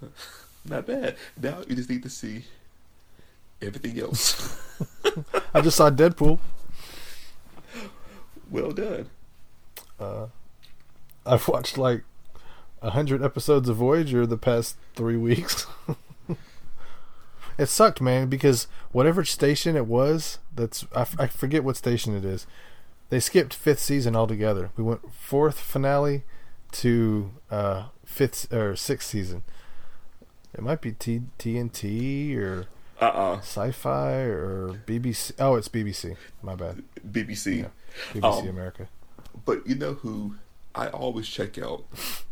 Not 0.64 0.86
bad. 0.86 1.16
Now 1.40 1.58
you 1.68 1.74
just 1.74 1.90
need 1.90 2.02
to 2.04 2.10
see 2.10 2.44
everything 3.60 3.98
else. 4.00 4.60
I 5.54 5.60
just 5.60 5.76
saw 5.76 5.90
Deadpool. 5.90 6.38
well 8.50 8.72
done. 8.72 9.10
Uh, 9.98 10.26
I've 11.26 11.46
watched 11.48 11.78
like 11.78 12.02
a 12.80 12.90
hundred 12.90 13.22
episodes 13.22 13.68
of 13.68 13.76
Voyager 13.76 14.26
the 14.26 14.36
past 14.36 14.76
three 14.94 15.16
weeks. 15.16 15.66
it 17.58 17.66
sucked, 17.66 18.00
man, 18.00 18.28
because 18.28 18.66
whatever 18.90 19.24
station 19.24 19.76
it 19.76 19.86
was, 19.86 20.38
that's 20.54 20.86
I, 20.94 21.02
f- 21.02 21.20
I 21.20 21.26
forget 21.28 21.64
what 21.64 21.76
station 21.76 22.16
it 22.16 22.24
is. 22.24 22.46
They 23.10 23.20
skipped 23.20 23.52
fifth 23.54 23.80
season 23.80 24.16
altogether. 24.16 24.70
We 24.76 24.84
went 24.84 25.12
fourth 25.12 25.58
finale 25.58 26.22
to 26.72 27.30
uh, 27.50 27.84
fifth 28.04 28.52
or 28.52 28.74
sixth 28.74 29.08
season. 29.08 29.42
It 30.54 30.62
might 30.62 30.80
be 30.80 30.92
T- 30.92 31.22
TNT 31.38 32.36
or 32.36 32.66
Uh-uh. 33.00 33.38
Sci-Fi 33.38 34.12
or 34.12 34.80
BBC. 34.86 35.32
Oh, 35.38 35.56
it's 35.56 35.68
BBC. 35.68 36.16
My 36.42 36.54
bad. 36.54 36.82
BBC. 37.10 37.68
BBC 38.12 38.42
Um, 38.42 38.48
America. 38.48 38.88
But 39.44 39.66
you 39.66 39.74
know 39.74 39.94
who 39.94 40.36
I 40.74 40.88
always 40.88 41.26
check 41.28 41.58
out? 41.58 41.84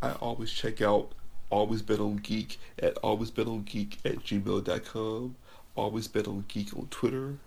I 0.03 0.13
always 0.13 0.53
check 0.53 0.81
out 0.83 1.13
Always 1.51 1.83
Bet 1.83 1.99
on 1.99 2.17
Geek 2.19 2.59
at 2.79 2.95
alwaysbetongeek 3.03 3.97
at 4.05 4.21
gmail.com. 4.21 5.35
Always 5.75 6.07
Bet 6.07 6.29
on 6.29 6.45
Geek 6.47 6.77
on 6.77 6.87
Twitter. 6.91 7.39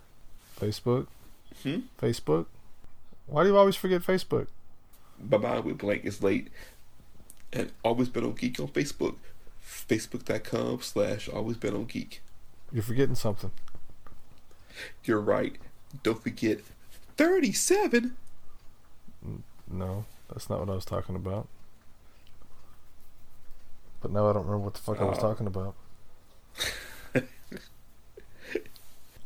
Facebook. 0.60 1.06
Hmm? 1.62 1.78
Facebook. 2.00 2.44
Why 3.26 3.44
do 3.44 3.48
you 3.50 3.56
always 3.56 3.76
forget 3.76 4.02
Facebook? 4.02 4.48
My 5.30 5.38
mind 5.38 5.64
went 5.64 5.78
blank. 5.78 6.02
It's 6.04 6.22
late. 6.22 6.48
And 7.52 7.72
Always 7.82 8.10
Bet 8.10 8.24
on 8.24 8.32
Geek 8.34 8.60
on 8.60 8.68
Facebook. 8.68 9.14
Facebook.com 9.88 10.80
slash 10.82 11.28
Always 11.28 11.56
Bet 11.56 11.74
on 11.74 11.84
Geek. 11.84 12.22
You're 12.72 12.82
forgetting 12.82 13.14
something. 13.14 13.50
You're 15.04 15.20
right. 15.20 15.56
Don't 16.02 16.22
forget 16.22 16.60
37. 17.16 18.16
No, 19.70 20.04
that's 20.28 20.50
not 20.50 20.60
what 20.60 20.68
I 20.70 20.74
was 20.74 20.84
talking 20.84 21.14
about. 21.16 21.46
But 24.00 24.10
now 24.12 24.28
I 24.28 24.32
don't 24.32 24.44
remember 24.44 24.64
what 24.66 24.74
the 24.74 24.80
fuck 24.80 25.00
I 25.00 25.04
was 25.04 25.18
Oh. 25.18 25.22
talking 25.22 25.46
about. 25.46 25.74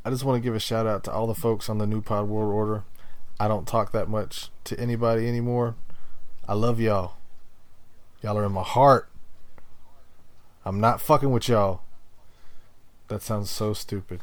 I 0.04 0.10
just 0.10 0.24
want 0.24 0.36
to 0.36 0.40
give 0.46 0.54
a 0.54 0.60
shout 0.60 0.86
out 0.86 1.04
to 1.04 1.12
all 1.12 1.26
the 1.26 1.34
folks 1.34 1.68
on 1.68 1.78
the 1.78 1.86
New 1.86 2.00
Pod 2.00 2.28
World 2.28 2.52
Order. 2.52 2.84
I 3.40 3.48
don't 3.48 3.66
talk 3.66 3.92
that 3.92 4.08
much 4.08 4.48
to 4.64 4.78
anybody 4.78 5.26
anymore. 5.28 5.74
I 6.48 6.54
love 6.54 6.80
y'all. 6.80 7.14
Y'all 8.22 8.38
are 8.38 8.44
in 8.44 8.52
my 8.52 8.62
heart. 8.62 9.08
I'm 10.68 10.80
not 10.80 11.00
fucking 11.00 11.30
with 11.30 11.48
y'all. 11.48 11.80
That 13.08 13.22
sounds 13.22 13.48
so 13.50 13.72
stupid. 13.72 14.20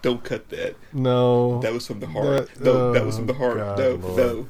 Don't 0.00 0.24
cut 0.24 0.48
that. 0.48 0.76
No. 0.94 1.60
That 1.60 1.74
was 1.74 1.86
from 1.86 2.00
the 2.00 2.06
heart. 2.06 2.48
That- 2.54 2.64
no, 2.64 2.92
that 2.94 3.04
was 3.04 3.16
oh, 3.16 3.18
from 3.18 3.26
the 3.26 3.34
heart. 3.34 3.58
God, 3.58 3.78
no, 3.78 3.94
Lord. 3.96 4.16
no, 4.16 4.48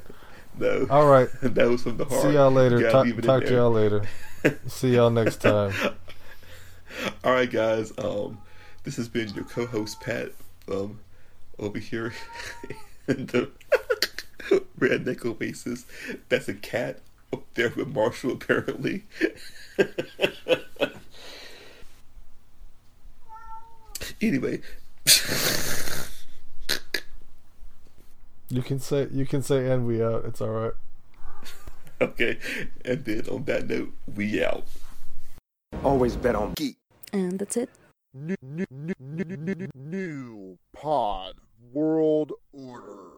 no. 0.57 0.87
All 0.89 1.07
right. 1.07 1.27
that 1.41 1.67
was 1.67 1.83
from 1.83 1.97
the 1.97 2.05
heart. 2.05 2.21
See 2.21 2.31
y'all 2.31 2.51
later. 2.51 2.79
gotta 2.79 2.91
Talk, 2.93 3.05
leave 3.05 3.19
it 3.19 3.25
in 3.25 3.27
talk 3.27 3.43
to 3.43 3.53
y'all 3.53 3.71
later. 3.71 4.07
See 4.67 4.95
y'all 4.95 5.09
next 5.09 5.41
time. 5.41 5.73
All 7.25 7.33
right, 7.33 7.51
guys. 7.51 7.91
Um, 7.97 8.37
this 8.85 8.95
has 8.95 9.09
been 9.09 9.27
your 9.33 9.43
co-host 9.43 9.99
Pat. 9.99 10.31
Um, 10.71 10.99
over 11.59 11.79
here 11.79 12.13
in 13.09 13.25
the 13.25 13.49
redneck 14.79 15.25
oasis. 15.25 15.85
That's 16.29 16.47
a 16.47 16.53
cat 16.53 16.99
up 17.33 17.43
there 17.53 17.71
with 17.75 17.87
Marshall, 17.87 18.31
apparently. 18.33 19.03
anyway, 24.21 24.61
You 28.49 28.61
can 28.61 28.79
say 28.79 29.07
you 29.11 29.25
can 29.25 29.41
say 29.41 29.69
and 29.69 29.87
we 29.87 30.03
out. 30.03 30.23
It's 30.25 30.39
all 30.39 30.49
right. 30.49 30.73
okay. 31.99 32.37
And 32.83 33.03
then 33.03 33.27
on 33.29 33.43
that 33.45 33.67
note, 33.67 33.91
we 34.15 34.43
out. 34.43 34.65
Always 35.83 36.15
bet 36.15 36.35
on 36.35 36.53
geek. 36.55 36.77
And 37.11 37.39
that's 37.39 37.57
it. 37.57 37.69
New, 38.13 38.35
new, 38.41 38.65
new, 38.69 38.93
new, 38.99 39.55
new, 39.55 39.67
new 39.75 40.57
pod 40.73 41.35
world 41.73 42.33
order. 42.53 43.11